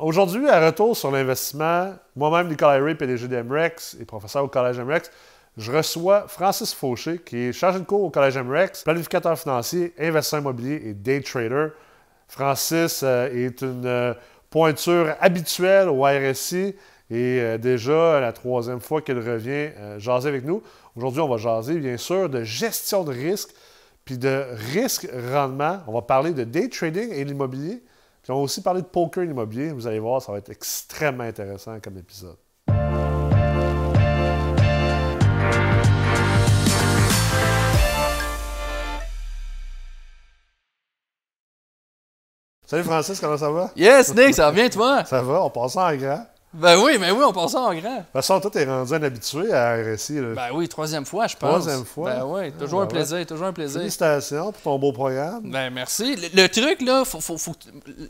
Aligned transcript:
aujourd'hui, 0.00 0.48
à 0.48 0.64
retour 0.66 0.96
sur 0.96 1.10
l'investissement, 1.10 1.94
moi-même, 2.16 2.48
Nicolas 2.48 2.82
Ray, 2.82 2.94
PDG 2.94 3.28
d'MREX 3.28 3.96
et 4.00 4.04
professeur 4.04 4.44
au 4.44 4.48
Collège 4.48 4.80
MREX, 4.80 5.10
je 5.56 5.72
reçois 5.72 6.26
Francis 6.28 6.72
Fauché, 6.72 7.18
qui 7.18 7.36
est 7.36 7.52
chargé 7.52 7.80
de 7.80 7.84
cours 7.84 8.02
au 8.02 8.10
Collège 8.10 8.38
MREX, 8.38 8.82
planificateur 8.84 9.38
financier, 9.38 9.92
investisseur 9.98 10.40
immobilier 10.40 10.82
et 10.86 10.94
day 10.94 11.20
trader. 11.20 11.68
Francis 12.28 13.02
euh, 13.02 13.28
est 13.32 13.60
une 13.62 13.84
euh, 13.84 14.14
pointure 14.48 15.14
habituelle 15.20 15.88
au 15.88 16.04
RSI 16.04 16.74
et 17.10 17.40
euh, 17.40 17.58
déjà 17.58 18.20
la 18.20 18.32
troisième 18.32 18.80
fois 18.80 19.02
qu'il 19.02 19.18
revient 19.18 19.70
jaser 19.98 20.28
avec 20.28 20.44
nous. 20.44 20.62
Aujourd'hui, 20.94 21.20
on 21.20 21.28
va 21.28 21.36
jaser 21.36 21.78
bien 21.78 21.96
sûr 21.96 22.28
de 22.28 22.44
gestion 22.44 23.02
de 23.02 23.12
risque, 23.12 23.50
puis 24.04 24.16
de 24.16 24.44
risque-rendement. 24.72 25.80
On 25.88 25.92
va 25.92 26.02
parler 26.02 26.32
de 26.32 26.44
day 26.44 26.68
trading 26.68 27.12
et 27.12 27.24
l'immobilier. 27.24 27.82
Puis 28.30 28.34
on 28.36 28.38
va 28.38 28.44
aussi 28.44 28.62
parler 28.62 28.82
de 28.82 28.86
poker 28.86 29.24
et 29.24 29.26
l'immobilier. 29.26 29.72
Vous 29.72 29.88
allez 29.88 29.98
voir, 29.98 30.22
ça 30.22 30.30
va 30.30 30.38
être 30.38 30.50
extrêmement 30.50 31.24
intéressant 31.24 31.80
comme 31.80 31.98
épisode. 31.98 32.36
Salut 42.64 42.84
Francis, 42.84 43.18
comment 43.18 43.36
ça 43.36 43.50
va? 43.50 43.72
Yes, 43.74 44.14
Nick, 44.14 44.32
ça 44.36 44.44
va 44.44 44.52
bien 44.52 44.68
toi? 44.68 45.04
Ça 45.04 45.22
va, 45.22 45.42
on 45.42 45.50
passe 45.50 45.74
en 45.76 45.92
grand. 45.96 46.24
Ben 46.52 46.76
oui, 46.82 46.96
mais 46.98 47.12
oui, 47.12 47.22
on 47.24 47.32
passe 47.32 47.54
en 47.54 47.72
grand. 47.72 47.74
De 47.74 47.98
toute 47.98 48.12
façon, 48.12 48.40
toi, 48.40 48.50
t'es 48.50 48.64
rendu 48.64 48.92
un 48.92 49.02
habitué 49.04 49.52
à 49.52 49.76
RSI. 49.76 50.14
Là. 50.14 50.34
Ben 50.34 50.48
oui, 50.52 50.68
troisième 50.68 51.06
fois, 51.06 51.28
je 51.28 51.36
pense. 51.36 51.48
Troisième 51.48 51.84
fois. 51.84 52.12
Ben 52.12 52.24
oui, 52.24 52.52
toujours 52.52 52.80
ah, 52.80 52.82
un 52.82 52.86
ben 52.86 52.92
plaisir, 52.92 53.24
toujours 53.24 53.46
un 53.46 53.52
plaisir. 53.52 53.80
Félicitations 53.80 54.50
pour 54.50 54.60
ton 54.60 54.78
beau 54.80 54.90
programme. 54.90 55.48
Ben 55.48 55.70
merci. 55.70 56.16
Le, 56.16 56.48
truc, 56.48 56.82
là, 56.82 57.04
faut, 57.04 57.20
faut, 57.20 57.38
faut 57.38 57.54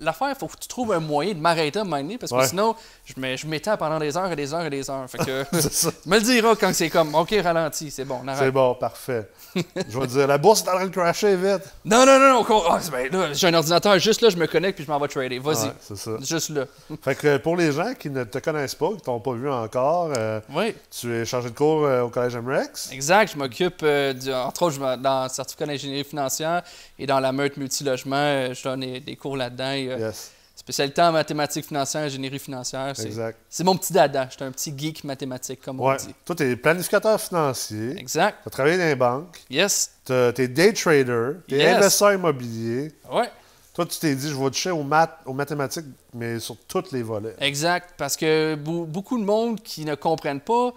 l'affaire, 0.01 0.34
faut 0.39 0.47
que 0.47 0.57
tu 0.59 0.69
trouves 0.69 0.93
un 0.93 1.01
moyen 1.01 1.34
de 1.34 1.39
m'arrêter 1.39 1.81
à 1.81 1.83
un 1.83 1.84
moment 1.84 1.98
donné, 1.98 2.17
parce 2.17 2.33
que 2.33 2.47
sinon, 2.47 2.75
je 3.05 3.47
m'étends 3.47 3.77
pendant 3.77 3.98
des 3.98 4.17
heures 4.17 4.33
et 4.33 4.37
des 4.37 4.55
heures 4.55 4.65
et 4.65 4.70
des 4.70 4.89
heures. 4.89 5.05
Fait 5.11 5.19
que, 5.19 5.45
me 6.09 6.17
le 6.17 6.23
diras 6.23 6.55
quand 6.59 6.73
c'est 6.73 6.89
comme, 6.89 7.14
OK, 7.14 7.34
ralenti, 7.45 7.91
c'est 7.91 8.07
bon, 8.07 8.23
C'est 8.39 8.51
bon, 8.51 8.75
parfait. 8.75 9.29
je 9.55 9.98
vais 9.98 10.07
te 10.07 10.12
dire, 10.12 10.27
la 10.27 10.39
bourse 10.39 10.62
est 10.62 10.70
en 10.70 10.77
train 10.77 10.86
de 10.86 10.91
crasher 10.91 11.36
vite. 11.36 11.64
Non, 11.84 12.07
non, 12.07 12.19
non, 12.19 12.42
non. 12.42 12.62
Ah, 12.70 12.81
ben, 12.91 13.34
j'ai 13.34 13.48
un 13.48 13.55
ordinateur 13.55 13.98
juste 13.98 14.23
là, 14.23 14.31
je 14.31 14.39
me 14.39 14.47
connecte 14.47 14.77
puis 14.77 14.86
je 14.86 14.91
m'en 14.91 14.98
vais 14.98 15.09
trader. 15.09 15.39
Vas-y. 15.39 15.70
c'est 15.81 15.97
ça. 15.97 16.12
Juste 16.23 16.48
là. 16.51 16.64
fait 17.03 17.14
que 17.14 17.36
pour 17.36 17.57
les 17.57 17.73
gens 17.73 17.92
qui 17.92 18.09
ne 18.09 18.25
te 18.31 18.39
connaissent 18.39 18.75
pas, 18.75 18.91
qui 18.95 19.03
t'ont 19.03 19.20
pas 19.20 19.33
vu 19.33 19.50
encore, 19.50 20.12
euh, 20.17 20.41
oui. 20.50 20.75
tu 20.91 21.12
es 21.12 21.25
chargé 21.25 21.50
de 21.50 21.55
cours 21.55 21.84
euh, 21.84 22.03
au 22.03 22.09
Collège 22.09 22.36
MREX. 22.36 22.91
Exact. 22.92 23.33
Je 23.33 23.39
m'occupe, 23.39 23.81
euh, 23.83 24.14
entre 24.34 24.62
autres, 24.62 24.97
dans 24.97 25.25
le 25.25 25.28
certificat 25.28 25.67
d'ingénierie 25.67 26.05
financière 26.05 26.62
et 26.98 27.06
dans 27.06 27.20
la 27.20 27.33
meute 27.33 27.56
multilogement. 27.56 28.53
je 28.53 28.62
donne 28.62 28.81
des, 28.81 29.17
cours 29.17 29.36
là-dedans. 29.36 29.73
yes. 29.73 30.33
Spécialité 30.61 31.01
en 31.01 31.11
mathématiques 31.11 31.64
financières, 31.64 32.03
ingénierie 32.03 32.39
financière. 32.39 32.91
Exact. 32.91 33.39
C'est 33.48 33.64
mon 33.64 33.75
petit 33.77 33.95
dada. 33.95 34.27
Je 34.28 34.34
suis 34.36 34.45
un 34.45 34.53
petit 34.53 34.75
geek 34.77 35.05
mathématique, 35.05 35.62
comme 35.62 35.81
on 35.81 35.97
dit. 35.97 36.14
Toi, 36.23 36.36
tu 36.36 36.42
es 36.42 36.55
planificateur 36.55 37.19
financier. 37.19 37.98
Exact. 37.98 38.41
Tu 38.42 38.48
as 38.48 38.51
travaillé 38.51 38.77
dans 38.77 38.84
les 38.84 38.95
banques. 38.95 39.39
Yes. 39.48 39.92
Tu 40.05 40.12
es 40.12 40.48
day 40.48 40.75
trader. 40.75 41.39
Tu 41.48 41.58
es 41.58 41.67
investisseur 41.67 42.12
immobilier. 42.12 42.92
Ouais. 43.11 43.31
Toi, 43.81 43.86
tu 43.86 43.98
t'es 43.98 44.14
dit, 44.14 44.28
je 44.28 44.34
vais 44.34 44.50
toucher 44.50 44.73
aux, 44.73 44.83
maths, 44.83 45.20
aux 45.25 45.33
mathématiques, 45.33 45.86
mais 46.12 46.39
sur 46.39 46.55
tous 46.69 46.92
les 46.92 47.03
volets. 47.03 47.34
Exact. 47.41 47.95
Parce 47.97 48.14
que 48.14 48.55
beaucoup 48.55 49.19
de 49.19 49.25
monde 49.25 49.59
qui 49.62 49.86
ne 49.86 49.95
comprennent 49.95 50.42
pas 50.42 50.75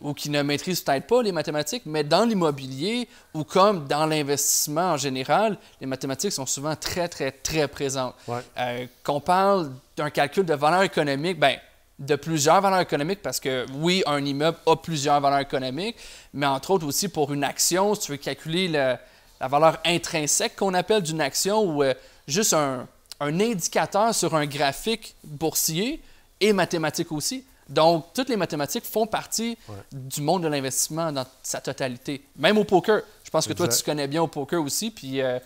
ou 0.00 0.14
qui 0.14 0.30
ne 0.30 0.40
maîtrisent 0.40 0.80
peut-être 0.82 1.08
pas 1.08 1.20
les 1.20 1.32
mathématiques, 1.32 1.82
mais 1.84 2.04
dans 2.04 2.24
l'immobilier 2.24 3.08
ou 3.34 3.42
comme 3.42 3.88
dans 3.88 4.06
l'investissement 4.06 4.92
en 4.92 4.96
général, 4.96 5.58
les 5.80 5.88
mathématiques 5.88 6.30
sont 6.30 6.46
souvent 6.46 6.76
très, 6.76 7.08
très, 7.08 7.32
très 7.32 7.66
présentes. 7.66 8.14
Euh, 8.28 8.86
qu'on 9.02 9.18
parle 9.18 9.72
d'un 9.96 10.10
calcul 10.10 10.46
de 10.46 10.54
valeur 10.54 10.84
économique, 10.84 11.40
ben 11.40 11.56
de 11.98 12.14
plusieurs 12.14 12.60
valeurs 12.60 12.82
économiques, 12.82 13.20
parce 13.20 13.40
que 13.40 13.66
oui, 13.80 14.04
un 14.06 14.24
immeuble 14.24 14.58
a 14.64 14.76
plusieurs 14.76 15.20
valeurs 15.20 15.40
économiques, 15.40 15.96
mais 16.32 16.46
entre 16.46 16.70
autres 16.70 16.86
aussi 16.86 17.08
pour 17.08 17.32
une 17.32 17.42
action, 17.42 17.96
si 17.96 18.02
tu 18.02 18.12
veux 18.12 18.18
calculer 18.18 18.68
la 18.68 19.00
valeur 19.40 19.78
intrinsèque 19.84 20.54
qu'on 20.54 20.74
appelle 20.74 21.02
d'une 21.02 21.20
action 21.20 21.60
ou 21.60 21.82
euh, 21.82 21.94
juste 22.26 22.54
un, 22.54 22.86
un 23.20 23.40
indicateur 23.40 24.14
sur 24.14 24.34
un 24.34 24.46
graphique 24.46 25.14
boursier 25.24 26.02
et 26.40 26.52
mathématique 26.52 27.12
aussi. 27.12 27.44
Donc, 27.68 28.06
toutes 28.12 28.28
les 28.28 28.36
mathématiques 28.36 28.84
font 28.84 29.06
partie 29.06 29.56
du 29.90 30.20
monde 30.20 30.42
de 30.42 30.48
l'investissement 30.48 31.10
dans 31.10 31.24
sa 31.42 31.60
totalité. 31.60 32.22
Même 32.36 32.58
au 32.58 32.64
poker. 32.64 33.02
Je 33.22 33.30
pense 33.30 33.46
que 33.46 33.52
toi, 33.54 33.68
tu 33.68 33.82
connais 33.82 34.06
bien 34.06 34.22
au 34.22 34.28
poker 34.28 34.62
aussi. 34.62 34.90
Puis, 34.90 35.22
euh, 35.22 35.38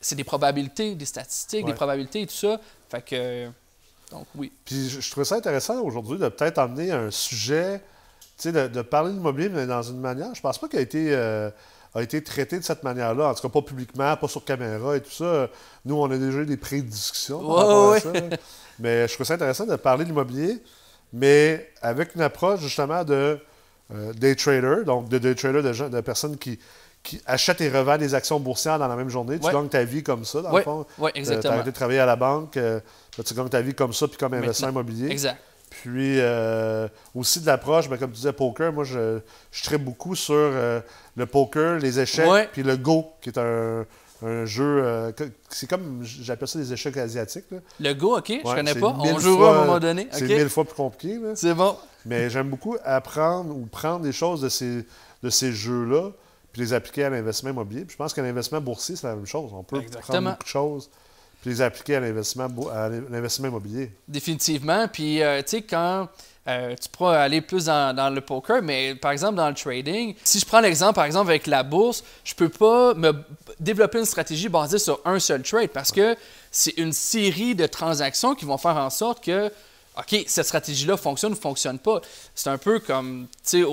c'est 0.00 0.14
des 0.14 0.24
probabilités, 0.24 0.94
des 0.94 1.04
statistiques, 1.04 1.66
des 1.66 1.74
probabilités 1.74 2.22
et 2.22 2.26
tout 2.26 2.34
ça. 2.34 2.60
Fait 2.88 3.02
que. 3.02 3.46
Donc, 4.12 4.26
oui. 4.36 4.52
Puis, 4.64 4.88
je, 4.88 5.10
trouvais 5.10 5.24
ça 5.24 5.36
intéressant 5.36 5.80
aujourd'hui 5.80 6.18
de 6.18 6.28
peut-être 6.28 6.58
emmener 6.58 6.92
un 6.92 7.10
sujet, 7.10 7.80
tu 8.36 8.50
sais, 8.50 8.68
de, 8.68 8.82
parler 8.82 9.10
de 9.10 9.16
l'immobilier, 9.16 9.48
mais 9.48 9.66
dans 9.66 9.82
une 9.82 10.00
manière. 10.00 10.34
Je 10.34 10.40
pense 10.40 10.58
pas 10.58 10.68
qu'il 10.68 10.78
a 10.78 10.82
été. 10.82 11.12
Euh, 11.12 11.50
a 11.94 12.02
été 12.02 12.22
traité 12.22 12.58
de 12.58 12.64
cette 12.64 12.82
manière-là, 12.82 13.28
en 13.28 13.34
tout 13.34 13.42
cas 13.42 13.48
pas 13.48 13.62
publiquement, 13.62 14.16
pas 14.16 14.28
sur 14.28 14.44
caméra 14.44 14.96
et 14.96 15.00
tout 15.00 15.10
ça. 15.10 15.48
Nous, 15.84 15.96
on 15.96 16.10
a 16.10 16.16
déjà 16.16 16.38
eu 16.38 16.46
des 16.46 16.56
prédiscussions. 16.56 17.40
Mais 18.78 19.08
je 19.08 19.14
trouve 19.14 19.26
ça 19.26 19.34
intéressant 19.34 19.66
de 19.66 19.76
parler 19.76 20.04
de 20.04 20.10
l'immobilier, 20.10 20.62
mais 21.12 21.70
avec 21.82 22.14
une 22.14 22.22
approche 22.22 22.60
justement 22.60 23.04
de 23.04 23.38
euh, 23.92 24.12
day 24.14 24.34
trader, 24.36 24.84
donc 24.86 25.08
de 25.08 25.18
day 25.18 25.34
trader 25.34 25.62
de, 25.62 25.88
de 25.88 26.00
personnes 26.00 26.38
qui, 26.38 26.58
qui 27.02 27.20
achètent 27.26 27.60
et 27.60 27.68
revendent 27.68 27.98
des 28.00 28.14
actions 28.14 28.38
boursières 28.38 28.78
dans 28.78 28.88
la 28.88 28.96
même 28.96 29.08
journée. 29.08 29.38
Tu 29.38 29.50
gagnes 29.50 29.68
ta 29.68 29.84
vie 29.84 30.02
comme 30.02 30.24
ça, 30.24 30.42
dans 30.42 30.56
le 30.56 30.62
fond. 30.62 30.86
Oui, 30.98 31.10
exactement. 31.14 31.42
tu 31.42 31.48
as 31.48 31.52
arrêté 31.52 31.70
de 31.70 31.74
travailler 31.74 31.98
à 31.98 32.06
la 32.06 32.16
banque, 32.16 32.56
euh, 32.56 32.80
tu 33.24 33.34
gagnes 33.34 33.48
ta 33.48 33.60
vie 33.60 33.74
comme 33.74 33.92
ça, 33.92 34.06
puis 34.06 34.16
comme 34.16 34.34
investisseur 34.34 34.70
immobilier. 34.70 35.10
Exact. 35.10 35.38
Puis 35.70 36.18
euh, 36.18 36.88
aussi 37.14 37.40
de 37.40 37.46
l'approche, 37.46 37.88
ben, 37.88 37.96
comme 37.96 38.10
tu 38.10 38.16
disais, 38.16 38.32
poker, 38.32 38.72
moi 38.72 38.84
je, 38.84 39.20
je 39.52 39.62
traite 39.62 39.84
beaucoup 39.84 40.14
sur 40.14 40.34
le 40.34 41.26
poker, 41.26 41.78
les 41.78 42.00
échecs, 42.00 42.50
puis 42.52 42.62
le 42.62 42.76
Go, 42.76 43.06
qui 43.20 43.30
est 43.30 43.38
un, 43.38 43.86
un 44.22 44.44
jeu. 44.44 44.82
Euh, 44.84 45.12
c'est 45.48 45.68
comme, 45.68 46.00
j'appelle 46.02 46.48
ça 46.48 46.58
des 46.58 46.72
échecs 46.72 46.96
asiatiques. 46.96 47.46
Le 47.78 47.92
Go, 47.94 48.18
OK, 48.18 48.28
je 48.28 48.54
connais 48.54 48.74
pas. 48.74 48.94
On 48.98 49.18
jouera 49.18 49.50
à 49.50 49.62
un 49.62 49.64
moment 49.64 49.80
donné. 49.80 50.08
C'est 50.10 50.26
mille 50.26 50.48
fois 50.48 50.64
plus 50.64 50.74
compliqué. 50.74 51.18
C'est 51.34 51.54
bon. 51.54 51.76
Mais 52.06 52.30
j'aime 52.30 52.48
beaucoup 52.48 52.76
apprendre 52.84 53.54
ou 53.54 53.66
prendre 53.66 54.00
des 54.00 54.12
choses 54.12 54.40
de 54.40 54.48
ces, 54.48 54.86
de 55.22 55.30
ces 55.30 55.52
jeux-là 55.52 56.10
puis 56.52 56.62
les 56.62 56.72
appliquer 56.72 57.04
à 57.04 57.10
l'investissement 57.10 57.50
immobilier. 57.50 57.84
Puis 57.84 57.92
je 57.92 57.96
pense 57.96 58.12
que 58.12 58.20
l'investissement 58.20 58.60
boursier, 58.60 58.96
c'est 58.96 59.06
la 59.06 59.14
même 59.14 59.26
chose. 59.26 59.50
On 59.54 59.62
peut 59.62 59.80
prendre 59.82 60.30
beaucoup 60.30 60.42
de 60.42 60.48
choses 60.48 60.90
puis 61.40 61.50
les 61.50 61.62
appliquer 61.62 61.96
à 61.96 62.00
l'investissement, 62.00 62.48
à 62.72 62.88
l'investissement 62.88 63.48
immobilier. 63.48 63.90
Définitivement. 64.06 64.88
Puis, 64.88 65.22
euh, 65.22 65.40
tu 65.42 65.48
sais, 65.48 65.62
quand 65.62 66.08
euh, 66.48 66.74
tu 66.80 66.88
pourras 66.88 67.20
aller 67.20 67.40
plus 67.40 67.66
dans, 67.66 68.14
le 68.14 68.20
poker, 68.20 68.62
mais 68.62 68.94
par 68.94 69.12
exemple 69.12 69.36
dans 69.36 69.48
le 69.48 69.54
trading, 69.54 70.14
si 70.24 70.40
je 70.40 70.46
prends 70.46 70.60
l'exemple 70.60 70.94
par 70.94 71.04
exemple 71.04 71.28
avec 71.28 71.46
la 71.46 71.62
bourse, 71.62 72.02
je 72.24 72.34
peux 72.34 72.48
pas 72.48 72.94
me 72.94 73.12
développer 73.58 73.98
une 73.98 74.06
stratégie 74.06 74.48
basée 74.48 74.78
sur 74.78 75.00
un 75.04 75.18
seul 75.18 75.42
trade 75.42 75.68
parce 75.68 75.92
que 75.92 76.16
c'est 76.50 76.76
une 76.78 76.92
série 76.92 77.54
de 77.54 77.66
transactions 77.66 78.34
qui 78.34 78.46
vont 78.46 78.56
faire 78.56 78.76
en 78.76 78.90
sorte 78.90 79.22
que, 79.22 79.52
OK, 79.98 80.24
cette 80.26 80.46
stratégie-là 80.46 80.96
fonctionne 80.96 81.32
ou 81.32 81.36
ne 81.36 81.40
fonctionne 81.40 81.78
pas. 81.78 82.00
C'est 82.34 82.50
un 82.50 82.58
peu 82.58 82.80
comme, 82.80 83.26
tu 83.44 83.62
sais, 83.62 83.64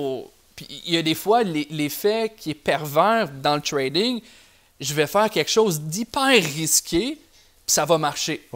il 0.86 0.94
y 0.94 0.96
a 0.98 1.02
des 1.02 1.14
fois 1.14 1.42
l'effet 1.42 2.32
qui 2.36 2.50
est 2.50 2.54
pervers 2.54 3.30
dans 3.30 3.56
le 3.56 3.62
trading. 3.62 4.20
Je 4.78 4.94
vais 4.94 5.06
faire 5.06 5.30
quelque 5.30 5.50
chose 5.50 5.80
d'hyper 5.80 6.42
risqué, 6.42 7.18
ça 7.70 7.84
va 7.84 7.98
marcher. 7.98 8.48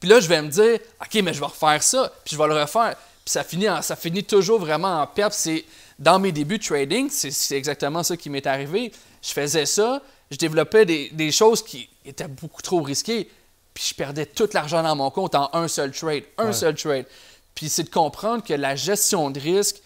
Puis 0.00 0.08
là, 0.08 0.20
je 0.20 0.28
vais 0.28 0.42
me 0.42 0.48
dire, 0.48 0.78
OK, 1.00 1.22
mais 1.22 1.32
je 1.32 1.40
vais 1.40 1.46
refaire 1.46 1.82
ça, 1.82 2.12
puis 2.24 2.34
je 2.34 2.40
vais 2.40 2.48
le 2.48 2.60
refaire. 2.60 2.96
Puis 3.24 3.32
ça 3.32 3.44
finit, 3.44 3.66
ça 3.82 3.96
finit 3.96 4.24
toujours 4.24 4.60
vraiment 4.60 5.00
en 5.00 5.06
perte. 5.06 5.32
C'est, 5.32 5.64
dans 5.98 6.18
mes 6.18 6.32
débuts 6.32 6.58
de 6.58 6.64
trading, 6.64 7.08
c'est, 7.10 7.56
exactement 7.56 8.02
ça 8.02 8.16
qui 8.16 8.30
m'est 8.30 8.46
arrivé. 8.46 8.92
Je 9.22 9.32
faisais 9.32 9.66
ça, 9.66 10.02
je 10.30 10.36
développais 10.36 10.84
des, 10.84 11.32
choses 11.32 11.62
qui 11.62 11.88
étaient 12.04 12.28
beaucoup 12.28 12.62
trop 12.62 12.82
risquées, 12.82 13.30
puis 13.72 13.84
je 13.88 13.94
perdais 13.94 14.26
tout 14.26 14.48
l'argent 14.52 14.82
dans 14.82 14.96
mon 14.96 15.10
compte 15.10 15.34
en 15.34 15.50
un 15.52 15.68
seul 15.68 15.92
trade. 15.92 16.24
Un 16.38 16.52
seul 16.52 16.74
trade. 16.74 17.06
Puis 17.54 17.68
c'est 17.68 17.84
de 17.84 17.90
comprendre 17.90 18.42
que 18.42 18.54
la 18.54 18.76
gestion 18.76 19.30
de 19.30 19.40
risque 19.40 19.80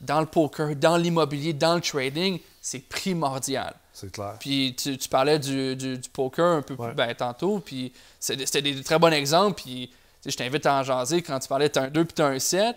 dans 0.00 0.20
le 0.20 0.26
poker, 0.26 0.76
dans 0.76 0.96
l'immobilier, 0.96 1.52
dans 1.52 1.74
le 1.74 1.80
trading, 1.80 2.40
c'est 2.60 2.78
primordial. 2.78 3.74
C'est 4.00 4.12
clair. 4.12 4.36
Puis 4.38 4.76
tu, 4.76 4.96
parlais 5.08 5.40
du, 5.40 6.00
poker 6.12 6.58
un 6.58 6.62
peu 6.62 6.76
plus 6.76 6.94
ben, 6.94 7.12
tantôt, 7.14 7.58
puis 7.58 7.92
c'était 8.20 8.62
des 8.62 8.82
très 8.84 8.98
bons 8.98 9.10
exemples. 9.10 9.60
Puis 9.62 9.90
je 10.24 10.36
t'invite 10.36 10.64
à 10.66 10.74
en 10.74 10.82
jaser 10.84 11.20
quand 11.20 11.38
tu 11.40 11.48
parlais, 11.48 11.68
tu 11.68 11.80
un 11.80 11.88
2 11.88 12.04
puis 12.04 12.14
tu 12.14 12.22
un 12.22 12.38
7. 12.38 12.76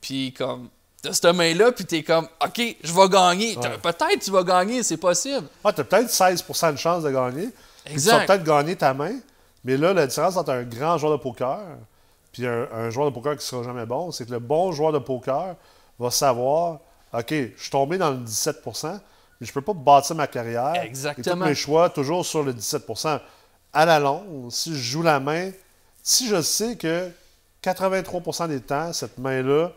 Puis 0.00 0.32
comme, 0.32 0.68
t'as 1.00 1.12
cette 1.12 1.26
main-là, 1.26 1.70
puis 1.70 1.84
t'es 1.84 2.02
comme, 2.02 2.26
OK, 2.44 2.76
je 2.82 2.92
vais 2.92 3.08
gagner. 3.08 3.56
Peut-être 3.80 4.18
tu 4.20 4.30
vas 4.32 4.42
gagner, 4.42 4.82
c'est 4.82 4.96
possible. 4.96 5.46
tu 5.62 5.68
as 5.68 5.84
peut-être 5.84 6.08
16% 6.08 6.72
de 6.72 6.78
chance 6.78 7.04
de 7.04 7.10
gagner. 7.10 7.48
Exact. 7.86 8.10
Tu 8.10 8.18
vas 8.18 8.26
peut-être 8.26 8.44
gagner 8.44 8.74
ta 8.74 8.92
main. 8.92 9.14
Mais 9.64 9.76
là, 9.76 9.92
la 9.92 10.08
différence 10.08 10.36
entre 10.36 10.50
un 10.50 10.64
grand 10.64 10.98
joueur 10.98 11.12
de 11.12 11.22
poker 11.22 11.60
puis 12.32 12.46
un, 12.46 12.90
joueur 12.90 13.08
de 13.08 13.14
poker 13.14 13.32
qui 13.32 13.38
ne 13.38 13.42
sera 13.42 13.62
jamais 13.62 13.86
bon, 13.86 14.10
c'est 14.10 14.26
que 14.26 14.32
le 14.32 14.40
bon 14.40 14.70
joueur 14.70 14.92
de 14.92 14.98
poker 14.98 15.54
va 15.98 16.10
savoir, 16.10 16.80
OK, 17.14 17.30
je 17.30 17.52
suis 17.56 17.70
tombé 17.70 17.96
dans 17.96 18.10
le 18.10 18.18
17 18.18 18.62
mais 19.40 19.46
je 19.46 19.50
ne 19.50 19.54
peux 19.54 19.62
pas 19.62 19.74
bâtir 19.74 20.16
ma 20.16 20.26
carrière. 20.26 20.74
Exactement. 20.82 21.36
Et 21.36 21.38
tous 21.38 21.44
mes 21.44 21.54
choix 21.54 21.90
toujours 21.90 22.24
sur 22.24 22.42
le 22.42 22.52
17% 22.52 23.20
À 23.72 23.84
la 23.84 23.98
longue, 23.98 24.50
si 24.50 24.72
je 24.72 24.78
joue 24.78 25.02
la 25.02 25.20
main 25.20 25.50
si 26.08 26.28
je 26.28 26.40
sais 26.40 26.76
que 26.76 27.10
83% 27.64 28.46
des 28.46 28.60
temps, 28.60 28.92
cette 28.92 29.18
main-là 29.18 29.72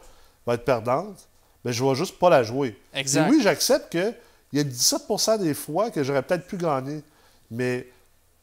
va 0.45 0.53
être 0.53 0.63
perdante, 0.63 1.27
mais 1.65 1.73
je 1.73 1.83
ne 1.83 1.89
vais 1.89 1.95
juste 1.95 2.19
pas 2.19 2.29
la 2.29 2.44
jouer. 2.44 2.79
Exact. 2.94 3.27
Et 3.27 3.31
oui, 3.31 3.41
j'accepte 3.41 3.89
qu'il 3.89 4.13
y 4.53 4.59
a 4.59 4.63
17% 4.63 5.39
des 5.39 5.56
fois 5.56 5.89
que 5.89 6.03
j'aurais 6.03 6.21
peut-être 6.21 6.45
pu 6.45 6.57
gagner, 6.57 7.01
mais 7.50 7.88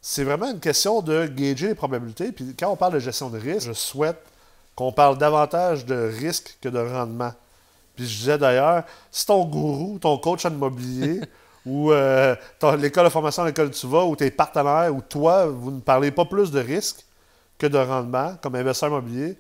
c'est 0.03 0.25
vraiment 0.25 0.51
une 0.51 0.59
question 0.59 1.01
de 1.01 1.27
gager 1.27 1.69
les 1.69 1.75
probabilités. 1.77 2.33
Puis 2.33 2.57
quand 2.59 2.71
on 2.73 2.77
parle 2.77 2.95
de 2.95 2.99
gestion 2.99 3.31
de 3.31 3.39
risque, 3.39 3.69
je 3.69 3.73
souhaite 3.73 4.21
qu'on 4.75 4.91
parle 4.91 5.17
davantage 5.17 5.87
de 5.87 6.13
risque 6.19 6.59
que 6.61 6.69
de 6.69 6.81
rendement. 6.81 7.35
Puis 7.97 8.07
je 8.07 8.19
disais 8.19 8.39
d'ailleurs, 8.39 8.85
si 9.11 9.25
ton 9.27 9.45
gourou, 9.45 9.99
ton 9.99 10.17
coach 10.19 10.45
en 10.47 10.51
immobilier, 10.51 11.21
ou 11.67 11.91
euh, 11.91 12.37
l'école 12.79 13.05
de 13.05 13.09
formation 13.11 13.43
à 13.43 13.47
laquelle 13.47 13.71
tu 13.71 13.87
vas, 13.89 14.05
ou 14.05 14.15
tes 14.15 14.31
partenaires, 14.31 14.95
ou 14.95 15.01
toi, 15.01 15.47
vous 15.47 15.71
ne 15.73 15.81
parlez 15.81 16.11
pas 16.13 16.25
plus 16.25 16.51
de 16.53 16.61
risque 16.61 17.05
que 17.59 17.67
de 17.67 17.79
rendement 17.79 18.35
comme 18.43 18.55
investisseur 18.55 18.91
immobilier, 18.91 19.37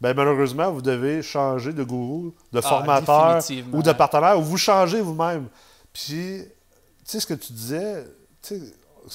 ben 0.00 0.12
malheureusement, 0.14 0.70
vous 0.72 0.82
devez 0.82 1.22
changer 1.22 1.72
de 1.72 1.84
gourou, 1.84 2.34
de 2.52 2.58
Ah, 2.58 2.62
formateur 2.62 3.42
ou 3.78 3.82
de 3.82 3.92
partenaire, 3.92 4.38
ou 4.38 4.42
vous 4.42 4.56
changez 4.58 5.00
vous-même. 5.00 5.46
Puis, 5.92 6.42
tu 6.42 7.04
sais 7.04 7.20
ce 7.20 7.26
que 7.26 7.34
tu 7.34 7.52
disais, 7.52 8.06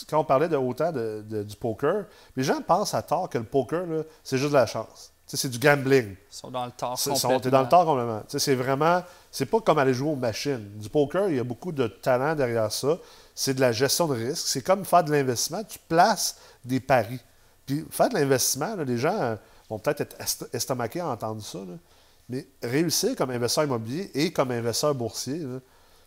quand 0.09 0.19
on 0.19 0.23
parlait 0.23 0.47
de 0.47 0.55
autant 0.57 0.91
de- 0.91 1.23
de- 1.27 1.43
du 1.43 1.55
poker, 1.55 2.05
les 2.35 2.43
gens 2.43 2.61
pensent 2.61 2.93
à 2.93 3.01
tort 3.01 3.29
que 3.29 3.37
le 3.37 3.43
poker, 3.43 3.83
c'est 4.23 4.37
juste 4.37 4.51
de 4.51 4.55
la 4.57 4.65
chance. 4.65 5.11
C'est 5.27 5.49
du 5.49 5.57
gambling. 5.59 6.11
Ils 6.11 6.15
sont 6.29 6.51
dans 6.51 6.65
le 6.65 6.71
tort 6.71 6.97
complètement. 7.01 7.39
T'es 7.39 7.49
dans 7.49 7.61
le 7.63 7.67
tort 7.69 7.85
complètement. 7.85 8.19
Tu 8.21 8.25
sais, 8.31 8.39
c'est 8.39 8.55
vraiment. 8.55 9.03
C'est 9.31 9.47
pas 9.47 9.59
comme 9.59 9.77
aller 9.79 9.93
jouer 9.93 10.09
aux 10.11 10.15
machines. 10.15 10.69
Du 10.75 10.87
poker, 10.89 11.29
il 11.29 11.35
y 11.37 11.39
a 11.39 11.43
beaucoup 11.43 11.71
de 11.71 11.87
talent 11.87 12.35
derrière 12.35 12.71
ça. 12.71 12.97
C'est 13.33 13.53
de 13.55 13.59
la 13.61 13.71
gestion 13.71 14.07
de 14.07 14.13
risque. 14.15 14.47
C'est 14.47 14.61
comme 14.61 14.85
faire 14.85 15.03
de 15.03 15.11
l'investissement. 15.11 15.63
Tu 15.63 15.79
places 15.89 16.37
des 16.63 16.79
paris. 16.79 17.19
Puis 17.65 17.83
faire 17.89 18.09
de 18.09 18.13
l'investissement, 18.13 18.75
les 18.75 18.97
gens 18.97 19.19
euh, 19.19 19.35
vont 19.69 19.79
peut-être 19.79 20.01
être 20.01 20.15
est- 20.21 20.55
estomaqués 20.55 20.99
à 21.01 21.07
entendre 21.07 21.41
ça. 21.41 21.57
là. 21.57 21.73
Mais 22.29 22.45
réussir 22.63 23.15
comme 23.15 23.31
investisseur 23.31 23.63
immobilier 23.65 24.11
et 24.13 24.31
comme 24.31 24.51
investisseur 24.51 24.93
boursier, 24.95 25.41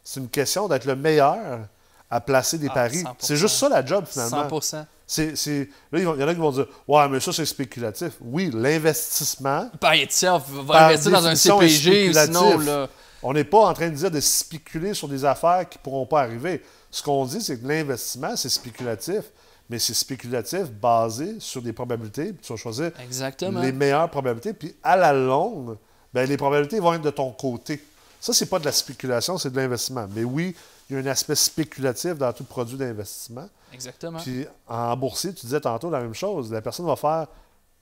c'est 0.04 0.20
une 0.20 0.28
question 0.28 0.68
d'être 0.68 0.84
le 0.84 0.94
meilleur 0.96 1.60
à 2.10 2.20
placer 2.20 2.56
des 2.58 2.68
Ah, 2.70 2.74
paris. 2.74 3.02
100%. 3.02 3.14
C'est 3.18 3.36
juste 3.36 3.56
ça 3.56 3.68
la 3.68 3.84
job 3.84 4.04
finalement. 4.06 4.48
100%. 4.48 4.86
C'est, 5.10 5.36
c'est- 5.36 5.70
Là, 5.90 5.98
il 5.98 6.02
y 6.02 6.06
en 6.06 6.20
a 6.20 6.34
qui 6.34 6.40
vont 6.40 6.52
dire 6.52 6.66
Ouais, 6.86 7.08
mais 7.08 7.18
ça, 7.18 7.32
c'est 7.32 7.46
spéculatif. 7.46 8.12
Oui, 8.20 8.50
l'investissement, 8.52 9.70
itself, 9.94 10.42
va 10.50 10.86
investir 10.86 11.10
dans 11.12 11.26
un 11.26 11.34
CPG, 11.34 12.12
sinon, 12.12 12.58
là, 12.58 12.88
on 13.22 13.32
n'est 13.32 13.44
pas 13.44 13.58
en 13.60 13.72
train 13.72 13.88
de 13.88 13.94
dire 13.94 14.10
de 14.10 14.20
spéculer 14.20 14.92
sur 14.92 15.08
des 15.08 15.24
affaires 15.24 15.66
qui 15.68 15.78
ne 15.78 15.82
pourront 15.82 16.06
pas 16.06 16.20
arriver. 16.20 16.62
Ce 16.90 17.02
qu'on 17.02 17.24
dit, 17.24 17.40
c'est 17.40 17.58
que 17.60 17.66
l'investissement, 17.66 18.36
c'est 18.36 18.50
spéculatif, 18.50 19.22
mais 19.70 19.78
c'est 19.78 19.94
spéculatif 19.94 20.70
basé 20.70 21.36
sur 21.40 21.62
des 21.62 21.72
probabilités. 21.72 22.32
Puis 22.34 22.42
tu 22.42 22.52
vas 22.52 22.58
choisir 22.58 22.90
exactement. 23.02 23.60
les 23.60 23.72
meilleures 23.72 24.10
probabilités. 24.10 24.52
Puis 24.52 24.74
à 24.82 24.96
la 24.96 25.12
longue, 25.14 25.76
ben, 26.12 26.28
les 26.28 26.36
probabilités 26.36 26.80
vont 26.80 26.92
être 26.94 27.02
de 27.02 27.10
ton 27.10 27.30
côté. 27.32 27.82
Ça, 28.20 28.32
c'est 28.32 28.46
pas 28.46 28.58
de 28.58 28.64
la 28.66 28.72
spéculation, 28.72 29.38
c'est 29.38 29.50
de 29.50 29.56
l'investissement. 29.56 30.06
Mais 30.14 30.24
oui, 30.24 30.54
il 30.88 30.96
y 30.96 30.98
a 30.98 31.02
un 31.02 31.06
aspect 31.06 31.34
spéculatif 31.34 32.14
dans 32.14 32.32
tout 32.32 32.44
produit 32.44 32.76
d'investissement. 32.76 33.48
Exactement. 33.72 34.18
Puis 34.18 34.46
en 34.66 34.96
boursier, 34.96 35.34
tu 35.34 35.46
disais 35.46 35.60
tantôt 35.60 35.90
la 35.90 36.00
même 36.00 36.14
chose. 36.14 36.50
La 36.50 36.62
personne 36.62 36.86
va 36.86 36.96
faire 36.96 37.26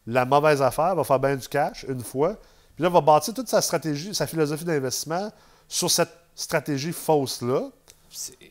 la 0.06 0.24
mauvaise 0.24 0.62
affaire, 0.62 0.94
va 0.94 1.04
faire 1.04 1.18
bien 1.18 1.36
du 1.36 1.48
cash 1.48 1.84
une 1.88 2.02
fois, 2.02 2.36
puis 2.74 2.82
là, 2.82 2.88
va 2.88 3.00
bâtir 3.00 3.34
toute 3.34 3.48
sa 3.48 3.62
stratégie, 3.62 4.14
sa 4.14 4.26
philosophie 4.26 4.64
d'investissement 4.64 5.32
sur 5.66 5.90
cette 5.90 6.12
stratégie 6.34 6.92
fausse-là. 6.92 7.70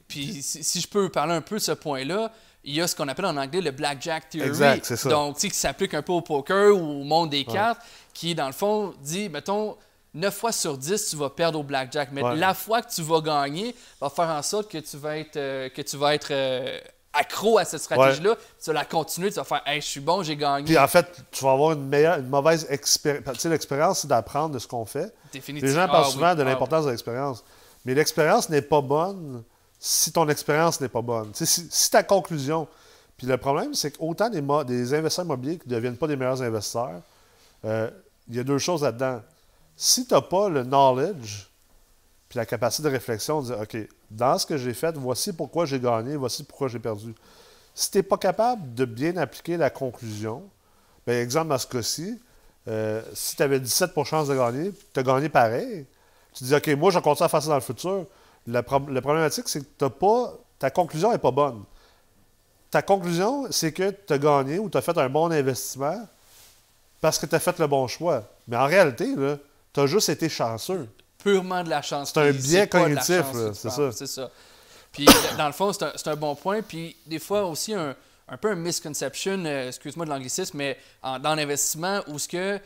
Puis 0.08 0.42
si, 0.42 0.64
si 0.64 0.82
je 0.82 0.88
peux 0.88 1.10
parler 1.10 1.34
un 1.34 1.42
peu 1.42 1.56
de 1.56 1.62
ce 1.62 1.72
point-là, 1.72 2.32
il 2.64 2.74
y 2.74 2.82
a 2.82 2.88
ce 2.88 2.96
qu'on 2.96 3.08
appelle 3.08 3.26
en 3.26 3.38
anglais 3.38 3.62
le 3.62 3.72
blackjack 3.72 4.30
theory. 4.30 4.48
Exact, 4.48 4.86
c'est 4.86 4.98
ça. 4.98 5.10
Donc, 5.10 5.36
tu 5.36 5.42
sais, 5.42 5.50
qui 5.50 5.58
s'applique 5.58 5.94
un 5.94 6.02
peu 6.02 6.14
au 6.14 6.22
poker 6.22 6.76
ou 6.76 7.02
au 7.02 7.04
monde 7.04 7.30
des 7.30 7.46
cartes, 7.46 7.82
qui, 8.14 8.34
dans 8.34 8.48
le 8.48 8.54
fond, 8.54 8.94
dit, 9.04 9.30
mettons, 9.30 9.78
9 10.16 10.34
fois 10.36 10.52
sur 10.52 10.78
10, 10.78 11.10
tu 11.10 11.16
vas 11.18 11.30
perdre 11.30 11.60
au 11.60 11.64
blackjack. 11.64 12.10
Mais 12.12 12.24
Ouais. 12.24 12.36
la 12.36 12.54
fois 12.54 12.82
que 12.82 12.90
tu 12.92 13.02
vas 13.02 13.22
gagner 13.22 13.76
va 14.02 14.10
faire 14.10 14.30
en 14.30 14.42
sorte 14.42 14.72
que 14.72 14.78
tu 14.78 14.98
vas 14.98 15.18
être, 15.18 15.36
euh, 15.38 15.70
que 15.70 15.82
tu 15.82 15.98
vas 15.98 16.16
être 16.16 16.30
euh, 16.32 16.80
accro 17.14 17.58
à 17.58 17.66
cette 17.66 17.82
stratégie-là. 17.82 18.36
Tu 18.64 18.68
vas 18.68 18.74
la 18.74 18.86
continuer, 18.86 19.30
tu 19.30 19.36
vas 19.36 19.44
faire, 19.44 19.62
hey, 19.66 19.82
je 19.82 19.86
suis 19.86 20.00
bon, 20.00 20.24
j'ai 20.24 20.36
gagné. 20.36 20.66
Puis 20.66 20.78
en 20.78 20.88
fait, 20.88 21.06
tu 21.32 21.44
vas 21.44 21.52
avoir 21.52 21.74
une 21.74 21.88
meilleure, 21.88 22.18
une 22.20 22.30
mauvaise 22.30 22.66
expérience. 22.70 23.24
Tu 23.34 23.40
sais, 23.42 23.50
l'expérience, 23.50 24.00
c'est 24.00 24.08
d'apprendre 24.08 24.54
de 24.56 24.60
ce 24.60 24.68
qu'on 24.68 24.86
fait. 24.86 25.14
Définitivement. 25.34 25.70
Les 25.70 25.76
gens 25.82 25.88
parlent 25.88 26.06
Ah 26.08 26.12
souvent 26.12 26.30
oui, 26.32 26.36
de 26.38 26.42
ah 26.42 26.46
l'importance 26.46 26.86
de 26.86 26.92
l'expérience. 26.92 27.44
Mais 27.84 27.94
l'expérience 27.94 28.50
n'est 28.50 28.62
pas 28.62 28.82
bonne 28.82 29.44
si 29.80 30.12
ton 30.12 30.28
expérience 30.30 30.80
n'est 30.82 30.90
pas 30.90 31.02
bonne. 31.02 31.32
Tu 31.34 31.46
sais, 31.46 31.46
si, 31.46 31.68
si 31.70 31.92
ta 31.92 32.04
conclusion. 32.04 32.68
Puis 33.18 33.28
le 33.28 33.38
problème, 33.38 33.74
c'est 33.74 33.92
qu'autant 33.92 34.30
des, 34.30 34.42
des 34.66 34.94
investisseurs 34.94 35.26
immobiliers 35.26 35.58
qui 35.58 35.70
ne 35.70 35.76
deviennent 35.76 35.98
pas 35.98 36.08
des 36.08 36.16
meilleurs 36.16 36.42
investisseurs, 36.42 37.02
euh, 37.66 37.90
il 38.30 38.36
y 38.36 38.40
a 38.40 38.44
deux 38.44 38.58
choses 38.58 38.82
là-dedans. 38.84 39.22
Si 39.76 40.06
tu 40.08 40.14
n'as 40.14 40.22
pas 40.22 40.50
le 40.50 40.64
knowledge 40.64 41.48
puis 42.30 42.38
la 42.38 42.46
capacité 42.46 42.84
de 42.84 42.90
réflexion, 42.90 43.42
de 43.42 43.48
dire 43.48 43.60
OK, 43.62 43.78
dans 44.10 44.38
ce 44.38 44.46
que 44.46 44.58
j'ai 44.58 44.74
fait, 44.74 44.96
voici 44.98 45.34
pourquoi 45.34 45.66
j'ai 45.66 45.80
gagné, 45.80 46.16
voici 46.16 46.44
pourquoi 46.44 46.68
j'ai 46.68 46.80
perdu. 46.80 47.14
Si 47.74 47.92
tu 47.92 47.98
n'es 47.98 48.04
pas 48.04 48.18
capable 48.18 48.74
de 48.74 48.86
bien 48.86 49.16
appliquer 49.18 49.58
la 49.58 49.70
conclusion, 49.70 50.44
ben, 51.06 51.22
exemple 51.22 51.50
dans 51.50 51.58
ce 51.58 51.68
cas-ci, 51.68 52.20
euh, 52.68 53.02
si 53.14 53.36
tu 53.36 53.44
avais 53.44 53.60
17 53.60 53.94
pour 53.94 54.06
chance 54.08 54.28
de 54.28 54.36
gagner, 54.36 54.72
tu 54.94 55.00
as 55.00 55.04
gagné 55.04 55.30
pareil, 55.30 55.86
tu 56.34 56.44
dis 56.46 56.56
OK, 56.56 56.68
moi 56.70 56.90
je 56.90 56.98
vais 56.98 57.04
continuer 57.04 57.26
à 57.26 57.30
faire 57.30 57.42
ça 57.44 57.50
dans 57.50 57.56
le 57.56 57.62
futur. 57.62 58.06
La, 58.48 58.64
pro- 58.64 58.88
la 58.90 59.02
problématique, 59.02 59.48
c'est 59.48 59.60
que 59.62 59.68
t'as 59.78 59.90
pas, 59.90 60.34
ta 60.58 60.70
conclusion 60.72 61.12
n'est 61.12 61.18
pas 61.18 61.32
bonne. 61.32 61.64
Ta 62.72 62.82
conclusion, 62.82 63.48
c'est 63.52 63.72
que 63.72 63.92
tu 63.92 64.14
as 64.14 64.18
gagné 64.18 64.58
ou 64.60 64.70
tu 64.70 64.78
as 64.78 64.82
fait 64.82 64.98
un 64.98 65.10
bon 65.10 65.32
investissement 65.32 66.08
parce 67.02 67.20
que 67.20 67.26
tu 67.26 67.36
as 67.36 67.40
fait 67.40 67.58
le 67.60 67.68
bon 67.68 67.88
choix. 67.88 68.24
Mais 68.48 68.58
en 68.58 68.66
réalité, 68.66 69.14
tu 69.76 69.80
as 69.82 69.86
juste 69.88 70.10
été 70.10 70.28
chanceux. 70.30 70.88
purement 71.20 71.64
de 71.64 71.70
la 71.70 71.82
chance. 71.84 72.12
C'est 72.14 72.20
un 72.22 72.32
biais 72.32 72.68
cognitif, 72.68 73.24
c'est 73.54 73.70
ça. 73.70 73.92
C'est 73.92 74.08
ça. 74.08 74.30
Puis, 74.92 75.06
dans 75.38 75.48
le 75.48 75.54
fond, 75.54 75.72
c'est 75.74 76.08
un, 76.08 76.12
un 76.12 76.16
bon 76.16 76.36
point. 76.36 76.62
Puis, 76.62 76.96
des 77.06 77.20
fois 77.20 77.46
aussi, 77.46 77.74
un, 77.74 77.96
un 78.30 78.38
peu 78.38 78.52
un 78.52 78.56
misconception, 78.56 79.44
euh, 79.46 79.68
excuse-moi 79.68 80.06
de 80.06 80.10
l'anglicisme, 80.12 80.58
mais 80.58 80.78
en- 81.04 81.20
dans 81.20 81.36
l'investissement, 81.36 82.02
où 82.08 82.18
ce 82.18 82.28
que, 82.28 82.60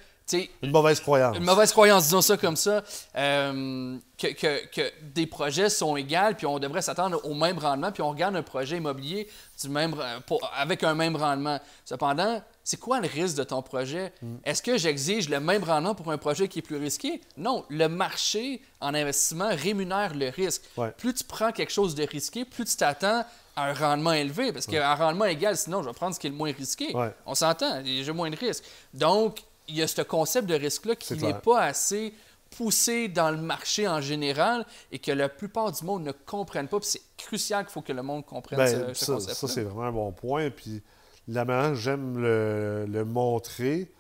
Une 0.62 0.72
mauvaise 0.72 1.00
croyance. 1.00 1.38
une 1.38 1.44
mauvaise 1.44 1.72
croyance, 1.72 2.04
disons 2.06 2.22
ça 2.22 2.38
comme 2.38 2.56
ça, 2.56 2.84
euh, 3.16 3.98
que, 4.18 4.28
que- 4.28 4.66
que 4.68 4.92
des 5.02 5.26
projets 5.28 5.70
sont 5.70 5.96
égaux, 5.98 6.34
puis 6.38 6.46
on 6.46 6.60
devrait 6.60 6.82
s'attendre 6.82 7.20
au 7.24 7.34
même 7.34 7.58
rendement, 7.58 7.92
puis 7.92 8.02
on 8.02 8.10
regarde 8.10 8.36
un 8.36 8.44
projet 8.44 8.78
immobilier 8.78 9.28
du 9.62 9.70
même, 9.70 9.96
pour- 10.28 10.42
avec 10.56 10.84
un 10.84 10.94
même 10.96 11.16
rendement. 11.16 11.60
Cependant, 11.86 12.42
c'est 12.64 12.78
quoi 12.80 13.00
le 13.00 13.08
risque 13.08 13.38
de 13.38 13.44
ton 13.44 13.62
projet? 13.62 14.14
Mm. 14.22 14.36
Est-ce 14.46 14.62
que 14.62 14.78
j'exige 14.78 15.30
le 15.30 15.40
même 15.40 15.64
rendement 15.64 15.96
pour 15.96 16.12
un 16.12 16.18
projet 16.18 16.48
qui 16.48 16.60
est 16.60 16.64
plus 16.64 16.78
risqué? 16.78 17.22
Non, 17.38 17.66
le 17.70 17.88
marché 17.88 18.62
en 18.82 18.94
investissement 18.94 19.50
rémunère 19.52 20.14
le 20.16 20.30
risque. 20.30 20.64
Ouais. 20.78 20.92
Plus 20.98 21.14
tu 21.14 21.24
prends 21.24 21.52
quelque 21.52 21.72
chose 21.72 21.96
de 21.96 22.04
risqué, 22.06 22.46
plus 22.46 22.66
tu 22.66 22.76
t'attends 22.76 23.24
à 23.56 23.64
un 23.70 23.74
rendement 23.74 24.14
élevé, 24.14 24.54
parce 24.54 24.66
qu'un 24.68 24.96
rendement 24.96 25.26
égal, 25.26 25.58
sinon, 25.58 25.82
je 25.84 25.88
vais 25.90 25.94
prendre 25.94 26.14
ce 26.16 26.20
qui 26.20 26.28
est 26.28 26.30
le 26.30 26.36
moins 26.36 26.52
risqué. 26.52 26.96
Ouais. 26.96 27.14
On 27.26 27.36
s'entend, 27.36 27.82
j'ai 27.84 28.12
moins 28.14 28.30
de 28.30 28.36
risques. 28.38 28.64
Donc, 28.94 29.40
il 29.70 29.76
y 29.78 29.82
a 29.82 29.88
ce 29.88 30.02
concept 30.02 30.48
de 30.48 30.56
risque-là 30.56 30.96
qui 30.96 31.16
n'est 31.16 31.34
pas 31.34 31.62
assez 31.62 32.14
poussé 32.58 33.08
dans 33.08 33.30
le 33.30 33.38
marché 33.38 33.88
en 33.88 34.02
général 34.02 34.66
et 34.92 35.00
que 35.00 35.12
la 35.12 35.30
plupart 35.30 35.72
du 35.72 35.86
monde 35.86 36.04
ne 36.04 36.12
comprennent 36.12 36.68
pas. 36.68 36.80
Puis 36.80 36.90
c'est 36.90 37.02
crucial 37.18 37.64
qu'il 37.64 37.72
faut 37.72 37.82
que 37.82 37.94
le 37.94 38.02
monde 38.02 38.26
comprenne 38.26 38.60
Ben, 38.60 38.88
ce, 38.88 38.94
ce 38.94 39.06
ça, 39.06 39.14
concept 39.14 39.38
ça, 39.38 39.48
c'est 39.48 39.64
vraiment 39.64 39.84
un 39.84 39.92
bon 39.92 40.12
point. 40.12 40.50
Puis 40.50 40.82
la 41.28 41.46
manière 41.46 41.76
j'aime 41.76 42.18
le, 42.18 42.86
le 42.88 43.06
montrer, 43.06 43.92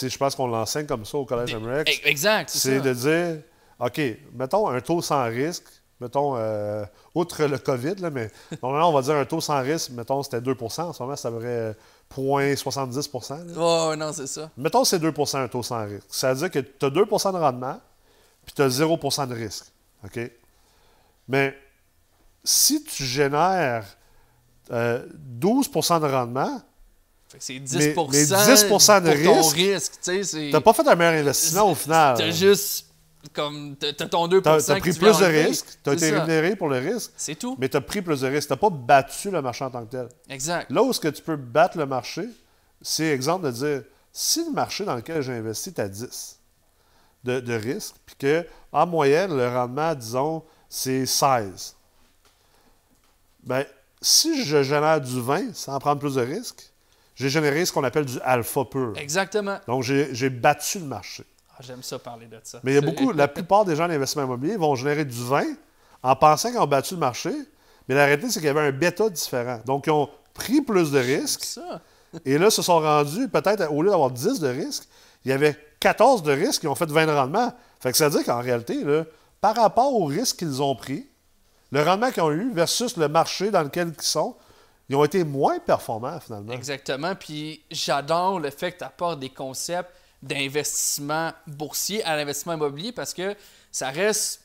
je 0.00 0.16
pense 0.16 0.34
qu'on 0.34 0.46
l'enseigne 0.46 0.86
comme 0.86 1.04
ça 1.04 1.18
au 1.18 1.24
Collège 1.24 1.54
MREX, 1.56 2.00
Exact, 2.04 2.50
c'est 2.50 2.80
de 2.80 2.92
dire, 2.92 3.42
OK, 3.80 4.00
mettons 4.34 4.68
un 4.68 4.80
taux 4.80 5.02
sans 5.02 5.24
risque, 5.24 5.66
mettons, 6.00 6.36
euh, 6.36 6.84
outre 7.14 7.44
le 7.44 7.58
COVID, 7.58 7.96
là, 7.96 8.10
mais 8.10 8.30
normalement, 8.62 8.90
on 8.90 8.92
va 8.92 9.02
dire 9.02 9.16
un 9.16 9.24
taux 9.24 9.40
sans 9.40 9.60
risque, 9.60 9.90
mettons, 9.90 10.22
c'était 10.22 10.40
2 10.40 10.56
En 10.60 10.92
ce 10.92 11.02
moment, 11.02 11.16
ça 11.16 11.30
devrait 11.30 11.76
0,70 12.14 13.46
là. 13.46 13.52
Oh, 13.56 13.94
non, 13.96 14.12
c'est 14.12 14.26
ça. 14.26 14.50
Mettons, 14.56 14.84
c'est 14.84 14.98
2% 14.98 15.36
un 15.38 15.48
taux 15.48 15.62
sans 15.62 15.84
risque. 15.86 16.06
Ça 16.08 16.32
veut 16.32 16.38
dire 16.38 16.50
que 16.50 16.58
tu 16.60 16.86
as 16.86 16.90
2% 16.90 17.32
de 17.32 17.38
rendement, 17.38 17.80
puis 18.44 18.54
tu 18.54 18.62
as 18.62 18.68
0 18.68 18.96
de 18.96 19.34
risque. 19.34 19.66
OK? 20.04 20.18
Mais 21.28 21.56
si 22.44 22.82
tu 22.84 23.04
génères 23.04 23.84
euh, 24.70 25.04
12% 25.40 26.00
de 26.00 26.06
rendement, 26.06 26.60
c'est 27.38 27.58
10 27.58 27.76
Mais- 27.76 27.94
mais 28.10 28.24
10% 28.24 29.02
de 29.02 29.24
pour 29.24 29.34
ton 29.34 29.48
risque, 29.48 29.56
risque. 29.56 29.92
Tu 30.02 30.24
tu 30.24 30.50
n'as 30.52 30.60
pas 30.60 30.72
fait 30.72 30.86
un 30.88 30.94
meilleur 30.94 31.14
investissement 31.20 31.70
au 31.70 31.74
final. 31.74 32.16
T'as 32.16 32.30
juste. 32.30 32.86
Comme. 33.32 33.76
T'as 33.76 33.92
t'as 33.92 34.06
ton 34.06 34.28
2 34.28 34.40
Tu 34.42 34.48
as, 34.48 34.58
que 34.60 34.78
pris 34.80 34.92
plus 34.92 35.18
de 35.18 35.24
risques, 35.24 35.66
tu 35.82 35.90
as 35.90 35.98
C'est 35.98 36.06
été 36.06 36.10
ça. 36.16 36.22
rémunéré 36.24 36.56
pour 36.56 36.68
le 36.68 36.78
risque, 36.78 37.12
C'est 37.16 37.34
tout. 37.34 37.56
mais 37.58 37.68
tu 37.68 37.76
as 37.76 37.80
pris 37.80 38.00
plus 38.02 38.20
de 38.20 38.28
risques. 38.28 38.48
Tu 38.48 38.52
n'as 38.52 38.58
pas 38.58 38.70
battu 38.70 39.30
le 39.30 39.42
marché 39.42 39.64
en 39.64 39.70
tant 39.70 39.84
que 39.84 39.90
tel. 39.90 40.08
Exact. 40.28 40.70
Là 40.70 40.82
où 40.82 40.92
ce 40.92 41.00
que 41.00 41.08
tu 41.08 41.22
peux 41.22 41.36
battre 41.36 41.76
le 41.78 41.86
marché, 41.86 42.24
c'est 42.80 43.06
exemple 43.08 43.46
de 43.46 43.50
dire 43.50 43.82
si 44.12 44.44
le 44.44 44.52
marché 44.52 44.84
dans 44.84 44.94
lequel 44.94 45.20
j'ai 45.22 45.32
investi 45.34 45.70
est 45.70 45.80
à 45.80 45.88
10 45.88 46.38
de, 47.24 47.40
de 47.40 47.54
risque, 47.54 47.96
puis 48.06 48.14
que 48.16 48.46
en 48.72 48.86
moyenne, 48.86 49.36
le 49.36 49.48
rendement, 49.48 49.94
disons, 49.94 50.44
c'est 50.68 51.04
16. 51.06 51.74
Ben, 53.42 53.64
si 54.00 54.44
je 54.44 54.62
génère 54.62 55.00
du 55.00 55.20
20 55.20 55.54
sans 55.54 55.78
prendre 55.78 56.00
plus 56.00 56.14
de 56.14 56.20
risques, 56.22 56.72
j'ai 57.16 57.28
généré 57.28 57.64
ce 57.64 57.72
qu'on 57.72 57.82
appelle 57.84 58.04
du 58.04 58.20
alpha 58.20 58.64
pur. 58.64 58.92
Exactement. 58.96 59.58
Donc, 59.66 59.82
j'ai 59.82 60.30
battu 60.30 60.78
le 60.78 60.84
marché. 60.84 61.24
Ah, 61.58 61.62
J'aime 61.62 61.82
ça 61.82 61.98
parler 61.98 62.26
de 62.26 62.38
ça. 62.42 62.60
Mais 62.62 62.72
il 62.72 62.74
y 62.74 62.78
a 62.78 62.80
beaucoup, 62.80 63.12
la 63.12 63.26
plupart 63.26 63.64
des 63.64 63.74
gens 63.74 63.84
en 63.84 63.90
investissement 63.90 64.24
immobilier 64.24 64.56
vont 64.56 64.74
générer 64.76 65.04
du 65.04 65.24
20 65.24 65.44
en 66.02 66.14
pensant 66.16 66.50
qu'ils 66.50 66.60
ont 66.60 66.66
battu 66.66 66.94
le 66.94 67.00
marché, 67.00 67.32
mais 67.88 67.94
la 67.94 68.04
réalité, 68.04 68.28
c'est 68.30 68.40
qu'il 68.40 68.46
y 68.46 68.50
avait 68.50 68.68
un 68.68 68.72
bêta 68.72 69.08
différent. 69.10 69.60
Donc, 69.66 69.86
ils 69.86 69.90
ont 69.90 70.08
pris 70.34 70.60
plus 70.60 70.92
de 70.92 70.98
risques 70.98 71.42
ça. 71.44 71.80
et 72.24 72.38
là, 72.38 72.50
se 72.50 72.62
sont 72.62 72.78
rendus, 72.78 73.28
peut-être, 73.28 73.72
au 73.72 73.82
lieu 73.82 73.90
d'avoir 73.90 74.10
10 74.10 74.38
de 74.38 74.48
risques, 74.48 74.88
il 75.24 75.30
y 75.30 75.34
avait 75.34 75.56
14 75.80 76.22
de 76.22 76.32
risques 76.32 76.60
qui 76.60 76.68
ont 76.68 76.74
fait 76.76 76.88
20 76.88 77.06
de 77.06 77.12
rendement. 77.12 77.52
Fait 77.80 77.90
que 77.90 77.98
ça 77.98 78.08
veut 78.08 78.16
dire 78.16 78.24
qu'en 78.26 78.40
réalité, 78.40 78.84
là, 78.84 79.04
par 79.40 79.56
rapport 79.56 79.92
aux 79.94 80.04
risques 80.04 80.38
qu'ils 80.38 80.62
ont 80.62 80.76
pris, 80.76 81.06
le 81.70 81.82
rendement 81.82 82.10
qu'ils 82.10 82.22
ont 82.22 82.30
eu 82.30 82.52
versus 82.52 82.96
le 82.96 83.08
marché 83.08 83.50
dans 83.50 83.62
lequel 83.62 83.92
ils 83.96 84.02
sont, 84.02 84.36
ils 84.88 84.96
ont 84.96 85.04
été 85.04 85.22
moins 85.24 85.58
performants 85.58 86.18
finalement. 86.20 86.52
Exactement. 86.52 87.14
Puis 87.14 87.62
j'adore 87.70 88.40
le 88.40 88.50
fait 88.50 88.72
que 88.72 88.78
tu 88.78 88.84
apportes 88.84 89.20
des 89.20 89.28
concepts 89.28 89.90
d'investissement 90.22 91.32
boursier 91.46 92.02
à 92.04 92.16
l'investissement 92.16 92.54
immobilier 92.54 92.92
parce 92.92 93.14
que 93.14 93.36
ça 93.70 93.90
reste, 93.90 94.40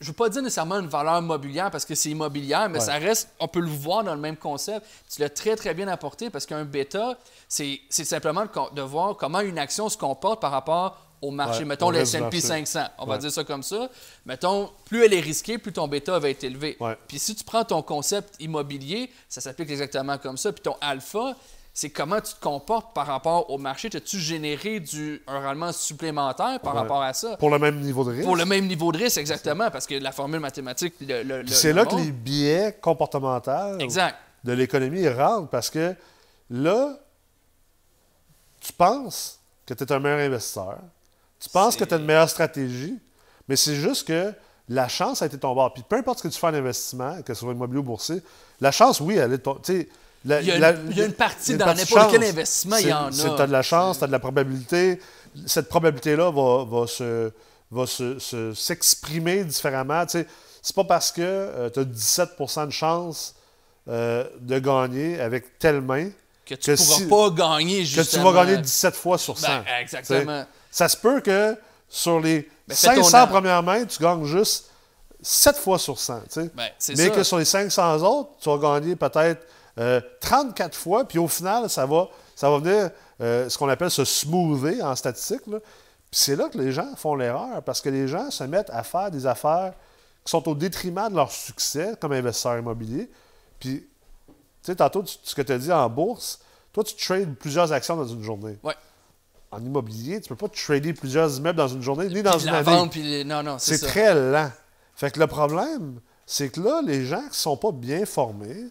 je 0.00 0.06
ne 0.06 0.08
veux 0.10 0.16
pas 0.16 0.28
dire 0.28 0.42
nécessairement 0.42 0.78
une 0.78 0.86
valeur 0.88 1.20
mobilière 1.20 1.70
parce 1.70 1.84
que 1.84 1.94
c'est 1.94 2.10
immobilière, 2.10 2.68
mais 2.68 2.78
Ouais. 2.78 2.84
ça 2.84 2.94
reste, 2.94 3.28
on 3.40 3.48
peut 3.48 3.60
le 3.60 3.68
voir 3.68 4.04
dans 4.04 4.14
le 4.14 4.20
même 4.20 4.36
concept. 4.36 4.86
Tu 5.12 5.20
l'as 5.20 5.28
très 5.28 5.56
très 5.56 5.74
bien 5.74 5.88
apporté 5.88 6.30
parce 6.30 6.46
qu'un 6.46 6.64
bêta, 6.64 7.18
c'est 7.48 7.80
simplement 7.90 8.44
de, 8.74 8.82
voir 8.82 9.16
comment 9.16 9.40
une 9.40 9.58
action 9.58 9.88
se 9.88 9.98
comporte 9.98 10.40
par 10.40 10.52
rapport 10.52 10.96
au 11.20 11.32
marché. 11.32 11.60
Ouais, 11.60 11.64
Mettons 11.64 11.90
le 11.90 11.98
S&P 11.98 12.20
marché. 12.20 12.40
500, 12.40 12.84
on 12.98 13.06
va 13.06 13.18
dire 13.18 13.32
ça 13.32 13.42
comme 13.42 13.64
ça. 13.64 13.90
Mettons, 14.24 14.70
plus 14.84 15.04
elle 15.04 15.14
est 15.14 15.20
risquée, 15.20 15.58
plus 15.58 15.72
ton 15.72 15.88
bêta 15.88 16.16
va 16.18 16.30
être 16.30 16.44
élevé. 16.44 16.78
Puis 17.08 17.18
si 17.18 17.34
tu 17.34 17.42
prends 17.42 17.64
ton 17.64 17.82
concept 17.82 18.36
immobilier, 18.40 19.10
ça 19.28 19.40
s'applique 19.40 19.68
exactement 19.70 20.16
comme 20.16 20.36
ça. 20.36 20.52
Puis 20.52 20.62
ton 20.62 20.76
alpha, 20.80 21.34
c'est 21.80 21.90
comment 21.90 22.20
tu 22.20 22.34
te 22.34 22.40
comportes 22.40 22.92
par 22.92 23.06
rapport 23.06 23.48
au 23.50 23.56
marché. 23.56 23.88
As-tu 23.94 24.18
généré 24.18 24.80
du, 24.80 25.22
un 25.28 25.40
rendement 25.40 25.70
supplémentaire 25.70 26.58
par 26.58 26.74
Ouais. 26.74 26.80
rapport 26.80 27.02
à 27.04 27.12
ça? 27.12 27.36
Pour 27.36 27.50
le 27.50 27.58
même 27.60 27.78
niveau 27.78 28.02
de 28.02 28.10
risque. 28.10 28.24
Pour 28.24 28.34
le 28.34 28.44
même 28.44 28.66
niveau 28.66 28.90
de 28.90 28.98
risque, 28.98 29.16
exactement, 29.18 29.70
parce 29.70 29.86
que 29.86 29.94
la 29.94 30.10
formule 30.10 30.40
mathématique 30.40 30.94
le, 31.00 31.22
le- 31.22 31.40
Puis 31.42 31.50
le- 31.50 31.54
c'est 31.54 31.72
là 31.72 31.86
que 31.86 31.94
les 31.94 32.10
biais 32.10 32.76
comportementaux 32.80 33.78
Exact. 33.78 34.16
de 34.42 34.52
l'économie 34.54 35.08
rentrent 35.08 35.50
parce 35.50 35.70
que 35.70 35.94
là, 36.50 36.96
tu 38.60 38.72
penses 38.72 39.38
que 39.64 39.72
tu 39.74 39.84
es 39.84 39.92
un 39.92 40.00
meilleur 40.00 40.18
investisseur, 40.18 40.78
tu 41.38 41.48
penses 41.48 41.76
que 41.76 41.84
tu 41.84 41.94
as 41.94 41.98
une 41.98 42.04
meilleure 42.06 42.28
stratégie, 42.28 42.98
mais 43.46 43.54
c'est 43.54 43.76
juste 43.76 44.06
que 44.08 44.32
la 44.68 44.88
chance 44.88 45.22
a 45.22 45.26
été 45.26 45.38
ton 45.38 45.54
bord. 45.54 45.72
Puis 45.72 45.84
peu 45.88 45.94
importe 45.94 46.18
ce 46.18 46.22
que 46.24 46.32
tu 46.34 46.40
fais 46.40 46.48
en 46.48 46.54
investissement, 46.54 47.22
que 47.22 47.32
ce 47.34 47.40
soit 47.40 47.52
immobilier 47.52 47.78
ou 47.78 47.84
boursier, 47.84 48.20
la 48.60 48.72
chance, 48.72 49.00
oui, 49.00 49.14
elle 49.16 49.32
est 49.34 49.38
ton. 49.38 49.54
tu 49.54 49.72
sais, 49.82 49.88
la- 50.28 50.40
Il 50.40 50.46
y 50.46 50.50
a 50.52 50.54
une- 50.56 50.60
la- 50.60 50.70
il 50.90 50.96
y 50.98 51.02
a 51.02 51.06
une 51.06 51.12
partie 51.12 51.56
dans 51.56 51.66
n'importe 51.74 52.10
quel 52.12 52.24
investissement, 52.24 52.76
il 52.76 52.88
y 52.88 52.92
en 52.92 53.06
a. 53.08 53.12
c'est- 53.12 53.28
T'as 53.36 53.46
de 53.46 53.52
la 53.52 53.62
chance, 53.62 53.98
tu 53.98 54.04
as 54.04 54.06
de 54.06 54.12
la 54.12 54.18
probabilité. 54.18 55.00
Cette 55.46 55.68
probabilité-là 55.68 56.30
va, 56.30 56.64
va 56.64 56.86
se 56.86 57.30
va 57.70 57.86
se- 57.86 58.18
se- 58.18 58.54
s'exprimer 58.54 59.44
différemment. 59.44 60.04
Tu 60.06 60.12
sais, 60.20 60.26
c'est 60.62 60.74
pas 60.74 60.84
parce 60.84 61.12
que 61.12 61.68
tu 61.72 61.80
as 61.80 61.84
17% 61.84 62.66
de 62.66 62.70
chance 62.72 63.34
euh, 63.88 64.24
de 64.40 64.58
gagner 64.58 65.18
avec 65.20 65.58
telle 65.58 65.80
main 65.80 66.10
Que 66.46 66.54
tu 66.54 66.70
ne 66.70 66.76
pourras 66.76 66.96
si- 66.98 67.06
pas 67.06 67.30
gagner, 67.30 67.84
que 67.84 68.00
tu 68.02 68.18
vas 68.18 68.32
gagner 68.32 68.56
17 68.58 68.94
fois 68.94 69.16
sur 69.18 69.38
100. 69.38 69.46
Ben, 69.48 69.64
exactement. 69.80 70.20
Tu 70.42 70.46
sais, 70.46 70.46
Ça 70.70 70.88
se 70.88 70.96
peut 70.96 71.20
que 71.20 71.56
sur 71.88 72.20
les 72.20 72.48
Ben, 72.66 72.74
fais 72.74 72.94
ton 72.94 73.02
500 73.02 73.22
an. 73.22 73.26
premières 73.28 73.62
mains, 73.62 73.84
tu 73.86 74.02
gagnes 74.02 74.24
juste 74.26 74.70
7 75.22 75.56
fois 75.56 75.78
sur 75.78 75.98
100. 75.98 76.20
tu 76.20 76.26
sais. 76.42 76.50
Ben, 76.54 76.68
Mais 76.90 76.96
ça. 76.96 77.10
que 77.10 77.22
sur 77.22 77.38
les 77.38 77.44
500 77.44 77.96
autres, 78.02 78.30
tu 78.40 78.48
vas 78.50 78.58
gagner 78.58 78.94
peut-être 78.96 79.46
euh, 79.78 80.00
34 80.20 80.74
fois, 80.76 81.04
puis 81.04 81.18
au 81.18 81.28
final, 81.28 81.68
ça 81.70 81.86
va, 81.86 82.08
ça 82.34 82.50
va 82.50 82.58
venir 82.58 82.90
euh, 83.20 83.48
ce 83.48 83.56
qu'on 83.58 83.68
appelle 83.68 83.90
se 83.90 84.04
smoother 84.04 84.82
en 84.82 84.94
statistique. 84.96 85.46
là. 85.46 85.58
Puis 85.60 86.20
c'est 86.20 86.36
là 86.36 86.48
que 86.48 86.58
les 86.58 86.72
gens 86.72 86.94
font 86.96 87.14
l'erreur, 87.14 87.62
parce 87.62 87.80
que 87.80 87.88
les 87.88 88.08
gens 88.08 88.30
se 88.30 88.44
mettent 88.44 88.70
à 88.70 88.82
faire 88.82 89.10
des 89.10 89.26
affaires 89.26 89.74
qui 90.24 90.30
sont 90.30 90.48
au 90.48 90.54
détriment 90.54 91.08
de 91.10 91.16
leur 91.16 91.30
succès 91.30 91.94
comme 92.00 92.12
investisseur 92.12 92.58
immobilier. 92.58 93.10
Puis, 93.60 93.86
tu 94.26 94.32
sais, 94.62 94.76
tantôt, 94.76 95.02
tu- 95.02 95.16
ce 95.22 95.34
que 95.34 95.42
tu 95.42 95.52
as 95.52 95.58
dit 95.58 95.72
en 95.72 95.88
bourse, 95.88 96.40
toi, 96.72 96.82
tu 96.84 96.94
trades 96.96 97.34
plusieurs 97.36 97.72
actions 97.72 97.96
dans 97.96 98.06
une 98.06 98.22
journée. 98.22 98.58
Ouais. 98.62 98.74
En 99.50 99.60
immobilier, 99.64 100.20
tu 100.20 100.30
ne 100.32 100.36
peux 100.36 100.48
pas 100.48 100.54
trader 100.54 100.92
plusieurs 100.92 101.34
immeubles 101.38 101.56
dans 101.56 101.68
une 101.68 101.82
journée, 101.82 102.08
ni 102.08 102.22
dans 102.22 102.32
Puis 102.36 102.46
une 102.46 102.52
la 102.52 102.58
année. 102.58 102.70
vente, 102.70 102.90
puis 102.92 103.02
les- 103.02 103.24
non, 103.24 103.42
non, 103.42 103.56
c'est 103.58 103.78
très 103.78 104.14
lent. 104.14 104.50
Fait 104.94 105.10
que 105.10 105.18
le 105.20 105.26
problème, 105.26 106.00
c'est 106.26 106.50
que 106.50 106.60
là, 106.60 106.82
les 106.84 107.06
gens 107.06 107.20
qui 107.22 107.28
ne 107.28 107.32
sont 107.34 107.56
pas 107.56 107.72
bien 107.72 108.04
formés, 108.04 108.64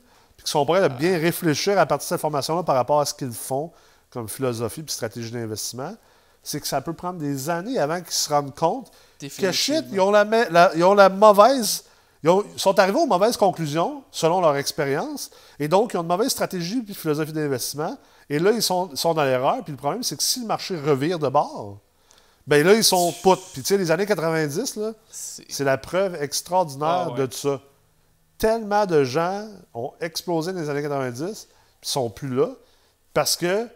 puis 0.48 0.52
qui 0.52 0.52
sont 0.52 0.66
prêts 0.66 0.82
à 0.82 0.90
bien 0.90 1.18
réfléchir 1.20 1.78
à 1.78 1.86
partir 1.86 2.06
de 2.06 2.10
cette 2.10 2.22
formation-là 2.22 2.64
par 2.64 2.76
rapport 2.76 3.02
à 3.02 3.06
ce 3.06 3.14
qu'ils 3.14 3.32
font 3.34 3.72
comme 4.10 4.30
philosophie 4.30 4.82
puis 4.82 4.94
stratégie 4.94 5.32
d'investissement, 5.32 5.94
c'est 6.42 6.62
que 6.62 6.68
ça 6.68 6.80
peut 6.80 6.94
prendre 6.94 7.20
des 7.20 7.50
années 7.50 7.78
avant 7.78 8.00
qu'ils 8.02 8.14
se 8.14 8.30
rendent 8.30 8.56
compte 8.56 8.90
que 9.20 9.52
shit, 9.52 9.84
ils 9.92 10.00
ont 10.00 10.12
la, 10.12 10.24
ma- 10.24 10.48
la- 10.50 10.72
ils 10.76 10.84
ont 10.86 10.94
la 10.94 11.10
mauvaise. 11.10 11.84
Ils, 12.24 12.30
ont- 12.30 12.46
ils 12.54 12.60
sont 12.60 12.80
arrivés 12.80 12.98
aux 13.00 13.06
mauvaises 13.06 13.36
conclusions 13.36 14.04
selon 14.12 14.40
leur 14.42 14.56
expérience, 14.56 15.30
et 15.60 15.68
donc 15.68 15.94
ils 15.94 15.98
ont 15.98 16.02
une 16.02 16.08
mauvaise 16.08 16.30
stratégie 16.30 16.82
puis 16.82 16.94
philosophie 16.96 17.34
d'investissement. 17.34 17.98
Et 18.30 18.40
là, 18.40 18.52
ils 18.52 18.62
sont, 18.64 18.96
sont 18.96 19.14
dans 19.14 19.24
l'erreur. 19.24 19.64
Puis 19.64 19.72
le 19.72 19.78
problème, 19.78 20.04
c'est 20.04 20.16
que 20.16 20.24
si 20.24 20.40
le 20.42 20.48
marché 20.48 20.78
revire 20.80 21.20
de 21.20 21.28
bord, 21.30 21.78
ben 22.46 22.66
là, 22.66 22.74
ils 22.74 22.84
sont 22.84 23.12
put. 23.24 23.36
Puis 23.54 23.62
tu 23.62 23.68
sais, 23.68 23.78
les 23.78 23.92
années 23.92 24.06
90, 24.06 24.78
là, 24.78 24.92
C'est- 25.12 25.64
la 25.66 25.78
preuve 25.78 26.16
extraordinaire 26.22 27.08
Ah 27.08 27.12
ouais. 27.12 27.20
de 27.20 27.26
tout 27.26 27.38
ça. 27.38 27.60
Tellement 28.38 28.86
de 28.86 29.04
gens 29.04 29.48
ont 29.74 29.94
explosé 30.00 30.54
dans 30.54 30.60
les 30.60 30.70
années 30.70 30.82
90, 30.84 31.48
puis 31.82 31.90
sont 31.90 32.10
plus 32.10 32.34
là, 32.36 32.50
parce 33.14 33.36
que 33.36 33.68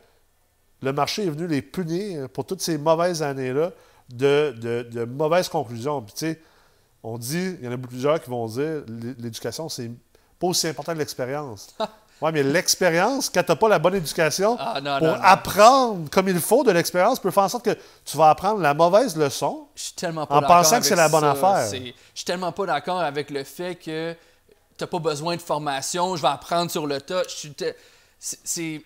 le 0.84 0.94
marché 0.94 1.26
est 1.26 1.30
venu 1.30 1.48
les 1.48 1.62
punir 1.62 2.30
pour 2.30 2.46
toutes 2.46 2.62
ces 2.62 2.78
mauvaises 2.78 3.24
années-là 3.24 3.72
de, 4.10 4.54
de- 4.60 4.84
de 4.92 5.04
mauvaises 5.06 5.48
conclusions. 5.50 6.02
Puis 6.02 6.14
tu 6.14 6.20
sais, 6.28 6.42
on 7.04 7.18
dit, 7.18 7.56
il 7.60 7.66
y 7.66 7.68
en 7.68 7.72
a 7.72 7.78
plusieurs 7.78 8.22
qui 8.22 8.30
vont 8.30 8.46
dire, 8.48 8.84
l'é- 8.88 9.16
l'éducation, 9.18 9.68
c'est 9.70 9.90
pas 10.40 10.48
aussi 10.48 10.68
important 10.68 10.94
que 10.94 11.00
l'expérience. 11.00 11.76
Oui, 12.24 12.30
mais 12.32 12.44
l'expérience, 12.44 13.32
quand 13.32 13.42
tu 13.42 13.52
n'as 13.52 13.56
pas 13.56 13.68
la 13.68 13.80
bonne 13.80 13.96
éducation, 13.96 14.56
Ah, 14.60 14.80
non, 14.80 15.00
pour 15.00 15.08
non, 15.08 15.14
non. 15.16 15.20
apprendre 15.24 16.08
comme 16.12 16.28
il 16.28 16.40
faut 16.40 16.64
de 16.64 16.70
l'expérience, 16.70 17.20
peut 17.20 17.32
faire 17.32 17.42
en 17.46 17.50
sorte 17.50 17.66
que 17.66 17.76
tu 18.06 18.16
vas 18.16 18.30
apprendre 18.30 18.60
la 18.62 18.76
mauvaise 18.76 19.18
leçon, 19.18 19.66
Je 19.74 19.82
suis 19.86 19.94
tellement 19.96 20.28
pas 20.28 20.36
En 20.38 20.44
pensant 20.44 20.80
que 20.80 20.86
c'est 20.86 20.96
la 20.96 21.10
bonne 21.10 21.22
ça. 21.22 21.32
affaire. 21.32 21.68
Je 21.74 21.92
suis 22.14 22.24
tellement 22.26 22.52
pas 22.52 22.68
d'accord 22.68 23.00
avec 23.00 23.32
le 23.32 23.44
fait 23.44 23.74
que 23.74 24.16
tu 24.82 24.84
n'as 24.86 25.00
pas 25.00 25.00
besoin 25.00 25.36
de 25.36 25.42
formation, 25.42 26.16
je 26.16 26.22
vais 26.22 26.28
apprendre 26.28 26.72
sur 26.72 26.88
le 26.88 27.00
tas. 27.02 27.24
C'est- 28.20 28.82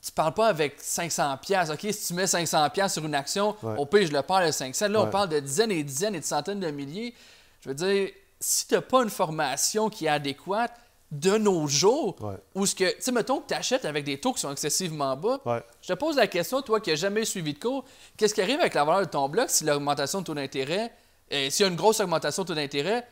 Tu 0.00 0.12
parles 0.12 0.32
pas 0.32 0.46
avec 0.46 0.76
500 0.78 1.36
pièces. 1.38 1.70
OK, 1.70 1.80
si 1.90 2.06
tu 2.06 2.14
mets 2.14 2.26
500 2.26 2.70
pièces 2.70 2.94
sur 2.94 3.04
une 3.04 3.14
action, 3.16 3.54
Ouais. 3.62 3.74
au 3.76 3.84
pire, 3.84 4.06
je 4.06 4.12
le 4.12 4.22
parle 4.22 4.46
de 4.46 4.52
500. 4.52 4.88
Là, 4.88 5.02
on 5.02 5.10
parle 5.10 5.28
de 5.28 5.40
dizaines 5.40 5.72
et 5.72 5.82
dizaines 5.82 6.14
et 6.14 6.20
de 6.20 6.24
centaines 6.24 6.60
de 6.60 6.70
milliers. 6.70 7.12
Je 7.60 7.68
veux 7.68 7.74
dire, 7.74 8.10
si 8.40 8.66
tu 8.68 8.74
n'as 8.74 8.80
pas 8.80 9.02
une 9.02 9.10
formation 9.10 9.90
qui 9.90 10.06
est 10.06 10.08
adéquate, 10.08 10.72
de 11.10 11.36
nos 11.38 11.66
jours, 11.66 12.16
Ouais. 12.22 12.36
ou 12.54 12.64
ce 12.66 12.74
que, 12.74 12.84
tu 12.90 13.00
sais, 13.00 13.12
mettons 13.12 13.40
que 13.40 13.48
tu 13.48 13.54
achètes 13.54 13.84
avec 13.86 14.04
des 14.04 14.20
taux 14.20 14.32
qui 14.34 14.40
sont 14.40 14.52
excessivement 14.52 15.16
bas, 15.16 15.40
je 15.82 15.88
te 15.88 15.94
pose 15.94 16.16
la 16.16 16.26
question, 16.26 16.60
toi 16.62 16.80
qui 16.80 16.90
n'as 16.90 16.96
jamais 16.96 17.24
suivi 17.24 17.54
de 17.54 17.58
cours, 17.58 17.82
qu'est-ce 18.16 18.34
qui 18.34 18.42
arrive 18.42 18.60
avec 18.60 18.74
la 18.74 18.84
valeur 18.84 19.00
de 19.00 19.10
ton 19.10 19.26
bloc 19.28 19.48
si 19.50 19.64
l'augmentation 19.64 20.20
de 20.20 20.26
taux 20.26 20.34
d'intérêt, 20.34 20.92
euh, 21.32 21.48
s'il 21.50 21.64
y 21.64 21.68
a 21.68 21.70
une 21.70 21.76
grosse 21.76 22.00
augmentation 22.00 22.42
de 22.42 22.48
taux 22.48 22.54
d'intérêt, 22.54 23.06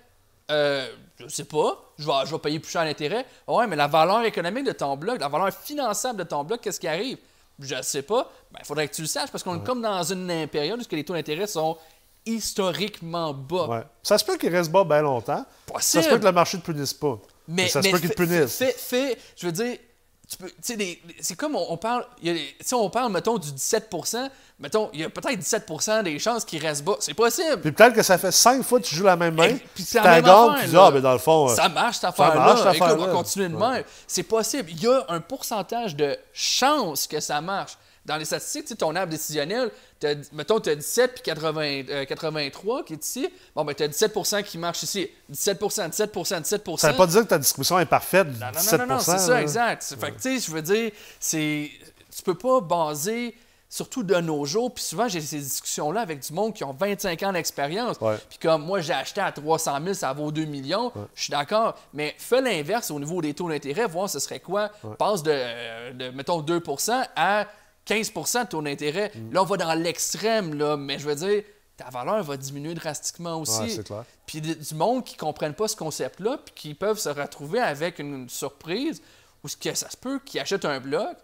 euh, 0.51 0.87
je 1.19 1.27
sais 1.29 1.45
pas, 1.45 1.83
je 1.99 2.07
vais, 2.07 2.13
je 2.27 2.31
vais 2.33 2.39
payer 2.39 2.61
plus 2.61 2.71
cher 2.71 2.85
l'intérêt. 2.85 3.27
Ouais, 3.49 3.67
mais 3.67 3.77
la 3.77 3.87
valeur 3.87 4.23
économique 4.25 4.65
de 4.65 4.73
ton 4.73 4.97
bloc, 4.97 5.19
la 5.21 5.29
valeur 5.29 5.53
finançable 5.53 6.19
de 6.21 6.25
ton 6.25 6.45
bloc, 6.45 6.61
qu'est-ce 6.61 6.79
qui 6.81 6.89
arrive? 6.89 7.19
Je 7.59 7.81
sais 7.83 8.03
pas. 8.03 8.31
Il 8.59 8.65
faudrait 8.67 8.87
que 8.89 8.95
tu 8.95 9.01
le 9.03 9.07
saches 9.09 9.31
parce 9.31 9.43
qu'on 9.43 9.57
est 9.61 9.65
comme 9.65 9.81
dans 9.81 10.03
une 10.03 10.47
période 10.49 10.81
où 10.81 10.95
les 10.95 11.05
taux 11.05 11.15
d'intérêt 11.15 11.47
sont 11.47 11.79
historiquement 12.27 13.33
bas. 13.33 13.67
Ouais. 13.69 13.83
Ça 14.03 14.19
se 14.19 14.25
peut 14.25 14.37
qu'il 14.37 14.55
reste 14.55 14.71
bas 14.71 14.85
bien 14.85 15.03
longtemps. 15.03 15.45
Ça 15.79 16.03
se 16.03 16.09
peut 16.09 16.19
que 16.19 16.25
le 16.25 16.33
marché 16.33 16.57
ne 16.59 16.63
te 16.63 16.71
punisse 16.71 16.93
pas. 16.95 17.19
Mais, 17.49 17.69
ça 17.69 17.81
se 17.83 17.89
peut 17.91 17.99
qu'il 17.99 18.11
te 18.11 18.17
fais- 18.17 18.27
punisse. 18.27 18.57
Fais, 18.59 18.73
fais- 18.77 19.19
je 19.37 19.47
veux 19.47 19.53
dire, 19.53 19.79
tu 20.29 20.37
peux, 20.39 20.51
tu 20.63 20.99
c'est 21.21 21.37
comme 21.37 21.55
on, 21.57 21.67
on 21.71 21.77
parle, 21.77 22.05
tu 22.23 22.37
sais, 22.61 22.75
on 22.75 22.91
parle, 22.91 23.13
mettons, 23.13 23.39
du 23.39 23.49
17% 23.51 24.29
mettons, 24.59 24.91
il 24.93 25.01
y 25.01 25.05
a 25.05 25.11
peut-être 25.11 25.39
17% 25.41 26.03
des 26.03 26.19
chances 26.19 26.45
qu'il 26.45 26.65
reste 26.65 26.83
bas. 26.85 26.97
C'est 27.01 27.15
possible. 27.15 27.61
Puis 27.61 27.73
peut-être 27.73 27.95
que 27.95 28.03
ça 28.03 28.19
fait 28.19 28.33
cinq 28.33 28.63
fois 28.63 28.81
que 28.81 28.87
tu 28.87 28.95
joues 28.95 29.05
la 29.05 29.17
même 29.17 29.35
main. 29.35 29.57
Puis 29.75 29.85
même 29.95 30.03
gagnes, 30.05 30.25
affaire, 30.25 30.55
tu 30.61 30.69
dis, 30.69 30.77
ah, 30.77 30.91
dans 31.01 31.13
le 31.13 31.19
fond. 31.19 31.51
euh, 31.51 31.55
Ça 31.55 31.69
marche, 31.69 31.97
cette 31.97 32.05
marche, 32.05 32.61
affaire-là. 32.61 32.73
Écoute, 32.75 32.89
on 32.93 32.97
va 33.07 33.13
continuer 33.13 33.49
de 33.49 33.57
même. 33.57 33.85
C'est 34.07 34.23
possible. 34.23 34.71
Il 34.71 34.83
y 34.83 34.87
a 34.87 35.05
un 35.09 35.21
pourcentage 35.21 35.95
de 35.95 36.17
chances 36.33 37.07
que 37.07 37.21
ça 37.21 37.41
marche. 37.41 37.77
Dans 38.07 38.17
les 38.17 38.25
statistiques, 38.25 38.79
ton 38.79 38.95
arbre 38.95 39.11
décisionnel, 39.11 39.71
t'as- 40.01 40.15
mettons, 40.33 40.61
tu 40.61 40.71
as 40.71 40.77
17 40.77 41.15
puis 41.15 41.23
80, 41.25 41.83
euh, 41.91 42.05
83 42.05 42.85
qui 42.85 42.93
est 42.95 43.05
ici. 43.05 43.29
Bon, 43.55 43.65
ben, 43.65 43.75
tu 43.75 43.83
as 43.83 43.89
17% 43.89 44.43
qui 44.43 44.59
marche 44.59 44.83
ici. 44.85 45.11
17% 45.29 45.89
17% 45.91 46.41
17% 46.41 46.77
ça 46.79 46.87
ne 46.89 46.93
veut 46.93 46.97
pas 46.99 47.07
dire 47.09 47.23
que 47.23 47.27
ta 47.29 47.39
distribution 47.39 47.79
est 47.81 47.87
parfaite. 47.87 48.29
Non, 48.29 48.47
non, 48.47 48.51
17 48.53 48.81
non, 48.81 48.87
non, 48.87 48.99
c'est 49.01 49.19
ça, 49.19 49.43
exact. 49.43 49.83
Fait 50.01 50.13
que, 50.13 50.17
tu 50.17 50.39
sais, 50.39 50.47
je 50.47 50.51
veux 50.51 50.63
dire, 50.63 50.91
c'est. 51.21 51.71
Tu 52.17 52.23
peux 52.23 52.35
pas 52.39 52.61
baser 52.61 53.35
surtout 53.69 54.05
de 54.05 54.15
nos 54.15 54.45
jours, 54.47 54.73
puis 54.73 54.83
souvent 54.85 55.09
j'ai 55.09 55.21
ces 55.21 55.39
discussions-là 55.41 56.01
avec 56.01 56.21
du 56.21 56.33
monde 56.33 56.55
qui 56.55 56.63
ont 56.63 56.73
25 56.73 57.21
ans 57.25 57.33
d'expérience, 57.33 57.97
Ouais. 58.01 58.17
puis 58.31 58.39
comme 58.39 58.65
moi 58.65 58.81
j'ai 58.81 58.93
acheté 58.93 59.21
à 59.21 59.33
300 59.33 59.79
000, 59.83 59.93
ça 59.95 60.13
vaut 60.13 60.31
2 60.31 60.45
millions, 60.45 60.93
je 61.17 61.23
suis 61.25 61.31
d'accord, 61.33 61.75
mais 61.93 62.15
fais 62.17 62.41
l'inverse 62.41 62.91
au 62.93 62.99
niveau 63.01 63.21
des 63.21 63.35
taux 63.35 63.49
d'intérêt, 63.51 63.87
voir 63.87 64.09
ce 64.09 64.21
serait 64.21 64.39
quoi, 64.41 64.71
passe 64.99 65.23
de, 65.25 65.93
de, 65.95 66.11
mettons, 66.11 66.41
2% 66.43 67.03
à 67.17 67.47
15 67.87 68.13
de 68.13 68.49
taux 68.49 68.63
d'intérêt. 68.63 69.11
Mm. 69.15 69.33
Là, 69.33 69.43
on 69.43 69.47
va 69.47 69.57
dans 69.57 69.75
l'extrême, 69.75 70.55
là, 70.55 70.77
mais 70.77 70.99
je 70.99 71.09
veux 71.09 71.15
dire, 71.15 71.43
ta 71.77 71.89
valeur 71.91 72.23
va 72.23 72.37
diminuer 72.37 72.75
drastiquement 72.75 73.41
aussi. 73.41 73.61
Ouais, 73.61 73.69
c'est 73.69 73.85
clair. 73.85 74.05
Puis 74.27 74.41
du 74.41 74.75
monde 74.75 75.05
qui 75.05 75.15
ne 75.15 75.21
comprennent 75.21 75.55
pas 75.55 75.69
ce 75.69 75.77
concept-là, 75.77 76.39
puis 76.45 76.55
qui 76.55 76.75
peuvent 76.75 76.99
se 76.99 77.09
retrouver 77.09 77.61
avec 77.61 77.99
une 77.99 78.29
surprise, 78.29 79.01
ou 79.43 79.49
ce 79.49 79.57
que 79.57 79.75
ça 79.75 79.91
se 79.91 79.97
peut 79.97 80.19
qu'ils 80.25 80.41
achètent 80.41 80.65
un 80.65 80.81
bloc, 80.81 81.17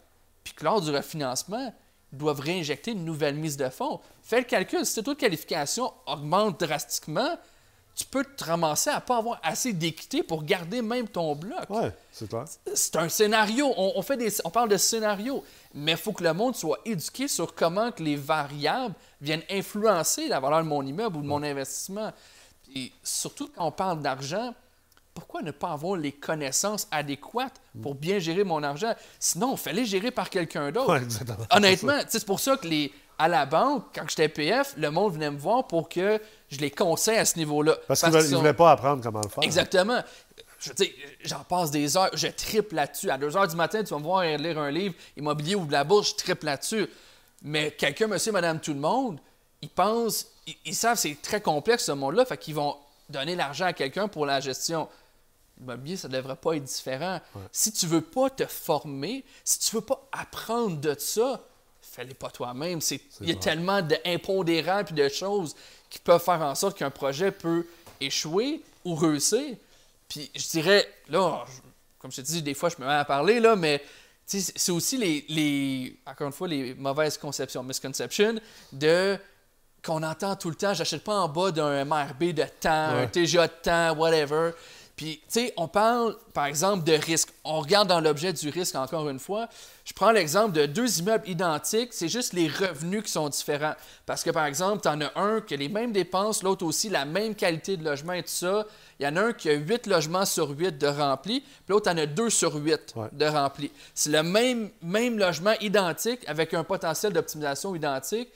puis 0.45 0.55
que 0.55 0.65
lors 0.65 0.81
du 0.81 0.91
refinancement, 0.91 1.75
ils 2.13 2.19
doivent 2.19 2.41
réinjecter 2.41 2.93
une 2.93 3.05
nouvelle 3.05 3.35
mise 3.35 3.57
de 3.57 3.69
fonds. 3.69 4.01
Fais 4.23 4.39
le 4.39 4.45
calcul, 4.45 4.85
si 4.85 4.97
tes 4.97 5.03
taux 5.03 5.15
de 5.15 5.19
qualification 5.19 5.93
augmentent 6.07 6.61
drastiquement, 6.61 7.39
tu 8.03 8.09
peux 8.09 8.25
te 8.25 8.45
ramasser 8.45 8.91
à 8.91 8.97
ne 8.97 9.01
pas 9.01 9.19
avoir 9.19 9.39
assez 9.45 9.73
d'équité 9.73 10.25
pour 10.25 10.43
garder 10.43 10.83
même 10.83 11.07
ton 11.07 11.37
bloc. 11.37 11.71
Ouais, 11.71 11.93
c'est 12.11 12.29
clair. 12.29 12.45
C'est 12.75 12.97
un 12.97 13.09
scénario. 13.09 13.73
On, 13.77 13.93
on 13.95 14.03
fait 14.03 14.17
des, 14.17 14.29
on 14.45 14.51
parle 14.51 14.71
de 14.71 14.77
scénario, 14.77 15.45
mais 15.73 15.93
il 15.93 15.97
faut 15.97 16.13
que 16.13 16.25
le 16.25 16.33
monde 16.33 16.57
soit 16.57 16.81
éduqué 16.85 17.29
sur 17.29 17.55
comment 17.55 17.93
que 17.93 18.03
les 18.03 18.17
variables 18.17 18.95
viennent 19.21 19.45
influencer 19.49 20.27
la 20.27 20.41
valeur 20.41 20.65
de 20.65 20.69
mon 20.69 20.85
immeuble 20.85 21.19
ou 21.19 21.23
de 21.23 21.29
mon 21.29 21.45
investissement. 21.45 22.11
Et 22.75 22.91
surtout 23.05 23.49
quand 23.55 23.67
on 23.67 23.71
parle 23.71 24.03
d'argent, 24.03 24.53
pourquoi 25.15 25.43
ne 25.43 25.53
pas 25.53 25.71
avoir 25.71 25.97
les 25.97 26.11
connaissances 26.11 26.89
adéquates 26.91 27.61
pour 27.83 27.95
bien 27.95 28.19
gérer 28.19 28.43
mon 28.43 28.65
argent? 28.65 28.95
Sinon, 29.21 29.57
fallait 29.57 29.85
gérer 29.85 30.11
par 30.11 30.29
quelqu'un 30.29 30.73
d'autre. 30.73 30.91
Ouais. 30.91 31.47
Honnêtement, 31.51 31.99
c'est 32.09 32.25
pour 32.25 32.41
ça 32.41 32.57
que 32.57 32.67
les, 32.67 32.93
à 33.23 33.29
la 33.29 33.47
banque, 33.47 33.85
quand 33.95 34.03
j'étais 34.09 34.29
PF, 34.29 34.75
le 34.77 34.91
monde 34.91 35.13
venait 35.13 35.31
me 35.31 35.39
voir 35.39 35.69
pour 35.69 35.89
que 35.89 36.21
je 36.51 36.59
les 36.59 36.73
conseille 36.73 37.19
à 37.19 37.25
ce 37.25 37.39
niveau-là. 37.39 37.77
Parce 37.87 38.01
qu'ils 38.01 38.11
qu'ils 38.11 38.31
ne 38.33 38.37
voulaient 38.37 38.53
pas 38.53 38.73
apprendre 38.73 39.01
comment 39.01 39.21
le 39.23 39.29
faire. 39.29 39.45
Exactement. 39.45 40.03
Je 40.59 40.73
j'en 41.23 41.45
passe 41.45 41.71
des 41.71 41.97
heures, 41.97 42.11
je 42.15 42.27
triple 42.27 42.75
là-dessus. 42.75 43.11
À 43.11 43.19
2 43.19 43.37
heures 43.37 43.47
du 43.47 43.55
matin, 43.55 43.85
tu 43.85 43.95
vas 43.95 44.01
me 44.01 44.05
voir 44.05 44.25
lire 44.25 44.59
un 44.59 44.73
livre 44.73 44.97
immobilier 45.17 45.55
ou 45.55 45.67
de 45.67 45.73
la 45.73 45.85
bourse, 45.85 46.11
je 46.11 46.15
triple 46.17 46.47
là-dessus. 46.47 46.89
Mais 47.43 47.71
quelqu'un, 47.71 48.09
monsieur, 48.09 48.33
madame, 48.33 48.59
tout 48.59 48.73
le 48.73 48.81
monde, 48.81 49.21
ils 49.61 49.69
pensent, 49.69 50.27
ils, 50.49 50.57
ils 50.65 50.75
savent 50.75 50.95
que 50.95 51.03
c'est 51.03 51.23
très 51.23 51.41
complexe 51.41 51.85
ce 51.85 51.93
monde-là, 51.93 52.25
fait 52.25 52.39
qu'ils 52.39 52.57
vont 52.57 52.77
donner 53.09 53.37
l'argent 53.37 53.67
à 53.67 53.73
quelqu'un 53.73 54.09
pour 54.09 54.27
la 54.27 54.41
gestion. 54.41 54.89
L'immobilier, 55.61 55.97
ça 55.97 56.09
ne 56.09 56.15
devrait 56.15 56.35
pas 56.35 56.57
être 56.57 56.65
différent. 56.65 57.21
Si 57.53 57.73
tu 57.73 57.87
veux 57.87 58.01
pas 58.01 58.31
te 58.31 58.47
former, 58.47 59.25
si 59.45 59.61
tu 59.61 59.77
veux 59.77 59.83
pas 59.83 60.09
apprendre 60.11 60.77
de 60.79 60.97
ça, 60.99 61.41
fais-les 61.93 62.15
pas 62.15 62.31
toi-même. 62.31 62.81
C'est- 62.81 63.01
Il 63.21 63.29
y 63.29 63.31
a 63.31 63.35
vrai. 63.35 63.43
tellement 63.43 63.83
d'impondérables 63.83 64.91
et 64.99 65.03
de 65.05 65.09
choses 65.09 65.55
qui 65.91 65.99
peuvent 65.99 66.23
faire 66.23 66.41
en 66.41 66.55
sorte 66.55 66.77
qu'un 66.79 66.91
projet 66.91 67.31
peut 67.31 67.67
échouer 68.01 68.63
ou 68.85 68.95
réussir. 68.95 69.57
Puis 70.09 70.31
je 70.35 70.49
dirais, 70.49 70.89
là, 71.09 71.45
je- 71.47 71.53
comme 71.99 72.11
je 72.11 72.17
te 72.17 72.27
dis, 72.27 72.43
des 72.43 72.55
fois 72.55 72.69
je 72.69 72.77
me 72.83 72.87
mets 72.87 72.93
à 72.95 73.05
parler, 73.05 73.41
là, 73.41 73.57
mais 73.57 73.83
c'est 74.27 74.73
aussi 74.73 74.97
les, 74.97 75.25
les, 75.29 75.97
encore 76.07 76.27
une 76.29 76.33
fois, 76.33 76.49
les 76.49 76.75
mauvaises 76.75 77.19
conceptions, 77.19 77.63
misconceptions, 77.63 78.35
de 78.73 79.19
qu'on 79.85 80.03
entend 80.03 80.37
tout 80.37 80.49
le 80.49 80.55
temps, 80.55 80.75
j'achète 80.75 81.03
pas 81.03 81.15
en 81.17 81.29
bas 81.29 81.51
d'un 81.51 81.85
MRB 81.85 82.33
de 82.33 82.45
temps, 82.61 82.71
un. 82.71 83.07
TGA 83.09 83.49
de 83.49 83.53
temps, 83.63 83.97
whatever. 83.97 84.53
Puis, 84.95 85.17
tu 85.21 85.25
sais, 85.29 85.55
on 85.57 85.69
parle, 85.69 86.17
par 86.35 86.45
exemple, 86.47 86.85
de 86.85 86.93
risque. 86.93 87.31
On 87.45 87.61
regarde 87.61 87.89
dans 87.89 88.01
l'objet 88.01 88.33
du 88.33 88.51
risque, 88.51 88.75
encore 88.75 89.09
une 89.09 89.19
fois. 89.19 89.49
Je 89.87 89.93
prends 89.95 90.11
l'exemple 90.13 90.53
de 90.53 90.67
deux 90.67 90.99
immeubles 91.01 91.27
identiques, 91.29 91.93
c'est 91.95 92.09
juste 92.09 92.35
les 92.35 92.47
revenus 92.47 93.03
qui 93.05 93.11
sont 93.11 93.29
différents. 93.31 93.75
Parce 94.05 94.23
que, 94.23 94.31
par 94.31 94.45
exemple, 94.45 94.83
tu 94.83 94.89
en 94.89 95.01
as 95.01 95.11
un 95.19 95.41
qui 95.41 95.55
a 95.55 95.57
les 95.57 95.71
mêmes 95.71 95.93
dépenses, 95.93 96.43
l'autre 96.43 96.65
aussi 96.67 96.91
la 96.91 97.05
même 97.07 97.35
qualité 97.35 97.77
de 97.79 97.85
logement 97.85 98.13
et 98.13 98.23
tout 98.23 98.29
ça. 98.29 98.67
Il 99.01 99.07
y 99.07 99.09
en 99.09 99.17
a 99.17 99.23
un 99.23 99.33
qui 99.33 99.49
a 99.49 99.55
8 99.55 99.87
logements 99.87 100.27
sur 100.27 100.51
8 100.51 100.77
de 100.79 100.87
remplis, 100.87 101.41
puis 101.41 101.51
l'autre 101.71 101.91
en 101.91 101.97
a 101.97 102.07
2 102.07 102.29
sur 102.31 102.55
8 102.55 102.93
Ouais. 102.95 103.09
de 103.13 103.25
remplis. 103.25 103.73
C'est 103.95 104.11
le 104.11 104.23
même, 104.23 104.71
même 104.83 105.19
logement 105.19 105.55
identique 105.63 106.21
avec 106.29 106.53
un 106.55 106.65
potentiel 106.65 107.13
d'optimisation 107.15 107.75
identique. 107.75 108.29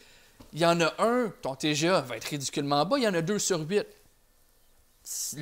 Il 0.54 0.60
y 0.60 0.66
en 0.66 0.80
a 0.80 0.92
un, 0.98 1.30
ton 1.42 1.54
TGA 1.54 2.00
va 2.00 2.16
être 2.16 2.24
ridiculement 2.24 2.84
bas, 2.86 2.96
il 2.98 3.04
y 3.04 3.08
en 3.08 3.14
a 3.14 3.20
2 3.20 3.38
sur 3.38 3.60
8. 3.60 3.86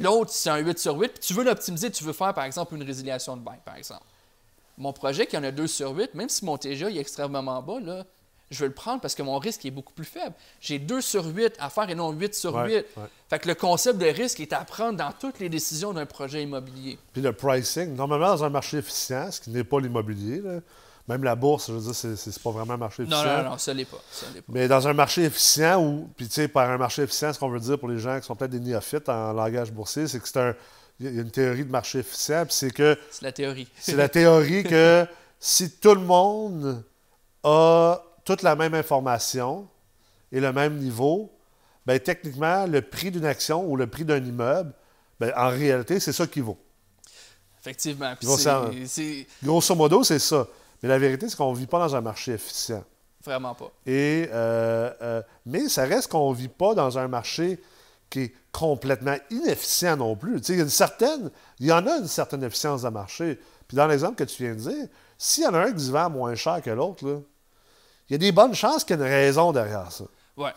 L'autre, 0.01 0.31
c'est 0.33 0.51
un 0.51 0.59
8 0.59 0.79
sur 0.79 0.97
8, 0.99 1.09
puis 1.09 1.21
tu 1.21 1.33
veux 1.35 1.45
l'optimiser, 1.45 1.91
tu 1.91 2.05
veux 2.05 2.13
faire, 2.13 2.35
par 2.35 2.45
exemple, 2.45 2.75
une 2.75 2.83
résiliation 2.83 3.37
de 3.37 3.43
bail, 3.43 3.59
par 3.65 3.77
exemple. 3.77 4.03
Mon 4.77 4.93
projet, 4.93 5.27
qui 5.27 5.37
en 5.39 5.45
a 5.45 5.51
2 5.51 5.67
sur 5.67 5.91
8, 5.97 6.15
même 6.15 6.29
si 6.29 6.45
mon 6.45 6.59
TGA 6.59 6.91
est 6.91 6.97
extrêmement 6.99 7.63
bas, 7.63 7.81
là, 7.81 8.05
je 8.51 8.61
veux 8.61 8.67
le 8.67 8.75
prendre 8.75 9.01
parce 9.01 9.15
que 9.15 9.23
mon 9.23 9.39
risque 9.39 9.65
est 9.65 9.71
beaucoup 9.71 9.95
plus 9.95 10.05
faible. 10.05 10.35
J'ai 10.61 10.79
2 10.79 11.01
sur 11.01 11.25
8 11.25 11.55
à 11.59 11.71
faire 11.71 11.89
et 11.89 11.95
non 11.95 12.11
8 12.13 12.35
sur 12.35 12.55
Ouais, 12.55 12.67
8. 12.67 12.75
ouais. 12.75 12.87
Fait 13.31 13.39
que 13.39 13.49
le 13.49 13.55
concept 13.55 13.99
de 13.99 14.07
risque 14.07 14.39
est 14.41 14.53
à 14.53 14.65
prendre 14.65 14.99
dans 14.99 15.13
toutes 15.13 15.39
les 15.39 15.49
décisions 15.49 15.93
d'un 15.95 16.05
projet 16.07 16.43
immobilier. 16.43 16.99
Puis 17.13 17.23
le 17.23 17.33
pricing, 17.33 17.95
normalement, 17.95 18.29
dans 18.29 18.45
un 18.45 18.51
marché 18.51 18.79
efficient, 18.79 19.31
ce 19.33 19.41
qui 19.41 19.51
n'est 19.51 19.65
pas 19.65 19.81
l'immobilier, 19.81 20.41
là, 20.41 20.61
même 21.07 21.23
la 21.23 21.35
bourse, 21.35 21.69
je 21.69 21.73
veux 21.73 21.81
dire, 21.81 21.95
c'est, 21.95 22.43
pas 22.43 22.51
vraiment 22.51 22.75
un 22.75 22.79
marché 22.79 23.03
Non, 23.03 23.19
efficient. 23.21 23.43
non, 23.43 23.51
non, 23.51 23.59
ça 23.59 23.75
l'est 23.75 23.85
pas. 23.85 24.01
Ça 24.11 24.27
l'est 24.35 24.41
pas. 24.41 24.53
Mais 24.53 24.69
dans 24.69 24.89
un 24.89 24.95
marché 24.95 25.25
efficient, 25.25 25.83
ou, 25.83 26.09
puis 26.17 26.27
tu 26.27 26.35
sais, 26.35 26.49
par 26.49 26.71
un 26.71 26.79
marché 26.79 27.03
efficient, 27.03 27.33
ce 27.33 27.39
qu'on 27.39 27.51
veut 27.51 27.61
dire 27.61 27.79
pour 27.79 27.89
les 27.89 27.99
gens 27.99 28.19
qui 28.19 28.27
sont 28.27 28.35
peut-être 28.35 28.53
des 28.53 28.61
néophytes 28.61 29.09
en 29.09 29.33
langage 29.33 29.71
boursier, 29.71 30.09
c'est 30.09 30.19
que 30.21 30.27
c'est 30.27 30.41
un. 30.41 30.55
Il 31.01 31.13
y 31.13 31.19
a 31.19 31.23
une 31.23 31.31
théorie 31.31 31.65
de 31.65 31.71
marché 31.71 31.99
efficient, 31.99 32.47
puis 32.47 32.55
c'est 32.55 32.71
que 32.71 32.97
C'est 33.11 33.23
la 33.25 33.33
théorie. 33.33 33.69
c'est 33.79 33.97
la 33.97 34.09
théorie 34.09 34.63
que 34.63 35.05
si 35.41 35.73
tout 35.73 35.95
le 35.95 36.01
monde 36.01 36.83
a 37.43 38.01
toute 38.25 38.43
la 38.43 38.57
même 38.57 38.75
information 38.75 39.69
et 40.33 40.41
le 40.41 40.53
même 40.53 40.79
niveau, 40.79 41.37
ben 41.85 41.99
techniquement, 41.99 42.67
le 42.67 42.81
prix 42.81 43.11
d'une 43.11 43.27
action 43.27 43.69
ou 43.69 43.77
le 43.77 43.87
prix 43.87 44.05
d'un 44.05 44.25
immeuble, 44.25 44.73
ben, 45.21 45.33
en 45.37 45.49
réalité, 45.49 46.01
c'est 46.01 46.13
ça 46.13 46.27
qui 46.27 46.41
vaut. 46.41 46.59
Effectivement. 47.61 48.15
Grosso 49.43 49.75
modo, 49.75 50.05
c'est 50.05 50.19
ça. 50.19 50.47
Mais 50.85 50.91
la 50.91 50.99
vérité, 50.99 51.31
c'est 51.31 51.37
qu'on 51.37 51.51
ne 51.51 51.57
vit 51.57 51.67
pas 51.67 51.79
dans 51.79 51.97
un 51.97 52.03
marché 52.03 52.33
efficient. 52.33 52.85
vraiment 53.25 53.55
pas. 53.55 53.73
Et, 53.87 54.29
euh, 54.31 54.91
euh, 55.01 55.23
mais 55.47 55.71
ça 55.71 55.85
reste 55.85 56.09
qu'on 56.09 56.31
ne 56.31 56.37
vit 56.37 56.49
pas 56.49 56.75
dans 56.75 56.99
un 56.99 57.09
marché 57.09 57.59
qui 58.11 58.21
est 58.25 58.35
complètement 58.53 59.17
inefficient 59.31 59.97
non 59.97 60.15
plus. 60.15 60.47
Il 60.47 60.57
y 60.57 60.61
a 60.61 60.63
une 60.63 60.69
certaine, 60.69 61.31
il 61.59 61.69
y 61.69 61.73
en 61.73 61.87
a 61.87 61.97
une 61.97 62.07
certaine 62.07 62.45
efficience 62.45 62.83
de 62.83 62.91
marché. 62.91 63.41
Puis 63.67 63.79
dans 63.79 63.87
l'exemple 63.87 64.17
que 64.17 64.25
tu 64.25 64.43
viens 64.43 64.55
de 64.55 64.61
dire, 64.61 64.89
s'il 65.17 65.45
y 65.45 65.47
en 65.47 65.55
a 65.55 65.61
un 65.61 65.73
qui 65.73 65.83
se 65.83 65.91
vend 65.91 66.11
moins 66.11 66.35
cher 66.35 66.61
que 66.61 66.69
l'autre, 66.69 67.03
il 68.11 68.13
y 68.13 68.15
a 68.15 68.19
des 68.19 68.33
bonnes 68.33 68.55
chances 68.55 68.85
qu'il 68.85 68.99
y 68.99 69.01
ait 69.01 69.07
une 69.07 69.11
raison 69.11 69.53
derrière 69.53 69.91
ça. 69.91 70.05
Ouais. 70.37 70.53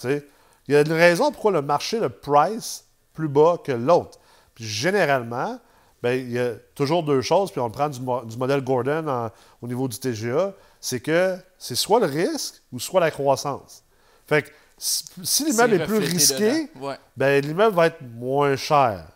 Il 0.67 0.73
y 0.73 0.75
a 0.75 0.81
une 0.81 0.91
raison 0.91 1.31
pourquoi 1.31 1.53
le 1.53 1.61
marché, 1.61 2.01
le 2.01 2.09
price, 2.09 2.83
plus 3.13 3.29
bas 3.29 3.59
que 3.63 3.71
l'autre. 3.71 4.19
Puis 4.55 4.65
généralement, 4.65 5.57
ben, 6.03 6.11
il 6.19 6.31
y 6.31 6.39
a 6.39 6.53
toujours 6.75 7.03
deux 7.03 7.21
choses, 7.21 7.51
puis 7.51 7.59
on 7.59 7.65
le 7.65 7.71
prend 7.71 7.89
du, 7.89 7.99
mo- 7.99 8.23
du 8.23 8.37
modèle 8.37 8.61
Gordon 8.63 9.07
en- 9.07 9.29
au 9.61 9.67
niveau 9.67 9.87
du 9.87 9.97
TGA, 9.97 10.53
c'est 10.79 10.99
que 10.99 11.37
c'est 11.57 11.75
soit 11.75 11.99
le 11.99 12.05
risque 12.05 12.61
ou 12.71 12.79
soit 12.79 12.99
la 12.99 13.09
croissance. 13.11 13.83
Fait 14.27 14.43
que 14.43 14.49
si, 14.77 15.03
si 15.23 15.45
l'immeuble 15.45 15.73
est 15.75 15.85
plus 15.85 15.97
risqué. 15.97 16.69
Ouais. 16.79 16.97
ben, 17.15 17.43
l'immeuble 17.43 17.75
va 17.75 17.87
être 17.87 18.01
moins 18.15 18.55
cher. 18.55 19.07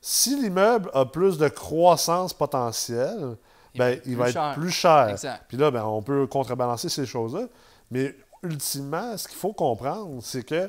Si 0.00 0.34
l'immeuble 0.40 0.90
a 0.92 1.04
plus 1.06 1.38
de 1.38 1.48
croissance 1.48 2.34
potentielle, 2.34 3.36
Il 3.74 3.78
ben, 3.78 3.84
va 3.86 3.90
être 3.92 4.02
il 4.06 4.12
plus 4.12 4.14
va 4.16 4.28
être 4.28 4.32
cher. 4.34 4.54
plus 4.54 4.70
cher. 4.70 5.08
Exact. 5.10 5.44
Puis 5.48 5.56
là, 5.56 5.70
ben, 5.70 5.84
on 5.84 6.02
peut 6.02 6.26
contrebalancer 6.26 6.88
ces 6.88 7.06
choses-là. 7.06 7.46
Mais 7.90 8.14
ultimement, 8.42 9.16
ce 9.16 9.28
qu'il 9.28 9.38
faut 9.38 9.52
comprendre, 9.52 10.18
c'est 10.22 10.42
que, 10.44 10.68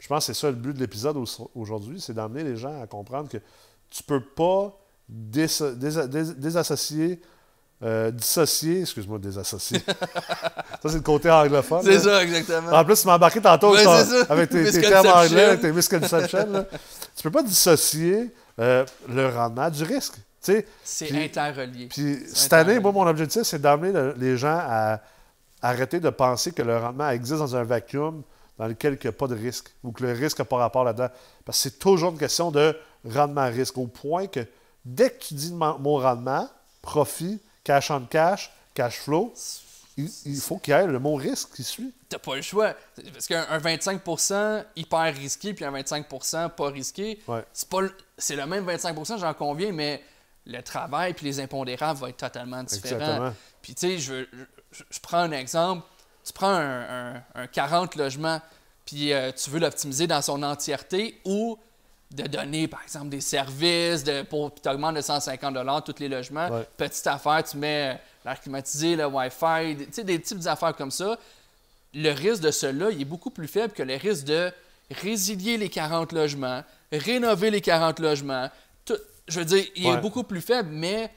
je 0.00 0.08
pense 0.08 0.26
que 0.26 0.32
c'est 0.34 0.40
ça 0.40 0.48
le 0.50 0.56
but 0.56 0.72
de 0.74 0.80
l'épisode 0.80 1.16
au- 1.16 1.50
aujourd'hui, 1.54 2.00
c'est 2.00 2.14
d'amener 2.14 2.42
les 2.44 2.56
gens 2.56 2.82
à 2.82 2.86
comprendre 2.86 3.28
que 3.28 3.38
tu 3.94 4.02
peux 4.02 4.20
pas 4.20 4.72
dés- 5.08 5.46
dés- 5.76 6.06
dés- 6.08 6.34
désassocier, 6.36 7.20
euh, 7.82 8.10
dissocier, 8.10 8.82
excuse-moi, 8.82 9.18
désassocier. 9.18 9.80
ça, 9.86 10.78
c'est 10.84 10.94
le 10.94 11.00
côté 11.00 11.30
anglophone. 11.30 11.82
C'est 11.82 11.94
là. 11.94 12.00
ça, 12.00 12.22
exactement. 12.22 12.70
En 12.72 12.84
plus, 12.84 13.00
tu 13.00 13.06
m'as 13.06 13.16
embarqué 13.16 13.40
tantôt 13.40 13.72
Ouais, 13.72 13.84
avec 14.28 14.50
tes, 14.50 14.80
termes 14.80 15.06
anglais, 15.08 15.44
avec 15.44 15.60
tes 15.60 15.72
misconceptions. 15.72 16.50
là. 16.50 16.64
Tu 17.16 17.22
peux 17.22 17.30
pas 17.30 17.42
dissocier 17.42 18.32
euh, 18.60 18.84
le 19.08 19.28
rendement 19.28 19.68
du 19.68 19.82
risque. 19.82 20.14
Tu 20.14 20.52
sais, 20.52 20.66
C'est 20.82 21.12
interrelié. 21.24 21.86
puis 21.86 22.18
cette 22.32 22.52
année, 22.52 22.78
moi, 22.80 22.90
mon 22.92 23.06
objectif, 23.06 23.42
c'est 23.42 23.60
d'amener 23.60 23.92
le- 23.92 24.14
les 24.18 24.36
gens 24.36 24.58
à 24.60 25.00
arrêter 25.60 26.00
de 26.00 26.10
penser 26.10 26.50
que 26.52 26.62
le 26.62 26.76
rendement 26.78 27.08
existe 27.10 27.38
dans 27.38 27.54
un 27.54 27.62
vacuum 27.62 28.22
dans 28.58 28.66
lequel 28.66 28.94
il 29.00 29.06
n'y 29.06 29.08
a 29.08 29.12
pas 29.12 29.26
de 29.28 29.34
risque 29.36 29.70
ou 29.84 29.92
que 29.92 30.02
le 30.04 30.12
risque 30.12 30.38
n'a 30.40 30.44
pas 30.44 30.56
rapport 30.56 30.82
là-dedans. 30.84 31.08
Parce 31.44 31.58
que 31.58 31.62
c'est 31.70 31.78
toujours 31.78 32.10
une 32.12 32.18
question 32.18 32.50
de 32.50 32.76
rendement-risque. 33.04 33.76
Au 33.78 33.86
point 33.86 34.26
que 34.26 34.40
dès 34.84 35.10
que 35.10 35.24
tu 35.24 35.34
dis 35.34 35.50
le 35.50 35.56
mo- 35.56 35.78
mot 35.78 35.98
rendement, 35.98 36.48
profit, 36.80 37.40
cash 37.64 37.90
on 37.90 38.00
cash, 38.06 38.50
cash 38.74 38.98
flow, 39.00 39.32
il, 39.96 40.10
il 40.24 40.36
faut 40.40 40.56
qu'il 40.56 40.74
y 40.74 40.76
ait 40.76 40.86
le 40.86 40.98
mot 40.98 41.14
risque 41.16 41.50
qui 41.54 41.62
suit. 41.64 41.92
T'as 42.08 42.18
pas 42.18 42.36
le 42.36 42.42
choix. 42.42 42.74
Parce 43.12 43.26
qu'un 43.26 43.46
un 43.50 43.58
25% 43.58 44.64
hyper 44.76 45.14
risqué 45.14 45.52
puis 45.54 45.64
un 45.64 45.72
25% 45.72 46.50
pas 46.50 46.68
risqué, 46.68 47.20
Ouais. 47.28 47.44
c'est 47.52 47.68
pas 47.68 47.82
le- 47.82 47.94
c'est 48.18 48.36
le 48.36 48.46
même 48.46 48.64
25%, 48.66 49.18
j'en 49.18 49.34
conviens, 49.34 49.72
mais 49.72 50.02
le 50.46 50.60
travail 50.62 51.12
puis 51.14 51.26
les 51.26 51.40
impondérables 51.40 51.98
vont 52.00 52.06
être 52.08 52.16
totalement 52.16 52.62
différents. 52.62 53.00
Exactement. 53.00 53.34
Puis 53.60 53.74
tu 53.74 53.80
sais, 53.88 53.98
je, 53.98 54.26
je, 54.72 54.82
je 54.90 55.00
prends 55.00 55.18
un 55.18 55.32
exemple. 55.32 55.86
tu 56.24 56.32
prends 56.32 56.48
un, 56.54 57.14
un- 57.16 57.22
un 57.34 57.46
40 57.46 57.96
logements, 57.96 58.40
puis 58.86 59.12
euh, 59.12 59.30
tu 59.32 59.50
veux 59.50 59.58
l'optimiser 59.60 60.06
dans 60.06 60.22
son 60.22 60.42
entièreté 60.42 61.20
ou 61.24 61.58
de 62.14 62.24
donner, 62.26 62.68
par 62.68 62.82
exemple, 62.82 63.08
des 63.08 63.20
services 63.20 64.04
de, 64.04 64.22
pour, 64.22 64.50
puis 64.52 64.60
tu 64.62 64.68
augmentes 64.68 64.96
de 64.96 65.00
150 65.00 65.84
tous 65.84 65.94
les 66.00 66.08
logements. 66.08 66.48
Ouais. 66.48 66.66
Petite 66.76 67.06
affaire, 67.06 67.42
tu 67.44 67.56
mets 67.56 67.98
l'air 68.24 68.40
climatisé, 68.40 68.96
le 68.96 69.06
Wi-Fi, 69.06 69.74
des- 69.74 69.86
tu 69.86 69.92
sais, 69.92 70.04
des 70.04 70.20
types 70.20 70.38
d'affaires 70.38 70.74
comme 70.76 70.90
ça. 70.90 71.16
Le 71.94 72.10
risque 72.12 72.42
de 72.42 72.50
cela, 72.50 72.90
il 72.90 73.00
est 73.00 73.04
beaucoup 73.06 73.30
plus 73.30 73.48
faible 73.48 73.72
que 73.72 73.82
le 73.82 73.96
risque 73.96 74.24
de 74.24 74.50
résilier 74.90 75.56
les 75.58 75.68
40 75.68 76.12
logements, 76.12 76.62
rénover 76.90 77.50
les 77.50 77.60
40 77.60 77.98
logements. 78.00 78.48
Tout- 78.84 78.98
je 79.28 79.38
veux 79.40 79.44
dire, 79.44 79.64
il 79.76 79.86
est 79.86 80.00
beaucoup 80.00 80.22
plus 80.24 80.40
faible, 80.40 80.68
mais 80.72 81.10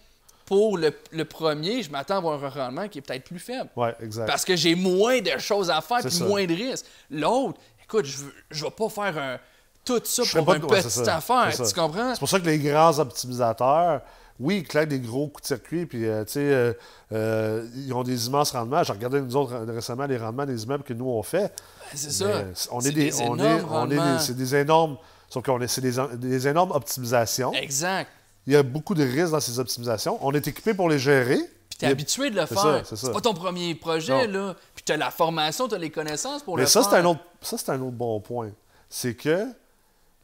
pour 0.45 0.77
le, 0.77 0.91
le 1.11 1.25
premier, 1.25 1.81
je 1.81 1.89
m'attends 1.89 2.15
à 2.15 2.17
avoir 2.17 2.43
un 2.43 2.49
rendement 2.49 2.87
qui 2.87 2.99
est 2.99 3.01
peut-être 3.01 3.23
plus 3.23 3.39
faible. 3.39 3.69
Ouais, 3.75 3.95
exact. 4.01 4.27
Parce 4.27 4.45
que 4.45 4.55
j'ai 4.55 4.75
moins 4.75 5.19
de 5.21 5.37
choses 5.39 5.69
à 5.69 5.81
faire 5.81 6.01
ça. 6.09 6.23
moins 6.27 6.45
de 6.45 6.53
risques. 6.53 6.85
L'autre, 7.09 7.59
écoute, 7.83 8.05
je 8.05 8.23
ne 8.23 8.63
vais 8.69 8.71
pas 8.71 8.89
faire 8.89 9.17
un- 9.17 9.39
tout 9.85 10.01
ça 10.03 10.23
Je 10.23 10.37
pour 10.37 10.53
une 10.53 10.61
de- 10.61 10.65
petite 10.67 11.07
affaire. 11.07 11.51
Tu 11.55 11.73
comprends? 11.73 12.13
C'est 12.13 12.19
pour 12.19 12.29
ça 12.29 12.39
que 12.39 12.45
les 12.45 12.59
grands 12.59 12.97
optimisateurs, 12.99 14.01
oui, 14.39 14.57
ils 14.57 14.67
claquent 14.67 14.89
des 14.89 14.99
gros 14.99 15.27
coups 15.27 15.43
de 15.43 15.47
circuit, 15.47 15.85
puis 15.85 16.05
euh, 16.05 16.25
tu 16.25 16.33
sais, 16.33 16.39
euh, 16.41 16.73
euh, 17.13 17.65
ils 17.75 17.93
ont 17.93 18.03
des 18.03 18.27
immenses 18.27 18.51
rendements. 18.51 18.83
J'ai 18.83 18.91
regardé 18.93 19.21
nous 19.21 19.35
autres 19.35 19.55
récemment 19.71 20.05
les 20.05 20.17
rendements 20.17 20.45
des 20.45 20.63
immeubles 20.63 20.83
que 20.83 20.93
nous 20.93 21.05
on 21.07 21.23
fait. 21.23 21.53
C'est 21.93 22.11
ça. 22.11 22.25
Mais 22.25 22.45
on 22.71 22.81
C'est 22.81 22.89
est 22.89 22.91
des, 22.91 23.11
des 23.11 23.21
on 23.21 23.35
énormes 23.37 23.41
est, 23.45 23.63
on 23.69 23.91
est 23.91 24.13
des- 24.17 24.19
c'est 24.19 24.35
des 24.35 24.55
énormes, 24.55 24.97
sauf 25.29 25.43
qu'on 25.45 25.61
est, 25.61 25.67
c'est 25.67 25.81
des, 25.81 25.93
des 26.17 26.47
énormes 26.47 26.71
optimisations. 26.71 27.53
Exact. 27.53 28.09
Il 28.47 28.53
y 28.53 28.55
a 28.57 28.63
beaucoup 28.63 28.93
de 28.93 29.03
risques 29.03 29.31
dans 29.31 29.39
ces 29.39 29.57
optimisations. 29.59 30.17
On 30.21 30.31
est 30.33 30.45
équipé 30.47 30.73
pour 30.73 30.89
les 30.89 30.99
gérer. 30.99 31.37
Puis 31.69 31.79
t'es 31.79 31.87
habitué 31.87 32.29
de 32.29 32.35
le 32.39 32.45
faire. 32.45 32.81
c'est 32.85 32.95
ça. 32.95 33.07
C'est 33.07 33.13
pas 33.13 33.21
ton 33.21 33.33
premier 33.33 33.73
projet, 33.75 34.27
Non. 34.27 34.47
là. 34.47 34.55
Puis 34.75 34.83
t'as 34.85 34.97
la 34.97 35.11
formation, 35.11 35.67
t'as 35.67 35.77
les 35.77 35.89
connaissances 35.89 36.43
pour 36.43 36.55
Mais 36.57 36.63
le 36.63 36.67
ça, 36.67 36.81
faire. 36.81 36.89
c'est 36.91 36.97
un 36.97 37.05
autre, 37.05 37.21
ça, 37.41 37.57
c'est 37.57 37.69
un 37.71 37.81
autre 37.81 37.91
bon 37.95 38.19
point. 38.19 38.51
C'est 38.89 39.15
que 39.15 39.45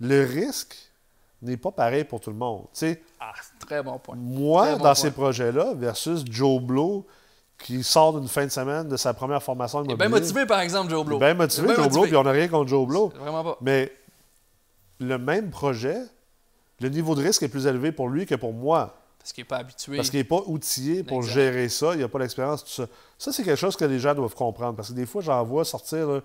le 0.02 0.26
risque 0.26 0.76
n'est 1.42 1.58
pas 1.58 1.72
pareil 1.72 2.04
pour 2.04 2.20
tout 2.20 2.30
le 2.30 2.36
monde. 2.36 2.64
Tu 2.74 2.80
sais, 2.80 3.02
Ah, 3.20 3.32
très 3.60 3.82
bon 3.82 3.98
point. 4.00 4.16
Moi, 4.18 4.64
Très 4.64 4.72
bon 4.74 4.78
dans 4.80 4.84
point. 4.84 4.96
ces 4.96 5.12
projets-là, 5.12 5.74
versus 5.76 6.24
Joe 6.30 6.62
Blow, 6.62 7.06
qui 7.58 7.84
sort 7.84 8.20
d'une 8.20 8.28
fin 8.28 8.46
de 8.46 8.52
semaine 8.52 8.88
de 8.90 8.98
sa 8.98 9.14
première 9.14 9.42
formation 9.42 9.80
immobilière. 9.84 10.10
bien 10.10 10.20
motivé, 10.20 10.46
par 10.46 10.60
exemple, 10.60 10.90
Joe 10.92 11.06
Blow. 11.06 11.20
Bien 11.20 11.34
motivé, 11.36 11.68
bien 11.68 11.76
Joe 11.76 11.90
Blow, 11.92 12.04
puis 12.04 12.16
on 12.16 12.24
n'a 12.24 12.32
rien 12.32 12.48
contre 12.48 12.68
Joe 12.70 12.88
Blow. 12.88 13.10
Vraiment 13.16 13.44
pas. 13.44 13.58
Mais 13.62 13.92
le 15.00 15.18
même 15.18 15.50
projet, 15.52 15.98
le 16.80 16.90
niveau 16.90 17.16
de 17.16 17.22
risque 17.24 17.44
est 17.44 17.48
plus 17.50 17.68
élevé 17.68 17.92
pour 17.92 18.10
lui 18.10 18.26
que 18.26 18.36
pour 18.36 18.54
moi. 18.54 18.98
Parce 19.20 19.34
qu'il 19.34 19.44
n'est 19.44 19.48
pas 19.48 19.58
habitué. 19.58 19.96
Parce 19.98 20.10
qu'il 20.10 20.20
n'est 20.20 20.24
pas 20.24 20.42
outillé 20.48 21.04
pour 21.04 21.20
Exact. 21.20 21.34
gérer 21.34 21.70
ça, 21.70 21.94
il 21.94 22.00
n'a 22.02 22.08
pas 22.08 22.18
l'expérience, 22.20 22.64
tout 22.64 22.72
ça. 22.72 22.88
Ça, 23.20 23.32
c'est 23.32 23.44
quelque 23.44 23.56
chose 23.60 23.76
que 23.76 23.86
les 23.86 24.00
gens 24.00 24.16
doivent 24.16 24.34
comprendre. 24.34 24.76
Parce 24.76 24.90
que 24.90 24.94
des 24.96 25.06
fois, 25.06 25.22
j'en 25.22 25.44
vois 25.44 25.64
sortir 25.64 26.08
là, 26.08 26.22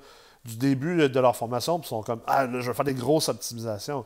du 0.46 0.56
début 0.56 1.09
de 1.09 1.20
leur 1.20 1.37
formation, 1.37 1.78
puis 1.78 1.87
ils 1.87 1.90
sont 1.90 2.02
comme 2.02 2.20
Ah, 2.26 2.46
là, 2.46 2.61
je 2.61 2.70
vais 2.70 2.74
faire 2.74 2.85
des 2.85 2.94
grosses 2.94 3.28
optimisations. 3.28 4.04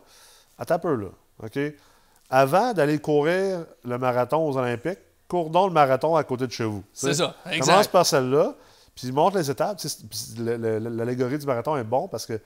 Attends 0.58 0.74
un 0.74 0.78
peu, 0.78 0.94
là. 0.94 1.08
OK? 1.42 1.58
Avant 2.28 2.72
d'aller 2.72 2.98
courir 2.98 3.64
le 3.84 3.98
marathon 3.98 4.48
aux 4.48 4.56
Olympiques, 4.56 4.98
cours 5.28 5.50
donc 5.50 5.68
le 5.68 5.74
marathon 5.74 6.16
à 6.16 6.24
côté 6.24 6.46
de 6.46 6.52
chez 6.52 6.64
vous. 6.64 6.82
C'est 6.92 7.14
ça, 7.14 7.34
exact. 7.46 7.66
Commence 7.66 7.88
par 7.88 8.06
celle-là, 8.06 8.54
puis 8.94 9.10
montre 9.12 9.36
les 9.38 9.50
étapes. 9.50 9.78
L'allégorie 10.38 11.38
du 11.38 11.46
marathon 11.46 11.76
est 11.76 11.84
bon 11.84 12.08
parce 12.08 12.26
que 12.26 12.40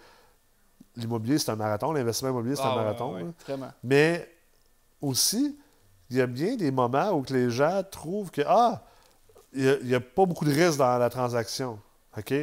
l'immobilier, 0.96 1.38
c'est 1.38 1.50
un 1.50 1.57
marathon, 1.57 1.92
l'investissement 1.92 2.30
immobilier, 2.30 2.57
c'est 2.57 2.62
Ah, 2.64 2.68
un 2.72 2.76
ouais, 2.76 2.83
marathon. 2.85 3.14
ouais, 3.14 3.22
ouais. 3.22 3.57
Mais 3.83 4.28
aussi, 5.00 5.59
il 6.11 6.16
y 6.16 6.20
a 6.20 6.26
bien 6.26 6.57
des 6.57 6.70
moments 6.70 7.11
où 7.11 7.22
que 7.22 7.33
les 7.33 7.50
gens 7.50 7.83
trouvent 7.90 8.30
que, 8.30 8.42
ah, 8.46 8.83
il 9.52 9.80
n'y 9.85 9.94
a, 9.94 10.00
pas 10.00 10.26
beaucoup 10.26 10.44
de 10.44 10.52
risques 10.52 10.78
dans 10.78 10.98
la 10.98 11.11
transaction. 11.11 11.78
OK? 12.16 12.35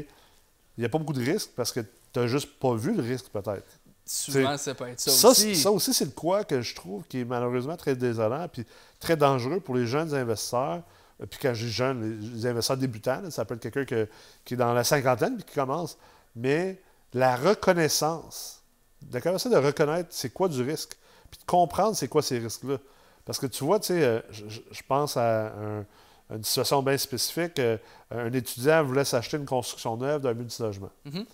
Il 0.78 0.82
n'y 0.82 0.86
a 0.86 0.90
pas 0.90 0.98
beaucoup 0.98 1.14
de 1.14 1.24
risques 1.24 1.52
parce 1.56 1.72
que 1.72 1.80
tu 1.82 2.20
n'as 2.20 2.28
juste 2.28 2.60
pas 2.60 2.74
vu 2.76 2.94
le 2.94 3.02
risque, 3.04 3.28
peut-être. 3.30 3.66
Souvent, 4.06 4.58
ça 4.58 4.74
peut 4.74 4.88
être 4.88 5.00
ça, 5.00 5.12
Ça, 5.12 5.30
aussi. 5.30 5.42
c'est- 5.56 5.62
ça 5.64 5.72
aussi, 5.72 5.94
c'est 5.94 6.06
le 6.06 6.12
quoi 6.12 6.44
que 6.44 6.62
je 6.62 6.76
trouve 6.76 7.04
qui 7.08 7.20
est 7.22 7.26
malheureusement 7.26 7.78
très 7.78 7.96
désolant 7.96 8.48
puis 8.52 8.66
très 9.00 9.16
dangereux 9.16 9.60
pour 9.60 9.76
les 9.76 9.86
jeunes 9.88 10.14
investisseurs. 10.14 10.82
Euh, 11.22 11.26
Puis 11.30 11.40
quand 11.42 11.54
je 11.54 11.66
dis 11.66 11.72
jeunes, 11.72 12.20
les, 12.20 12.46
investisseurs 12.48 12.78
débutants, 12.78 13.22
là, 13.22 13.32
ça 13.32 13.46
peut 13.46 13.54
être 13.56 13.62
quelqu'un 13.62 13.86
que- 13.86 14.08
qui 14.44 14.56
est 14.56 14.58
dans 14.58 14.74
la 14.74 14.84
cinquantaine 14.84 15.36
puis 15.36 15.44
qui 15.46 15.54
commence. 15.54 15.98
Mais 16.36 16.82
la 17.14 17.36
reconnaissance, 17.36 18.62
de 19.02 19.20
commencer 19.20 19.50
de 19.50 19.56
reconnaître 19.58 20.10
c'est 20.12 20.32
quoi 20.32 20.48
du 20.48 20.62
risque, 20.62 20.98
puis 21.30 21.40
de 21.40 21.46
comprendre 21.46 21.96
c'est 21.96 22.08
quoi 22.08 22.22
ces 22.22 22.40
risques-là. 22.40 22.78
Parce 23.26 23.40
que 23.40 23.46
tu 23.48 23.64
vois, 23.64 23.80
tu 23.80 23.88
sais, 23.88 24.04
euh, 24.04 24.20
je, 24.32 24.50
je- 24.50 24.62
je 24.72 24.82
pense 24.88 25.16
à 25.18 25.48
un- 25.48 25.86
une 26.36 26.44
situation 26.44 26.82
bien 26.82 26.98
spécifique. 26.98 27.60
euh, 27.60 27.78
un 28.12 28.32
étudiant 28.34 28.84
voulait 28.84 29.06
s'acheter 29.06 29.38
une 29.38 29.46
construction 29.46 29.98
neuve 29.98 30.22
d'un 30.22 30.34
multilogement. 30.34 30.90
Mhm. 31.06 31.26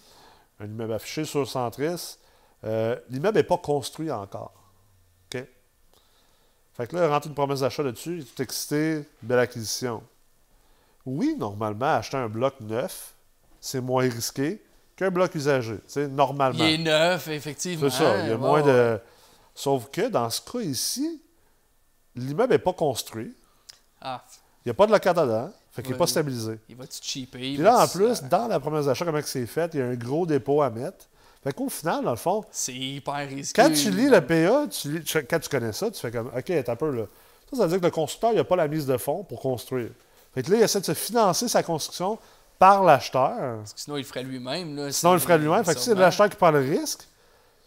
Un 0.59 0.65
immeuble 0.65 0.93
affiché 0.93 1.25
sur 1.25 1.47
Centris. 1.47 2.17
Euh, 2.63 2.95
L'immeuble 3.09 3.37
n'est 3.37 3.43
pas 3.43 3.57
construit 3.57 4.11
encore. 4.11 4.53
OK? 5.33 5.43
Fait 6.73 6.87
que 6.87 6.95
là, 6.95 7.07
rentré 7.09 7.29
une 7.29 7.35
promesse 7.35 7.59
d'achat 7.61 7.83
là-dessus, 7.83 8.17
il 8.17 8.21
est 8.21 8.35
tout 8.35 8.41
excité, 8.41 9.03
belle 9.21 9.39
acquisition. 9.39 10.01
Oui, 11.05 11.35
normalement, 11.37 11.95
acheter 11.95 12.17
un 12.17 12.27
bloc 12.27 12.55
neuf, 12.59 13.13
c'est 13.61 13.81
moins 13.81 14.03
risqué 14.03 14.61
qu'un 14.95 15.09
bloc 15.11 15.33
usagé. 15.35 15.75
Tu 15.75 15.81
sais, 15.87 16.07
normalement. 16.07 16.57
Il 16.65 16.73
est 16.73 16.77
neuf, 16.79 17.27
effectivement. 17.27 17.89
C'est 17.89 17.97
ça. 18.03 18.23
Il 18.23 18.29
y 18.29 18.31
a 18.33 18.37
moins 18.37 18.61
de. 18.61 18.99
Sauf 19.55 19.89
que 19.89 20.07
dans 20.09 20.29
ce 20.29 20.41
cas 20.41 20.59
ici, 20.59 21.21
l'immeuble 22.15 22.53
n'est 22.53 22.59
pas 22.59 22.73
construit. 22.73 23.35
Ah, 24.01 24.23
Il 24.67 24.71
n'y 24.71 24.71
a 24.71 24.73
pas 24.73 24.85
de 24.85 24.91
locataire 24.91 25.25
dedans. 25.25 25.49
Fait 25.71 25.81
qu'il 25.81 25.91
n'est 25.91 25.95
Ouais. 25.95 25.99
pas 25.99 26.07
stabilisé. 26.07 26.59
il 26.67 26.75
va-tu 26.75 26.99
cheaper? 27.01 27.37
Puis 27.39 27.55
là, 27.57 27.83
en 27.85 27.87
plus, 27.87 28.21
dans 28.23 28.49
la 28.49 28.59
promesse 28.59 28.85
d'achat, 28.85 29.05
comment 29.05 29.21
c'est 29.23 29.45
fait, 29.45 29.71
il 29.73 29.79
y 29.79 29.81
a 29.81 29.85
un 29.85 29.95
gros 29.95 30.25
dépôt 30.25 30.61
à 30.61 30.69
mettre. 30.69 31.05
Fait 31.41 31.53
qu'au 31.53 31.69
final, 31.69 32.03
dans 32.03 32.09
le 32.11 32.17
fond, 32.17 32.43
C'est 32.51 32.73
hyper 32.73 33.15
risqué. 33.29 33.61
quand 33.61 33.71
tu 33.71 33.89
lis 33.91 34.09
le 34.09 34.19
PA, 34.19 34.67
tu 34.69 34.91
lis- 34.91 35.03
tu- 35.05 35.23
quand 35.23 35.39
tu 35.39 35.47
connais 35.47 35.71
ça, 35.71 35.89
tu 35.89 36.01
fais 36.01 36.11
comme 36.11 36.27
OK, 36.35 36.43
t'as 36.65 36.71
un 36.73 36.75
peu 36.75 36.91
là. 36.91 37.03
Ça, 37.49 37.55
ça 37.55 37.63
veut 37.63 37.69
dire 37.69 37.79
que 37.79 37.85
le 37.85 37.91
constructeur, 37.91 38.31
il 38.33 38.35
n'a 38.35 38.43
pas 38.43 38.57
la 38.57 38.67
mise 38.67 38.85
de 38.85 38.97
fonds 38.97 39.23
pour 39.23 39.39
construire. 39.39 39.87
Fait 40.33 40.43
que 40.43 40.51
là, 40.51 40.57
il 40.57 40.63
essaie 40.63 40.81
de 40.81 40.85
se 40.85 40.93
financer 40.93 41.47
sa 41.47 41.63
construction 41.63 42.19
par 42.59 42.83
l'acheteur. 42.83 43.37
Parce 43.59 43.71
que 43.73 43.79
sinon, 43.79 43.95
il 43.95 44.01
le 44.01 44.05
ferait 44.05 44.23
lui-même. 44.23 44.75
là, 44.75 44.91
Sinon, 44.91 45.11
il 45.11 45.15
le 45.15 45.19
ferait 45.21 45.37
lui-même. 45.37 45.63
Fait 45.63 45.75
que 45.75 45.79
c'est 45.79 45.95
l'acheteur 45.95 46.27
qui 46.29 46.35
prend 46.35 46.51
le 46.51 46.59
risque. 46.59 47.07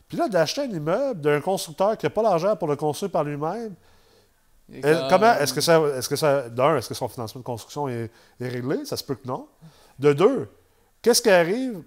Puis 0.07 0.19
là, 0.19 0.29
d'acheter 0.29 0.61
un 0.61 0.71
immeuble 0.71 1.23
d'un 1.23 1.41
constructeur 1.41 1.97
qui 1.97 2.05
n'a 2.05 2.11
pas 2.11 2.23
l'argent 2.23 2.57
pour 2.57 2.69
le 2.69 2.77
construire 2.77 3.11
par 3.11 3.25
lui-même, 3.25 3.73
euh, 4.85 5.01
comme- 5.01 5.09
comment 5.11 5.33
est-ce 5.39 5.53
que 5.53 5.61
ça. 5.61 5.81
Est-ce 5.97 6.09
que 6.09 6.17
ça. 6.17 6.49
D'un, 6.49 6.77
est-ce 6.77 6.89
que 6.89 6.95
son 6.95 7.09
financement 7.09 7.41
de 7.41 7.45
construction 7.45 7.89
est, 7.89 8.11
est 8.41 8.49
réglé? 8.49 8.85
Ça 8.85 8.97
se 8.97 9.05
peut 9.05 9.15
que 9.15 9.27
non. 9.27 9.49
De 9.99 10.13
deux, 10.13 10.49
qu'est-ce 11.03 11.21
qui 11.23 11.31
arrive 11.31 11.83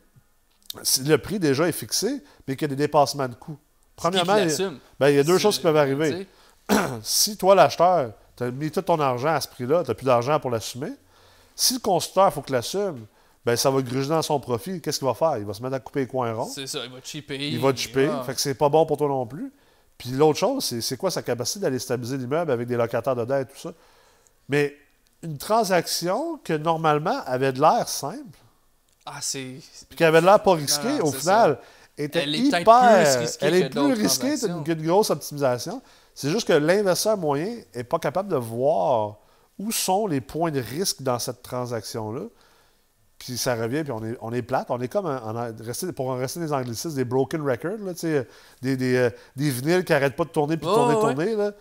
si 0.82 1.04
le 1.04 1.17
prix 1.17 1.39
déjà 1.39 1.67
est 1.67 1.72
fixé, 1.72 2.22
mais 2.48 2.56
qu'il 2.56 2.63
y 2.63 2.72
a 2.72 2.76
des 2.76 2.84
dépassements 2.84 3.28
de 3.28 3.36
coûts? 3.36 3.58
Premièrement, 3.96 4.36
il 4.36 4.39
y 4.39 4.41
a- 4.41 4.46
l'assume? 4.46 4.80
ben, 5.00 5.10
il 5.10 5.15
y 5.15 5.19
a 5.19 5.24
deux 5.24 5.38
choses 5.38 5.58
qui 5.58 5.63
peuvent 5.63 5.78
arriver. 5.78 6.28
Si 7.04 7.36
toi, 7.38 7.56
l'acheteur, 7.56 8.13
tu 8.38 8.43
as 8.43 8.52
mis 8.52 8.72
tout 8.72 8.82
ton 8.82 9.00
argent 9.00 9.34
à 9.36 9.41
ce 9.41 9.48
prix-là, 9.50 9.84
tu 9.84 9.89
n'as 9.91 9.96
plus 9.96 10.06
d'argent 10.06 10.39
pour 10.39 10.50
l'assumer, 10.50 10.91
si 11.56 11.74
le 11.76 11.80
constructeur, 11.80 12.28
il 12.28 12.32
faut 12.32 12.41
qu'il 12.41 12.56
l'assume, 12.56 13.06
ben, 13.46 13.56
ça 13.58 13.69
va 13.69 13.82
gruger 13.82 14.08
dans 14.08 14.22
son 14.22 14.39
profit. 14.39 14.80
Qu'est-ce 14.80 15.00
qu'il 15.00 15.08
va 15.08 15.13
faire? 15.13 15.38
Il 15.38 15.46
va 15.46 15.54
se 15.54 15.62
mettre 15.62 15.76
à 15.76 15.80
couper 15.82 16.00
les 16.02 16.08
coins 16.08 16.32
ronds. 16.34 16.46
C'est 16.46 16.65
ça, 16.65 16.80
il 16.86 16.89
va 16.91 16.98
cheaper. 17.04 17.36
Il 17.38 17.60
va 17.60 17.76
chipper. 17.76 18.10
Ah. 18.10 18.24
Fait 18.24 18.34
que 18.34 18.39
c'est 18.39 18.54
pas 18.56 18.69
bon 18.69 18.86
pour 18.86 18.96
toi 18.98 19.08
non 19.10 19.28
plus. 19.28 19.52
Puis 20.04 20.12
l'autre 20.12 20.38
chose, 20.38 20.66
c'est, 20.82 20.98
quoi 20.98 21.10
sa 21.10 21.22
capacité 21.22 21.62
d'aller 21.62 21.80
stabiliser 21.80 22.18
l'immeuble 22.18 22.52
avec 22.52 22.68
des 22.68 22.76
locataires 22.76 23.16
dedans 23.16 23.39
et 23.39 23.46
tout 23.46 23.58
ça? 23.58 23.72
Mais 24.50 24.76
une 25.22 25.38
transaction 25.38 26.38
que 26.44 26.52
normalement 26.52 27.22
avait 27.26 27.54
de 27.54 27.62
l'air 27.62 27.88
simple, 27.88 28.38
Ah, 29.06 29.20
c'est. 29.22 29.60
puis 29.88 29.96
qui 29.98 30.04
avait 30.04 30.20
de 30.20 30.26
l'air 30.26 30.44
pas 30.44 30.56
risqué, 30.56 30.89
Non, 30.89 30.98
non, 30.98 31.06
au 31.06 31.12
final, 31.13 31.58
était 31.98 32.24
Elle 32.24 32.36
est 32.36 32.39
hyper. 32.39 33.18
plus 33.18 33.38
elle 33.39 33.56
est 33.56 33.70
plus 33.70 33.94
risquée 33.94 34.36
qu'une 34.66 34.86
grosse 34.86 35.10
optimisation. 35.10 35.82
C'est 36.13 36.30
juste 36.30 36.50
que 36.50 36.54
l'investisseur 36.54 37.18
moyen 37.18 37.62
n'est 37.74 37.86
pas 37.86 37.98
capable 38.00 38.28
de 38.28 38.36
voir 38.36 39.20
où 39.58 39.72
sont 39.72 40.06
les 40.06 40.20
points 40.20 40.52
de 40.52 40.60
risque 40.60 41.02
dans 41.02 41.18
cette 41.18 41.42
transaction-là. 41.44 42.24
Puis 43.25 43.38
ça 43.38 43.55
revient, 43.55 43.83
puis 43.83 43.91
on 43.93 44.03
est, 44.03 44.17
on 44.21 44.33
est 44.33 44.41
plate. 44.41 44.67
On 44.69 44.81
est 44.81 44.88
comme, 44.89 45.05
un- 45.05 45.53
rester- 45.62 45.91
pour 45.93 46.09
en 46.09 46.17
rester 46.17 46.39
des 46.41 46.51
anglicismes, 46.51 46.95
des 46.95 47.05
broken 47.05 47.41
records, 47.47 47.77
là, 47.86 47.93
des, 48.62 48.75
des, 48.77 48.95
euh, 48.97 49.09
des 49.36 49.49
vinyles 49.49 49.86
qui 49.86 49.91
n'arrêtent 49.93 50.15
pas 50.15 50.25
de 50.25 50.29
tourner 50.29 50.57
puis 50.57 50.67
de 50.67 50.71
tourner, 50.73 50.95
ouais, 50.95 50.99
tourner. 51.01 51.36
Là. 51.36 51.51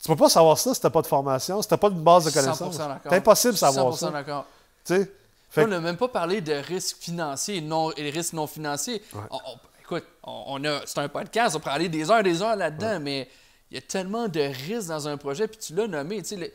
Tu 0.00 0.08
peux 0.08 0.16
pas 0.16 0.28
savoir 0.28 0.58
ça 0.58 0.72
si 0.74 0.80
tu 0.80 0.86
n'as 0.86 0.90
pas 0.90 1.02
de 1.02 1.06
formation, 1.06 1.60
si 1.62 1.68
tu 1.68 1.74
n'as 1.74 1.78
pas 1.78 1.88
une 1.88 2.02
base 2.02 2.24
de 2.26 2.30
connaissances. 2.30 2.76
100% 2.76 2.78
d'accord. 2.78 3.00
C'est 3.10 3.16
impossible 3.16 3.52
de 3.54 3.58
savoir 3.58 3.92
100% 3.94 3.96
ça. 3.98 4.10
d'accord. 4.10 4.46
Fait 5.50 5.64
on 5.64 5.68
n'a 5.68 5.80
même 5.80 5.96
pas 5.96 6.08
parlé 6.08 6.40
de 6.40 6.52
risques 6.52 6.96
financiers 7.00 7.56
et, 7.56 7.60
non, 7.60 7.92
et 7.96 8.08
risques 8.10 8.32
non 8.32 8.46
financiers. 8.46 9.02
Ouais. 9.12 9.20
On- 9.30 9.36
on- 9.36 9.58
écoute, 9.82 10.04
on, 10.22 10.44
on 10.46 10.64
a, 10.64 10.80
c'est 10.86 10.98
un 10.98 11.08
podcast, 11.08 11.56
on 11.56 11.60
pourrait 11.60 11.74
aller 11.74 11.88
des 11.88 12.10
heures 12.10 12.20
et 12.20 12.22
des 12.22 12.40
heures 12.40 12.56
là-dedans, 12.56 13.00
mais 13.00 13.28
il 13.70 13.74
y 13.74 13.78
a 13.78 13.82
tellement 13.82 14.28
de 14.28 14.40
risques 14.40 14.88
dans 14.88 15.08
un 15.08 15.16
projet, 15.16 15.48
puis 15.48 15.58
tu 15.58 15.74
l'as 15.74 15.86
nommé, 15.88 16.22
tu 16.22 16.36
sais, 16.38 16.52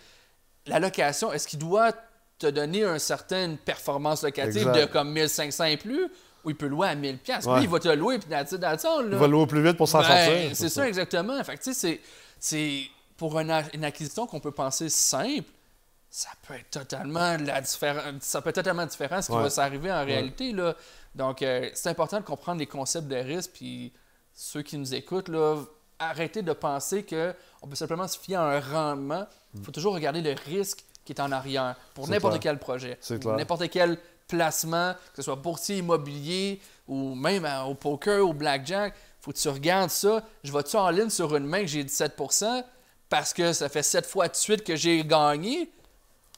la 0.65 0.79
location, 0.79 1.31
est-ce 1.31 1.47
qu'il 1.47 1.59
doit 1.59 1.91
te 2.39 2.47
donner 2.47 2.83
une 2.83 2.99
certaine 2.99 3.57
performance 3.57 4.23
locative 4.23 4.57
Exact. 4.67 4.79
de 4.79 4.85
comme 4.85 5.11
1500 5.11 5.63
et 5.65 5.77
plus, 5.77 6.05
ou 6.43 6.49
il 6.51 6.55
peut 6.55 6.67
louer 6.67 6.87
à 6.89 6.95
1000 6.95 7.17
pièces 7.17 7.45
Ouais. 7.45 7.55
Lui, 7.57 7.63
il 7.63 7.69
va 7.69 7.79
te 7.79 7.87
louer, 7.89 8.19
puis 8.19 8.33
all, 8.33 8.45
là. 8.51 9.03
Il 9.11 9.15
va 9.17 9.27
louer 9.27 9.47
plus 9.47 9.63
vite 9.63 9.75
pour 9.77 9.87
s'en 9.87 10.01
Ben, 10.01 10.07
sortir. 10.07 10.51
C'est 10.55 10.69
ça, 10.69 10.87
exactement. 10.87 11.43
Fait 11.43 11.57
tu 11.57 11.73
sais, 11.73 11.99
c'est- 12.39 12.89
pour 13.17 13.39
une, 13.39 13.49
acquisition 13.51 14.27
qu'on 14.27 14.39
peut 14.39 14.51
penser 14.51 14.89
simple, 14.89 15.49
ça 16.09 16.29
peut 16.47 16.53
être 16.53 16.69
totalement 16.69 17.35
la 17.37 17.61
différen- 17.61 18.17
ça 18.21 18.41
peut 18.41 18.49
être 18.49 18.55
totalement 18.55 18.85
différent 18.85 19.21
ce 19.21 19.27
qui 19.27 19.35
Ouais. 19.35 19.41
va 19.43 19.49
s'arriver 19.49 19.91
en 19.91 20.05
réalité 20.05 20.51
là. 20.53 20.75
Donc 21.15 21.41
euh, 21.41 21.69
c'est 21.73 21.89
important 21.89 22.19
de 22.19 22.25
comprendre 22.25 22.59
les 22.59 22.67
concepts 22.67 23.07
de 23.07 23.15
risque 23.15 23.51
puis 23.55 23.91
ceux 24.33 24.61
qui 24.61 24.77
nous 24.77 24.93
écoutent 24.93 25.29
là, 25.29 25.57
arrêtez 25.99 26.43
de 26.43 26.53
penser 26.53 27.03
que 27.03 27.33
on 27.63 27.67
peut 27.67 27.75
simplement 27.75 28.07
se 28.07 28.17
fier 28.19 28.39
à 28.39 28.45
un 28.57 28.59
rendement. 28.59 29.25
Il 29.55 29.63
faut 29.63 29.71
toujours 29.71 29.95
regarder 29.95 30.21
le 30.21 30.35
risque 30.45 30.83
qui 31.07 31.13
est 31.13 31.21
en 31.21 31.31
arrière 31.31 31.75
pour 31.95 32.07
n'importe 32.07 32.39
quel 32.39 32.59
projet, 32.59 32.99
n'importe 33.25 33.69
quel 33.69 33.97
placement, 34.27 34.93
que 34.93 35.15
ce 35.15 35.21
soit 35.23 35.35
boursier, 35.37 35.77
immobilier 35.77 36.59
ou 36.87 37.15
même 37.15 37.45
à- 37.45 37.65
au 37.65 37.73
poker 37.75 38.23
ou 38.25 38.29
au 38.29 38.33
blackjack. 38.33 38.93
Faut 39.21 39.31
que 39.31 39.37
tu 39.37 39.47
regardes 39.49 39.89
ça. 39.89 40.21
Je 40.43 40.51
vais-tu 40.51 40.75
en 40.75 40.89
ligne 40.89 41.09
sur 41.09 41.33
une 41.35 41.45
main 41.45 41.61
que 41.61 41.67
j'ai 41.67 41.83
17% 41.83 42.63
parce 43.09 43.33
que 43.33 43.53
ça 43.53 43.69
fait 43.69 43.83
7 43.83 44.05
fois 44.05 44.27
de 44.27 44.35
suite 44.35 44.63
que 44.65 44.75
j'ai 44.75 45.03
gagné? 45.05 45.71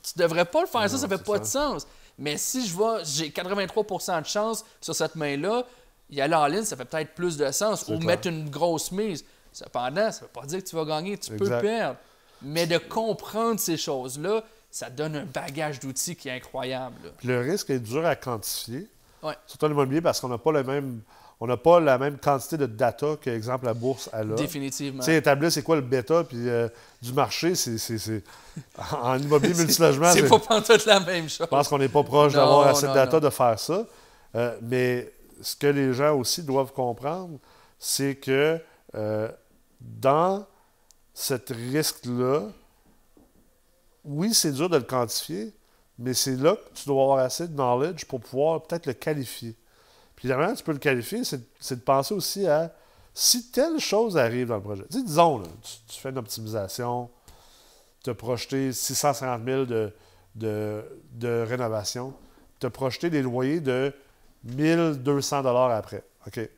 Tu 0.03 0.17
devrais 0.17 0.45
pas 0.45 0.61
le 0.61 0.67
faire 0.67 0.87
ça, 0.89 0.95
Non, 0.95 1.01
ça 1.01 1.07
fait 1.07 1.17
c'est 1.17 1.23
pas 1.25 1.33
ça. 1.33 1.39
de 1.39 1.45
sens. 1.45 1.87
Mais 2.17 2.37
si 2.37 2.65
je 2.67 2.77
vais, 2.77 3.03
j'ai 3.05 3.29
83% 3.31 4.21
de 4.21 4.25
chance 4.27 4.63
sur 4.81 4.93
cette 4.95 5.15
main-là, 5.15 5.63
y 6.11 6.21
aller 6.21 6.35
en 6.35 6.45
ligne, 6.47 6.63
ça 6.63 6.75
fait 6.77 6.85
peut-être 6.85 7.15
plus 7.15 7.37
de 7.37 7.51
sens. 7.51 7.83
Ou 7.83 7.97
clair. 7.97 7.99
mettre 8.01 8.27
une 8.27 8.49
grosse 8.49 8.91
mise. 8.91 9.25
Cependant, 9.51 10.11
ça 10.11 10.21
veut 10.21 10.27
pas 10.27 10.45
dire 10.45 10.63
que 10.63 10.69
tu 10.69 10.75
vas 10.75 10.85
gagner, 10.85 11.17
tu 11.17 11.31
peux 11.35 11.49
perdre. 11.59 11.97
Mais 12.41 12.65
de 12.67 12.77
comprendre 12.77 13.59
ces 13.59 13.77
choses-là, 13.77 14.43
ça 14.71 14.89
donne 14.89 15.15
un 15.15 15.25
bagage 15.25 15.79
d'outils 15.79 16.15
qui 16.15 16.29
est 16.29 16.33
incroyable. 16.33 16.95
là. 17.03 17.09
Le 17.23 17.39
risque 17.41 17.69
est 17.69 17.79
dur 17.79 18.05
à 18.05 18.15
quantifier. 18.15 18.87
Ouais. 19.23 19.33
Surtout 19.45 19.65
en 19.65 19.71
immobilier 19.71 20.01
parce 20.01 20.19
qu'on 20.19 20.29
n'a 20.29 20.37
pas 20.37 20.51
le 20.51 20.63
même. 20.63 21.01
On 21.41 21.47
n'a 21.47 21.55
pas 21.55 21.79
la 21.79 21.97
même 21.97 22.17
quantité 22.17 22.57
de 22.57 22.65
data 22.65 23.15
que, 23.21 23.29
exemple, 23.29 23.65
la 23.65 23.73
bourse 23.73 24.09
a. 24.11 24.25
Définitivement. 24.25 24.99
Tu 24.99 25.05
sais, 25.05 25.15
établir 25.15 25.49
c'est 25.49 25.61
quoi 25.63 25.77
le 25.77 25.81
bêta 25.81 26.25
puis 26.25 26.49
euh, 26.49 26.67
du 27.01 27.13
marché, 27.13 27.55
c'est. 27.55 28.23
En 28.91 29.17
immobilier 29.17 29.53
multilogement, 29.57 30.11
C'est 30.11 30.27
pas 30.27 30.39
pantoute 30.39 30.85
la 30.85 30.99
même 30.99 31.29
chose. 31.29 31.37
je 31.39 31.45
pense 31.45 31.69
qu'on 31.69 31.77
n'est 31.77 31.87
pas 31.87 32.03
proche 32.03 32.33
d'avoir 32.33 32.67
assez 32.67 32.87
de 32.87 32.93
data 32.93 33.19
non. 33.19 33.25
de 33.25 33.29
faire 33.29 33.57
ça. 33.57 33.85
Euh, 34.35 34.57
mais 34.61 35.13
ce 35.41 35.55
que 35.55 35.67
les 35.67 35.93
gens 35.93 36.13
aussi 36.17 36.43
doivent 36.43 36.73
comprendre, 36.73 37.39
c'est 37.77 38.15
que 38.15 38.59
euh, 38.95 39.29
dans 39.79 40.45
cet 41.13 41.49
risque-là, 41.49 42.47
oui, 44.05 44.33
c'est 44.33 44.51
dur 44.51 44.69
de 44.69 44.77
le 44.77 44.83
quantifier, 44.83 45.53
mais 45.97 46.13
c'est 46.13 46.35
là 46.35 46.55
que 46.55 46.73
tu 46.73 46.85
dois 46.85 47.03
avoir 47.03 47.19
assez 47.19 47.47
de 47.47 47.53
knowledge 47.53 48.05
pour 48.05 48.21
pouvoir 48.21 48.63
peut-être 48.63 48.85
le 48.85 48.93
qualifier. 48.93 49.55
Puis 50.15 50.27
la 50.27 50.37
manière 50.37 50.55
tu 50.55 50.63
peux 50.63 50.71
le 50.71 50.79
qualifier, 50.79 51.23
c'est 51.23 51.75
de 51.75 51.81
penser 51.81 52.13
aussi 52.13 52.47
à 52.47 52.73
si 53.13 53.51
telle 53.51 53.79
chose 53.79 54.17
arrive 54.17 54.47
dans 54.47 54.55
le 54.55 54.61
projet. 54.61 54.83
Disons, 54.89 55.39
là, 55.39 55.47
tu, 55.87 55.99
fais 55.99 56.09
une 56.09 56.17
optimisation, 56.17 57.09
tu 58.03 58.09
as 58.09 58.13
projeté 58.13 58.71
650 58.71 59.43
000 59.43 59.65
de, 59.65 59.93
de, 60.35 60.83
de 61.13 61.45
rénovation, 61.47 62.13
tu 62.59 62.67
as 62.67 62.69
projeté 62.69 63.09
des 63.09 63.21
loyers 63.21 63.59
de 63.59 63.93
1200 64.43 65.45
après. 65.45 66.03
OK? 66.27 66.49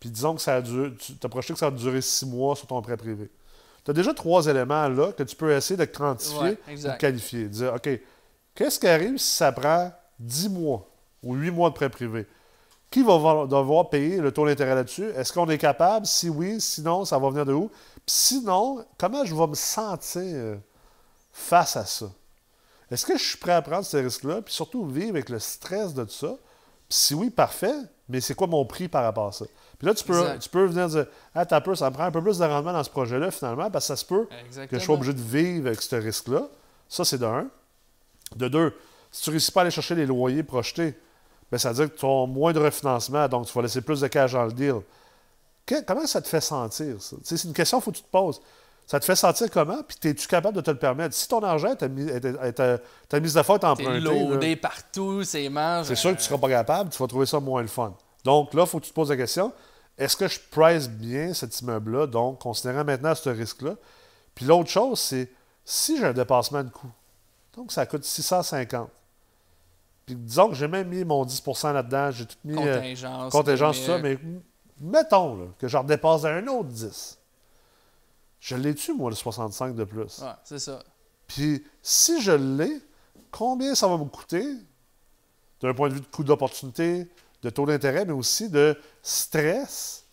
Puis 0.00 0.10
disons 0.10 0.34
que 0.34 0.40
ça 0.40 0.56
a 0.56 0.60
duré, 0.62 0.94
tu 0.96 1.14
as 1.22 1.28
projeté 1.28 1.52
que 1.52 1.58
ça 1.58 1.70
va 1.70 1.76
durer 1.76 2.00
six 2.00 2.26
mois 2.26 2.56
sur 2.56 2.66
ton 2.66 2.80
prêt 2.82 2.96
privé. 2.96 3.30
Tu 3.84 3.90
as 3.90 3.94
déjà 3.94 4.14
trois 4.14 4.46
éléments 4.46 4.88
là 4.88 5.12
que 5.12 5.22
tu 5.24 5.34
peux 5.36 5.52
essayer 5.52 5.76
de 5.76 5.84
quantifier 5.84 6.38
Ouais, 6.40 6.54
pour 6.56 6.68
exact. 6.72 6.98
qualifier. 7.00 7.48
Dire, 7.48 7.74
OK, 7.74 7.88
qu'est-ce 8.54 8.78
qui 8.78 8.86
arrive 8.88 9.18
si 9.18 9.34
ça 9.34 9.50
prend 9.52 9.92
10 10.20 10.48
mois 10.50 10.88
ou 11.22 11.34
8 11.34 11.50
mois 11.50 11.70
de 11.70 11.74
prêt 11.74 11.88
privé? 11.90 12.26
Qui 12.90 13.02
va 13.02 13.16
va- 13.18 13.46
devoir 13.46 13.88
payer 13.90 14.18
le 14.18 14.30
taux 14.32 14.46
d'intérêt 14.46 14.74
là-dessus? 14.74 15.06
Est-ce 15.16 15.32
qu'on 15.32 15.48
est 15.48 15.58
capable? 15.58 16.06
Si 16.06 16.28
oui, 16.28 16.60
sinon, 16.60 17.04
ça 17.04 17.18
va 17.18 17.30
venir 17.30 17.46
de 17.46 17.52
où? 17.54 17.68
Puis 17.68 18.02
sinon, 18.14 18.84
comment 18.98 19.24
je 19.24 19.34
vais 19.34 19.46
me 19.46 19.54
sentir 19.54 20.58
face 21.32 21.76
à 21.76 21.84
ça? 21.86 22.06
Est-ce 22.90 23.06
que 23.06 23.16
je 23.16 23.24
suis 23.24 23.38
prêt 23.38 23.52
à 23.52 23.62
prendre 23.62 23.84
ce 23.86 23.96
risque-là? 23.96 24.42
Puis 24.42 24.52
surtout, 24.54 24.84
vivre 24.84 25.10
avec 25.10 25.28
le 25.30 25.38
stress 25.38 25.94
de 25.94 26.04
tout 26.04 26.10
ça? 26.10 26.34
Puis 26.88 26.98
si 26.98 27.14
oui, 27.14 27.30
parfait, 27.30 27.74
mais 28.12 28.20
c'est 28.20 28.34
quoi 28.34 28.46
mon 28.46 28.64
prix 28.64 28.86
par 28.88 29.02
rapport 29.02 29.28
à 29.28 29.32
ça? 29.32 29.44
Puis 29.78 29.86
là, 29.88 29.94
tu 29.94 30.04
peux, 30.04 30.20
Exact. 30.20 30.38
tu 30.40 30.48
peux 30.48 30.64
venir 30.66 30.88
dire, 30.88 31.06
ah, 31.34 31.44
t'as 31.46 31.60
peu, 31.60 31.74
ça 31.74 31.88
me 31.90 31.94
prend 31.94 32.04
un 32.04 32.10
peu 32.10 32.22
plus 32.22 32.38
de 32.38 32.44
rendement 32.44 32.72
dans 32.72 32.84
ce 32.84 32.90
projet-là, 32.90 33.30
finalement, 33.30 33.70
parce 33.70 33.84
que 33.84 33.88
ça 33.88 33.96
se 33.96 34.04
peut 34.04 34.28
que 34.68 34.78
je 34.78 34.84
sois 34.84 34.94
obligé 34.94 35.12
de 35.12 35.20
vivre 35.20 35.66
avec 35.66 35.82
ce 35.82 35.96
risque-là. 35.96 36.42
Ça, 36.88 37.04
c'est 37.04 37.18
de 37.18 37.24
un. 37.26 37.46
De 38.36 38.48
deux, 38.48 38.74
si 39.10 39.22
tu 39.22 39.30
ne 39.30 39.32
réussis 39.32 39.50
pas 39.52 39.60
à 39.60 39.62
aller 39.62 39.70
chercher 39.70 39.94
les 39.94 40.06
loyers 40.06 40.42
projetés, 40.42 40.94
ben, 41.50 41.58
ça 41.58 41.70
veut 41.70 41.74
dire 41.86 41.94
que 41.94 41.98
tu 41.98 42.06
as 42.06 42.26
moins 42.26 42.52
de 42.52 42.60
refinancement, 42.60 43.28
donc 43.28 43.46
tu 43.46 43.52
vas 43.52 43.62
laisser 43.62 43.80
plus 43.82 44.00
de 44.00 44.06
cash 44.08 44.32
dans 44.32 44.44
le 44.44 44.52
deal. 44.52 44.76
Que- 45.66 45.82
comment 45.84 46.06
ça 46.06 46.20
te 46.22 46.28
fait 46.28 46.40
sentir, 46.40 47.00
ça? 47.02 47.16
C'est 47.22 47.44
une 47.44 47.52
question 47.52 47.78
qu'il 47.78 47.84
faut 47.84 47.90
que 47.92 47.96
tu 47.98 48.02
te 48.02 48.10
poses. 48.10 48.40
Ça 48.92 49.00
te 49.00 49.06
fait 49.06 49.16
sentir 49.16 49.50
comment? 49.50 49.82
Puis 49.88 50.10
es-tu 50.10 50.28
capable 50.28 50.54
de 50.54 50.60
te 50.60 50.70
le 50.70 50.76
permettre? 50.76 51.14
Si 51.14 51.26
ton 51.26 51.42
argent, 51.42 51.74
ta 51.74 51.88
mise, 51.88 52.08
de 52.12 52.18
T'es 52.18 53.64
empruntée, 53.64 53.84
là, 53.84 53.98
loadé 53.98 54.54
partout, 54.54 55.24
c'est 55.24 55.48
marges. 55.48 55.86
c'est 55.86 55.94
sûr 55.94 56.10
que 56.10 56.16
tu 56.16 56.24
ne 56.24 56.26
seras 56.26 56.36
pas 56.36 56.50
capable, 56.50 56.90
tu 56.90 56.98
vas 56.98 57.06
trouver 57.06 57.24
ça 57.24 57.40
moins 57.40 57.62
le 57.62 57.68
fun. 57.68 57.96
Donc 58.22 58.52
là, 58.52 58.64
il 58.64 58.68
faut 58.68 58.80
que 58.80 58.84
tu 58.84 58.90
te 58.90 58.94
poses 58.94 59.08
la 59.08 59.16
question 59.16 59.50
est-ce 59.96 60.14
que 60.14 60.28
je 60.28 60.38
price 60.50 60.90
bien 60.90 61.32
cet 61.32 61.58
immeuble-là, 61.62 62.06
donc 62.06 62.40
considérant 62.40 62.84
maintenant 62.84 63.14
ce 63.14 63.30
risque-là 63.30 63.76
Puis 64.34 64.44
l'autre 64.44 64.68
chose, 64.68 65.00
c'est 65.00 65.30
si 65.64 65.96
j'ai 65.96 66.04
un 66.04 66.12
dépassement 66.12 66.62
de 66.62 66.68
coût, 66.68 66.92
donc 67.56 67.72
ça 67.72 67.86
coûte 67.86 68.04
650. 68.04 68.90
Puis 70.04 70.16
disons 70.16 70.50
que 70.50 70.54
j'ai 70.54 70.68
même 70.68 70.88
mis 70.88 71.02
mon 71.02 71.24
10% 71.24 71.72
là-dedans, 71.72 72.10
j'ai 72.10 72.26
tout 72.26 72.36
mis 72.44 72.58
euh, 72.58 72.76
Contingence. 72.76 73.32
contingence, 73.32 73.78
tout 73.78 73.86
ça, 73.86 73.96
mais- 73.96 74.18
mettons 74.78 75.34
là, 75.34 75.44
que 75.58 75.66
je 75.66 75.78
redépasse 75.78 76.20
d'un 76.20 76.46
autre 76.48 76.68
10. 76.68 77.21
Je 78.42 78.56
l'ai-tu, 78.56 78.92
moi, 78.92 79.08
le 79.08 79.14
65 79.14 79.76
de 79.76 79.84
plus? 79.84 80.18
Ouais, 80.18 80.32
c'est 80.42 80.58
ça. 80.58 80.82
Puis 81.28 81.64
si 81.80 82.20
je 82.20 82.32
l'ai, 82.32 82.80
combien 83.30 83.76
ça 83.76 83.86
va 83.86 83.96
me 83.96 84.04
coûter 84.04 84.44
d'un 85.60 85.72
point 85.72 85.88
de 85.88 85.94
vue 85.94 86.00
de 86.00 86.06
coût 86.06 86.24
d'opportunité, 86.24 87.06
de 87.40 87.50
taux 87.50 87.66
d'intérêt, 87.66 88.04
mais 88.04 88.12
aussi 88.12 88.48
de 88.48 88.76
stress 89.00 90.04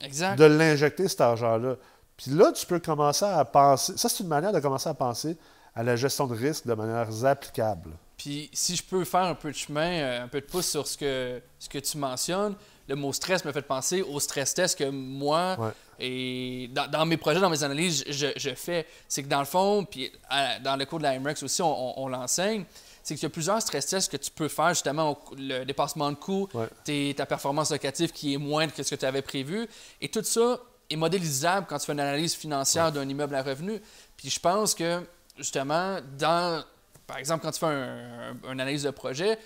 Exact. 0.00 0.36
de 0.36 0.44
l'injecter 0.44 1.08
cet 1.08 1.20
argent-là? 1.20 1.76
Puis 2.16 2.30
là, 2.30 2.52
tu 2.52 2.64
peux 2.64 2.80
commencer 2.80 3.26
à 3.26 3.44
penser. 3.44 3.98
Ça, 3.98 4.08
c'est 4.08 4.22
une 4.22 4.30
manière 4.30 4.52
de 4.52 4.60
commencer 4.60 4.88
à 4.88 4.94
penser 4.94 5.36
à 5.74 5.82
la 5.82 5.94
gestion 5.94 6.26
de 6.26 6.34
risque 6.34 6.66
de 6.66 6.72
manière 6.72 7.26
applicable. 7.26 7.90
Puis 8.16 8.48
si 8.54 8.76
je 8.76 8.82
peux 8.82 9.04
faire 9.04 9.24
un 9.24 9.34
peu 9.34 9.50
de 9.50 9.56
chemin, 9.56 9.92
euh, 9.98 10.24
un 10.24 10.28
peu 10.28 10.40
de 10.40 10.46
pouce 10.46 10.68
sur 10.68 10.86
ce 10.86 10.96
que, 10.96 11.42
ce 11.58 11.68
que 11.68 11.78
tu 11.78 11.98
mentionnes, 11.98 12.54
le 12.88 12.94
mot 12.96 13.12
stress 13.12 13.44
me 13.44 13.52
fait 13.52 13.62
penser 13.62 14.02
au 14.02 14.20
stress 14.20 14.52
test 14.54 14.78
que 14.78 14.84
moi 14.90 15.56
Ouais. 15.58 15.70
et 16.00 16.68
dans, 16.72 16.86
dans 16.90 17.06
mes 17.06 17.16
projets, 17.16 17.40
dans 17.40 17.48
mes 17.50 17.62
analyses, 17.64 18.04
je, 18.08 18.26
je 18.36 18.54
fais. 18.54 18.86
C'est 19.08 19.22
que 19.22 19.28
dans 19.28 19.38
le 19.40 19.44
fond, 19.46 19.84
puis 19.84 20.12
à- 20.28 20.58
dans 20.60 20.76
le 20.76 20.84
cours 20.84 20.98
de 20.98 21.04
la 21.04 21.18
MREX 21.18 21.42
aussi, 21.42 21.62
on, 21.62 21.98
on- 22.00 22.04
on 22.04 22.08
l'enseigne, 22.08 22.64
c'est 23.02 23.14
qu'il 23.14 23.22
y 23.24 23.26
a 23.26 23.30
plusieurs 23.30 23.60
stress 23.62 23.86
tests 23.86 24.10
que 24.10 24.16
tu 24.16 24.30
peux 24.30 24.48
faire 24.48 24.70
justement 24.70 25.12
au- 25.12 25.34
le 25.36 25.64
dépassement 25.64 26.10
de 26.10 26.16
coût, 26.16 26.48
Ouais. 26.54 27.14
ta 27.14 27.26
performance 27.26 27.70
locative 27.70 28.12
qui 28.12 28.34
est 28.34 28.38
moindre 28.38 28.72
que 28.74 28.82
ce 28.82 28.94
que 28.94 29.00
tu 29.00 29.06
avais 29.06 29.22
prévu. 29.22 29.66
Et 30.00 30.08
tout 30.08 30.22
ça 30.24 30.58
est 30.90 30.96
modélisable 30.96 31.66
quand 31.68 31.78
tu 31.78 31.86
fais 31.86 31.92
une 31.92 32.00
analyse 32.00 32.34
financière 32.34 32.92
d'un 32.92 33.08
immeuble 33.08 33.34
à 33.34 33.42
revenu. 33.42 33.80
Puis 34.16 34.28
je 34.30 34.38
pense 34.40 34.74
que, 34.74 35.00
justement, 35.38 35.98
dans, 36.18 36.62
par 37.06 37.16
exemple, 37.16 37.42
quand 37.44 37.50
tu 37.52 37.60
fais 37.60 37.66
un- 37.66 38.30
un- 38.44 38.52
une 38.52 38.60
analyse 38.60 38.82
de 38.82 38.90
projet, 38.90 39.38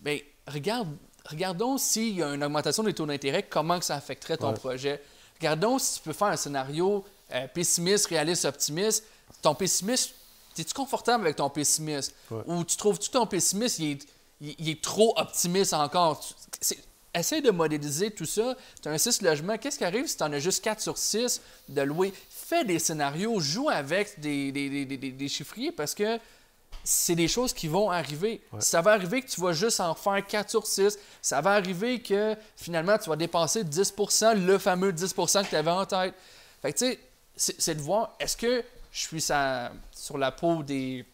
bien, 0.00 0.18
regarde, 0.46 0.88
regardons 1.28 1.78
s'il 1.78 2.16
y 2.18 2.22
a 2.22 2.34
une 2.34 2.42
augmentation 2.44 2.82
des 2.82 2.94
taux 2.94 3.06
d'intérêt, 3.06 3.42
comment 3.42 3.78
que 3.78 3.84
ça 3.84 3.94
affecterait 3.96 4.36
ton 4.36 4.48
Ouais. 4.50 4.54
projet. 4.54 5.02
Regardons 5.38 5.78
si 5.78 5.94
tu 5.98 6.00
peux 6.04 6.12
faire 6.12 6.28
un 6.28 6.36
scénario 6.36 7.04
euh, 7.32 7.46
pessimiste, 7.48 8.06
réaliste, 8.06 8.44
optimiste. 8.44 9.04
Ton 9.42 9.54
pessimiste, 9.54 10.14
es-tu 10.58 10.72
confortable 10.72 11.24
avec 11.24 11.36
ton 11.36 11.50
pessimisme? 11.50 12.12
Ouais. 12.30 12.42
Ou 12.46 12.64
tu 12.64 12.76
trouves-tu 12.76 13.08
que 13.08 13.12
ton 13.14 13.26
pessimisme, 13.26 13.82
il 13.82 13.90
est, 13.92 14.06
il- 14.40 14.54
il 14.58 14.68
est 14.70 14.82
trop 14.82 15.12
optimiste 15.18 15.74
encore? 15.74 16.20
Essaye 17.14 17.40
de 17.40 17.50
modéliser 17.50 18.10
tout 18.10 18.26
ça. 18.26 18.54
Tu 18.82 18.88
as 18.88 18.92
un 18.92 18.98
6 18.98 19.22
logements. 19.22 19.56
Qu'est-ce 19.56 19.78
qui 19.78 19.84
arrive 19.84 20.06
si 20.06 20.18
tu 20.18 20.22
en 20.22 20.32
as 20.32 20.38
juste 20.38 20.62
4 20.62 20.80
sur 20.82 20.98
6 20.98 21.40
de 21.68 21.80
louer? 21.82 22.12
Fais 22.30 22.64
des 22.64 22.78
scénarios, 22.78 23.40
joue 23.40 23.70
avec 23.70 24.20
des, 24.20 24.52
des, 24.52 24.68
des- 24.68 24.84
des- 24.98 25.10
des 25.12 25.28
chiffriers 25.28 25.72
parce 25.72 25.94
que 25.94 26.18
c'est 26.88 27.16
des 27.16 27.26
choses 27.28 27.52
qui 27.52 27.66
vont 27.68 27.90
arriver. 27.90 28.40
Ça 28.60 28.80
va 28.80 28.92
arriver 28.92 29.20
que 29.20 29.28
tu 29.28 29.40
vas 29.40 29.52
juste 29.52 29.80
en 29.80 29.94
faire 29.94 30.24
4 30.26 30.48
sur 30.50 30.66
6. 30.66 30.98
Ça 31.20 31.40
va 31.40 31.52
arriver 31.52 32.00
que 32.00 32.36
finalement, 32.56 32.96
tu 32.96 33.10
vas 33.10 33.16
dépenser 33.16 33.64
10% 33.64 34.34
le 34.46 34.56
fameux 34.58 34.92
10% 34.92 35.44
que 35.44 35.48
tu 35.50 35.56
avais 35.56 35.70
en 35.70 35.84
tête. 35.84 36.14
Fait 36.62 36.72
que 36.72 36.78
tu 36.78 36.98
sais, 37.36 37.54
c'est 37.58 37.74
de 37.74 37.80
voir, 37.82 38.14
est-ce 38.20 38.36
que 38.36 38.62
je 38.92 39.00
suis 39.00 39.20
sa- 39.20 39.72
sur 39.92 40.16
la 40.16 40.30
peau 40.30 40.62
des... 40.62 41.04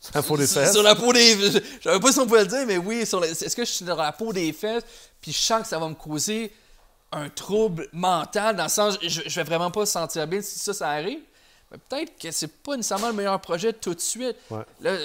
Ça 0.00 0.22
faut 0.22 0.36
des 0.38 0.46
Sur- 0.46 0.62
fesses? 0.62 0.72
Sur 0.72 0.82
la 0.82 0.94
peau 0.94 1.12
des... 1.12 1.36
Je 1.36 1.60
savais 1.84 2.00
pas 2.00 2.10
si 2.12 2.18
on 2.18 2.26
pouvait 2.26 2.40
le 2.40 2.46
dire, 2.46 2.64
mais 2.66 2.78
oui, 2.78 3.04
sur 3.04 3.20
la- 3.20 3.28
est-ce 3.28 3.54
que 3.54 3.64
je 3.64 3.70
suis 3.70 3.84
dans 3.84 3.96
la 3.96 4.12
peau 4.12 4.32
des 4.32 4.52
fesses, 4.54 4.84
puis 5.20 5.30
je 5.32 5.38
sens 5.38 5.62
que 5.62 5.68
ça 5.68 5.78
va 5.78 5.86
me 5.88 5.94
causer 5.94 6.50
un 7.12 7.28
trouble 7.28 7.88
mental, 7.92 8.56
dans 8.56 8.62
le 8.64 8.68
sens, 8.70 8.96
je, 9.02 9.20
je 9.26 9.34
vais 9.36 9.44
vraiment 9.44 9.70
pas 9.70 9.80
me 9.80 9.84
sentir 9.84 10.26
bien 10.26 10.40
si 10.40 10.58
ça, 10.58 10.72
ça 10.72 10.88
arrive. 10.88 11.20
Mais 11.70 11.78
peut-être 11.88 12.18
que 12.18 12.30
c'est 12.32 12.48
pas 12.62 12.76
nécessairement 12.76 13.08
le 13.08 13.12
meilleur 13.14 13.40
projet 13.40 13.72
tout 13.72 13.94
de 13.94 14.00
suite. 14.00 14.36
Ouais. 14.50 14.62
Là, 14.80 14.96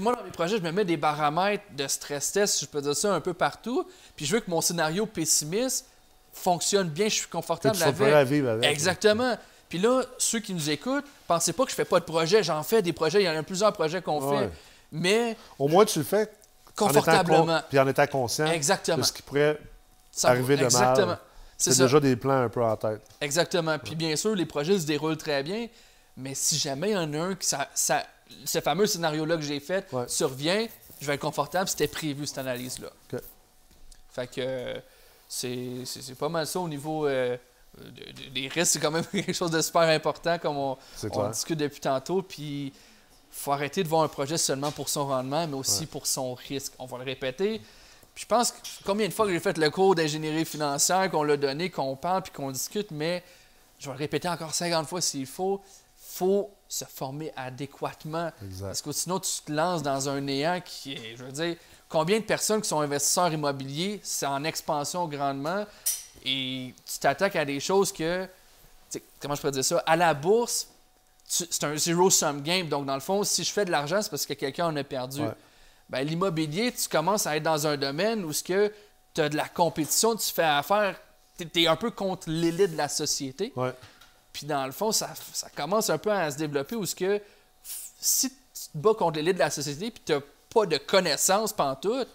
moi, 0.00 0.14
dans 0.14 0.24
mes 0.24 0.30
projets, 0.30 0.56
je 0.56 0.62
me 0.62 0.72
mets 0.72 0.84
des 0.86 0.96
paramètres 0.96 1.64
de 1.76 1.86
stress 1.86 2.32
test, 2.32 2.54
si 2.54 2.64
je 2.64 2.70
peux 2.70 2.80
dire 2.80 2.96
ça, 2.96 3.12
un 3.14 3.20
peu 3.20 3.34
partout. 3.34 3.86
Puis 4.16 4.24
je 4.24 4.32
veux 4.34 4.40
que 4.40 4.50
mon 4.50 4.60
scénario 4.62 5.04
pessimiste 5.06 5.86
fonctionne 6.32 6.88
bien, 6.88 7.08
je 7.08 7.14
suis 7.14 7.28
confortable 7.28 7.76
avec. 7.82 8.12
à 8.14 8.24
vivre 8.24 8.48
avec. 8.50 8.64
Exactement. 8.64 9.36
Puis 9.68 9.78
Puis 9.80 9.88
là, 9.88 10.02
ceux 10.18 10.38
qui 10.40 10.54
nous 10.54 10.70
écoutent, 10.70 11.04
pensez 11.26 11.52
pas 11.52 11.64
que 11.64 11.70
je 11.70 11.74
fais 11.74 11.84
pas 11.84 11.98
de 11.98 12.04
projet. 12.04 12.42
J'en 12.44 12.62
fais 12.62 12.80
des 12.80 12.92
projets. 12.92 13.22
Il 13.22 13.26
y 13.26 13.28
en 13.28 13.36
a 13.36 13.42
plusieurs 13.42 13.72
projets 13.72 14.00
qu'on 14.02 14.20
Ouais. 14.20 14.44
fait. 14.44 14.50
Mais 14.92 15.36
Au 15.58 15.66
moins, 15.68 15.84
tu 15.84 15.98
le 15.98 16.04
fais 16.04 16.30
confortablement. 16.76 17.46
con- 17.46 17.62
puis 17.68 17.78
en 17.78 17.88
étant 17.88 18.06
conscient 18.06 18.46
Exactement. 18.46 18.98
de 18.98 19.02
ce 19.02 19.12
qui 19.12 19.22
pourrait 19.22 19.58
Ça- 20.12 20.28
arriver 20.28 20.56
de 20.56 20.62
mal. 20.62 20.70
Exactement. 20.72 21.16
C'est 21.56 21.76
déjà 21.78 21.98
des 22.00 22.14
plans 22.16 22.42
un 22.42 22.48
peu 22.48 22.62
en 22.64 22.76
tête. 22.76 23.00
Exactement. 23.20 23.78
Puis 23.78 23.94
bien 23.94 24.14
sûr, 24.16 24.34
les 24.34 24.46
projets 24.46 24.78
se 24.78 24.86
déroulent 24.86 25.16
très 25.16 25.42
bien, 25.42 25.66
mais 26.16 26.34
si 26.34 26.56
jamais 26.58 26.90
il 26.90 26.94
y 26.94 26.96
en 26.96 27.12
a 27.14 27.18
un 27.18 27.34
qui 27.34 27.46
ça, 27.46 27.68
ça- 27.74 28.06
ce 28.44 28.60
fameux 28.60 28.86
scénario-là 28.86 29.36
que 29.36 29.42
j'ai 29.42 29.60
fait 29.60 29.86
Ouais. 29.92 30.04
survient, 30.08 30.66
je 31.00 31.06
vais 31.06 31.14
être 31.14 31.20
confortable, 31.20 31.68
c'était 31.68 31.88
prévu 31.88 32.26
cette 32.26 32.38
analyse-là. 32.38 32.88
OK. 33.12 33.20
Fait 34.12 34.26
que 34.28 34.82
c'est 35.28 36.14
pas 36.18 36.28
mal 36.28 36.46
ça 36.46 36.60
au 36.60 36.68
niveau 36.68 37.06
euh, 37.06 37.36
de- 37.78 38.12
de- 38.12 38.28
des 38.30 38.48
risques, 38.48 38.72
c'est 38.74 38.80
quand 38.80 38.90
même 38.92 39.04
quelque 39.12 39.32
chose 39.32 39.50
de 39.50 39.60
super 39.60 39.82
important 39.82 40.38
comme 40.38 40.56
on, 40.56 40.78
discute 41.30 41.58
depuis 41.58 41.80
tantôt. 41.80 42.22
Puis 42.22 42.72
faut 43.30 43.50
arrêter 43.52 43.82
de 43.82 43.88
voir 43.88 44.02
un 44.04 44.08
projet 44.08 44.38
seulement 44.38 44.70
pour 44.70 44.88
son 44.88 45.06
rendement, 45.08 45.46
mais 45.48 45.54
aussi 45.56 45.80
Ouais. 45.80 45.86
pour 45.86 46.06
son 46.06 46.34
risque. 46.34 46.72
On 46.78 46.86
va 46.86 46.98
le 46.98 47.04
répéter. 47.04 47.60
Puis 48.14 48.22
je 48.22 48.26
pense 48.26 48.52
que 48.52 48.58
combien 48.84 49.08
de 49.08 49.12
fois 49.12 49.26
que 49.26 49.32
j'ai 49.32 49.40
fait 49.40 49.58
le 49.58 49.68
cours 49.70 49.96
d'ingénierie 49.96 50.44
financière, 50.44 51.10
qu'on 51.10 51.24
l'a 51.24 51.36
donné, 51.36 51.68
qu'on 51.68 51.96
parle 51.96 52.22
puis 52.22 52.32
qu'on 52.32 52.52
discute, 52.52 52.92
mais 52.92 53.24
je 53.80 53.86
vais 53.86 53.92
le 53.94 53.98
répéter 53.98 54.28
encore 54.28 54.54
50 54.54 54.86
fois 54.86 55.00
s'il 55.00 55.26
faut. 55.26 55.60
Faut 56.14 56.50
se 56.68 56.84
former 56.84 57.32
adéquatement. 57.36 58.30
Exact. 58.42 58.66
Parce 58.66 58.82
que 58.82 58.92
sinon, 58.92 59.20
tu 59.20 59.30
te 59.44 59.52
lances 59.52 59.82
dans 59.82 60.08
un 60.08 60.20
néant 60.20 60.60
qui 60.64 60.94
est, 60.94 61.16
je 61.16 61.24
veux 61.24 61.32
dire, 61.32 61.56
combien 61.88 62.18
de 62.18 62.24
personnes 62.24 62.60
qui 62.60 62.68
sont 62.68 62.80
investisseurs 62.80 63.32
immobiliers, 63.32 64.00
c'est 64.02 64.26
en 64.26 64.44
expansion 64.44 65.06
grandement, 65.06 65.64
et 66.24 66.74
tu 66.86 66.98
t'attaques 66.98 67.36
à 67.36 67.44
des 67.44 67.60
choses 67.60 67.92
que, 67.92 68.26
comment 69.20 69.34
je 69.34 69.40
pourrais 69.40 69.52
dire 69.52 69.64
ça, 69.64 69.82
à 69.86 69.96
la 69.96 70.14
bourse, 70.14 70.68
c'est 71.26 71.64
un 71.64 71.76
zero-sum 71.76 72.42
game. 72.42 72.68
Donc, 72.68 72.86
dans 72.86 72.94
le 72.94 73.00
fond, 73.00 73.24
si 73.24 73.44
je 73.44 73.52
fais 73.52 73.64
de 73.64 73.70
l'argent, 73.70 74.00
c'est 74.02 74.10
parce 74.10 74.26
que 74.26 74.34
quelqu'un 74.34 74.66
en 74.66 74.76
a 74.76 74.84
perdu. 74.84 75.22
Ouais. 75.22 75.32
Ben, 75.88 76.06
l'immobilier, 76.06 76.72
tu 76.72 76.88
commences 76.88 77.26
à 77.26 77.36
être 77.36 77.42
dans 77.42 77.66
un 77.66 77.76
domaine 77.76 78.24
où 78.24 78.32
tu 78.32 78.54
as 78.54 79.28
de 79.28 79.36
la 79.36 79.48
compétition, 79.48 80.16
tu 80.16 80.32
fais 80.32 80.44
affaire, 80.44 80.96
tu 81.38 81.62
es 81.62 81.66
un 81.66 81.76
peu 81.76 81.90
contre 81.90 82.30
l'élite 82.30 82.72
de 82.72 82.76
la 82.76 82.88
société. 82.88 83.52
Ouais. 83.56 83.72
Puis 84.34 84.44
dans 84.46 84.66
le 84.66 84.72
fond, 84.72 84.90
ça, 84.92 85.08
ça 85.32 85.48
commence 85.56 85.88
un 85.88 85.96
peu 85.96 86.10
à 86.12 86.30
se 86.30 86.36
développer 86.36 86.74
où 86.76 86.84
ce 86.84 86.94
que 86.94 87.22
si 87.62 88.28
tu 88.28 88.34
te 88.72 88.76
bats 88.78 88.92
contre 88.94 89.16
l'élite 89.16 89.34
de 89.34 89.38
la 89.38 89.48
société 89.50 89.90
puis 89.90 90.02
tu 90.04 90.12
n'as 90.12 90.20
pas 90.52 90.66
de 90.66 90.76
connaissances 90.76 91.52
pantoute, 91.52 92.08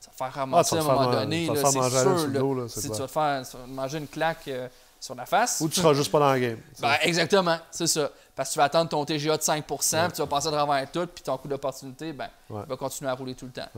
ça 0.00 0.10
va 0.18 0.26
faire 0.26 0.34
ramasser 0.34 0.76
Ah, 0.76 0.78
à 0.78 0.82
tu 0.82 0.88
un 0.88 0.92
moment 0.94 1.10
faire 1.10 1.20
donné, 1.20 1.46
c'est 1.54 1.78
à 1.78 1.90
sûr. 1.90 2.28
dos, 2.28 2.54
là, 2.54 2.68
si 2.68 2.80
tu 2.82 2.88
vas 2.88 3.06
te 3.06 3.12
faire 3.12 3.42
manger 3.66 3.98
une 3.98 4.06
claque 4.08 4.48
euh, 4.48 4.68
sur 5.00 5.14
la 5.16 5.26
face. 5.26 5.60
Ou 5.60 5.68
tu 5.68 5.80
seras 5.80 5.92
juste 5.92 6.10
pas 6.12 6.20
dans 6.20 6.32
le 6.32 6.38
game. 6.40 6.58
Ben, 6.80 6.94
exactement, 7.02 7.58
c'est 7.70 7.86
ça. 7.86 8.10
Parce 8.34 8.50
que 8.50 8.52
tu 8.54 8.58
vas 8.58 8.64
attendre 8.64 8.88
ton 8.90 9.04
TGA 9.04 9.36
de 9.36 9.42
5 9.42 9.64
puis 9.66 9.76
tu 10.14 10.20
vas 10.20 10.26
passer 10.26 10.48
à 10.48 10.52
travers 10.52 10.90
tout, 10.92 11.06
puis 11.06 11.24
ton 11.24 11.36
coût 11.36 11.48
d'opportunité, 11.48 12.12
ben, 12.12 12.28
Ouais. 12.48 12.62
il 12.64 12.68
va 12.68 12.76
continuer 12.76 13.10
à 13.10 13.14
rouler 13.14 13.34
tout 13.34 13.46
le 13.46 13.52
temps. 13.52 13.68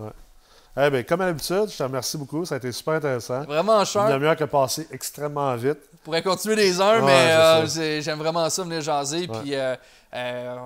Eh 0.81 0.91
bien, 0.91 1.03
comme 1.03 1.21
à 1.23 1.27
l'habitude, 1.27 1.67
je 1.69 1.77
te 1.77 1.83
remercie 1.83 2.17
beaucoup. 2.17 2.45
Ça 2.45 2.55
a 2.55 2.59
été 2.59 2.71
super 2.71 2.95
intéressant. 2.95 3.43
Vraiment 3.43 3.81
Une 3.81 3.85
cher. 3.85 4.09
demi-heure 4.09 4.37
qui 4.37 4.45
a 4.45 4.47
passé 4.47 4.87
extrêmement 4.93 5.55
vite. 5.57 5.79
Je 5.93 5.97
pourrais 6.05 6.23
continuer 6.23 6.55
des 6.55 6.81
heures, 6.81 7.03
Ouais, 7.03 7.07
mais 7.07 7.33
euh, 7.33 8.01
j'aime 8.01 8.19
vraiment 8.19 8.49
ça, 8.49 8.63
venir 8.63 8.81
jaser. 8.81 9.29
Ouais. 9.29 9.41
Puis, 9.41 9.57
euh, 9.57 9.75
euh, 10.15 10.57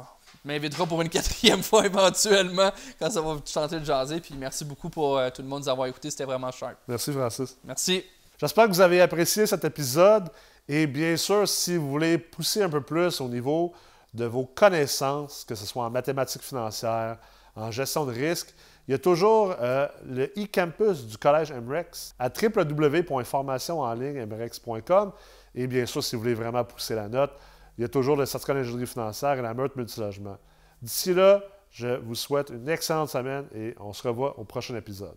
tu 0.42 0.48
m'inviteras 0.48 0.84
pour 0.84 1.00
une 1.00 1.08
quatrième 1.08 1.62
fois 1.62 1.86
éventuellement 1.86 2.70
quand 2.98 3.10
ça 3.10 3.22
va 3.22 3.36
te 3.36 3.50
tenter 3.50 3.80
de 3.80 3.86
jaser. 3.86 4.20
Puis, 4.20 4.34
merci 4.36 4.66
beaucoup 4.66 4.90
pour 4.90 5.18
tout 5.32 5.40
le 5.40 5.48
monde 5.48 5.62
nous 5.62 5.68
avoir 5.70 5.88
écouté. 5.88 6.10
C'était 6.10 6.24
vraiment 6.24 6.50
cher. 6.50 6.74
Merci, 6.86 7.10
Francis. 7.10 7.56
Merci. 7.64 8.04
J'espère 8.38 8.66
que 8.66 8.72
vous 8.72 8.80
avez 8.82 9.00
apprécié 9.00 9.46
cet 9.46 9.64
épisode. 9.64 10.28
Et 10.68 10.86
bien 10.86 11.16
sûr, 11.16 11.48
si 11.48 11.78
vous 11.78 11.88
voulez 11.88 12.18
pousser 12.18 12.62
un 12.62 12.68
peu 12.68 12.82
plus 12.82 13.18
au 13.22 13.28
niveau 13.28 13.72
de 14.12 14.26
vos 14.26 14.44
connaissances, 14.44 15.42
que 15.48 15.54
ce 15.54 15.64
soit 15.64 15.84
en 15.84 15.90
mathématiques 15.90 16.42
financières, 16.42 17.16
en 17.56 17.70
gestion 17.70 18.04
de 18.04 18.12
risque, 18.12 18.54
il 18.88 18.92
y 18.92 18.94
a 18.94 18.98
toujours 18.98 19.54
euh, 19.60 19.86
le 20.04 20.24
e-campus 20.36 21.06
du 21.06 21.16
Collège 21.16 21.52
MREX 21.52 22.16
à 22.18 22.28
www.formationenlignemrex.com. 22.28 25.12
Et 25.54 25.68
bien 25.68 25.86
sûr, 25.86 26.02
si 26.02 26.16
vous 26.16 26.22
voulez 26.22 26.34
vraiment 26.34 26.64
pousser 26.64 26.96
la 26.96 27.08
note, 27.08 27.30
il 27.78 27.82
y 27.82 27.84
a 27.84 27.88
toujours 27.88 28.16
le 28.16 28.26
certificat 28.26 28.54
d'ingénierie 28.54 28.86
financière 28.86 29.38
et 29.38 29.42
la 29.42 29.54
meurtre 29.54 29.76
multilogement. 29.76 30.36
D'ici 30.80 31.14
là, 31.14 31.40
je 31.70 31.98
vous 31.98 32.16
souhaite 32.16 32.50
une 32.50 32.68
excellente 32.68 33.08
semaine 33.08 33.44
et 33.54 33.76
on 33.80 33.92
se 33.92 34.06
revoit 34.06 34.38
au 34.38 34.44
prochain 34.44 34.76
épisode. 34.76 35.16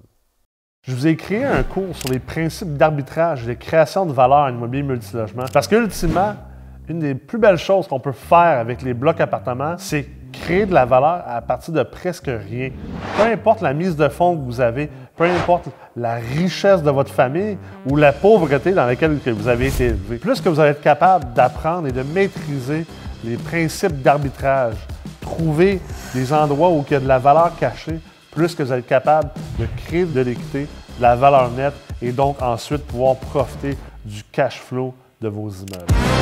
Je 0.83 0.93
vous 0.93 1.07
ai 1.07 1.15
créé 1.15 1.43
un 1.43 1.63
cours 1.63 1.95
sur 1.95 2.09
les 2.09 2.19
principes 2.19 2.77
d'arbitrage 2.77 3.43
et 3.43 3.47
de 3.47 3.53
création 3.59 4.05
de 4.05 4.13
valeur 4.13 4.45
en 4.45 4.49
immobilier 4.49 4.83
multilogement. 4.83 5.45
Parce 5.51 5.67
qu'ultimement, 5.67 6.35
une 6.87 6.99
des 6.99 7.15
plus 7.15 7.39
belles 7.39 7.57
choses 7.57 7.87
qu'on 7.87 7.99
peut 7.99 8.11
faire 8.11 8.59
avec 8.59 8.83
les 8.83 8.93
blocs 8.93 9.19
appartements, 9.19 9.79
c'est 9.79 10.07
créer 10.45 10.67
de 10.67 10.75
la 10.75 10.85
valeur 10.85 11.23
à 11.27 11.41
partir 11.41 11.73
de 11.73 11.81
presque 11.81 12.27
rien. 12.29 12.69
Peu 13.17 13.23
importe 13.23 13.61
la 13.61 13.73
mise 13.73 13.95
de 13.95 14.07
fonds 14.07 14.37
que 14.37 14.43
vous 14.43 14.61
avez, 14.61 14.91
peu 15.17 15.23
importe 15.23 15.69
la 15.95 16.15
richesse 16.15 16.83
de 16.83 16.91
votre 16.91 17.11
famille 17.11 17.57
ou 17.89 17.95
la 17.95 18.13
pauvreté 18.13 18.71
dans 18.71 18.85
laquelle 18.85 19.17
que 19.25 19.31
vous 19.31 19.47
avez 19.47 19.67
été 19.67 19.85
élevé. 19.85 20.17
Plus 20.17 20.39
que 20.41 20.49
vous 20.49 20.59
allez 20.59 20.71
être 20.71 20.83
capable 20.83 21.33
d'apprendre 21.33 21.87
et 21.87 21.91
de 21.91 22.03
maîtriser 22.03 22.85
les 23.23 23.37
principes 23.37 24.03
d'arbitrage, 24.03 24.75
trouver 25.19 25.81
des 26.13 26.31
endroits 26.31 26.69
où 26.69 26.85
il 26.87 26.93
y 26.93 26.95
a 26.95 26.99
de 26.99 27.07
la 27.07 27.17
valeur 27.17 27.51
cachée, 27.59 27.99
plus 28.29 28.53
que 28.53 28.61
vous 28.61 28.71
êtes 28.71 28.85
capable 28.85 29.31
de 29.57 29.65
créer 29.87 30.05
de 30.05 30.21
l'équité, 30.21 30.67
de 30.97 31.01
la 31.01 31.15
valeur 31.15 31.49
nette 31.49 31.73
et 32.03 32.11
donc 32.11 32.39
ensuite 32.39 32.85
pouvoir 32.85 33.15
profiter 33.15 33.75
du 34.03 34.23
cash 34.31 34.59
flow 34.59 34.93
de 35.19 35.27
vos 35.27 35.49
immeubles. 35.49 36.14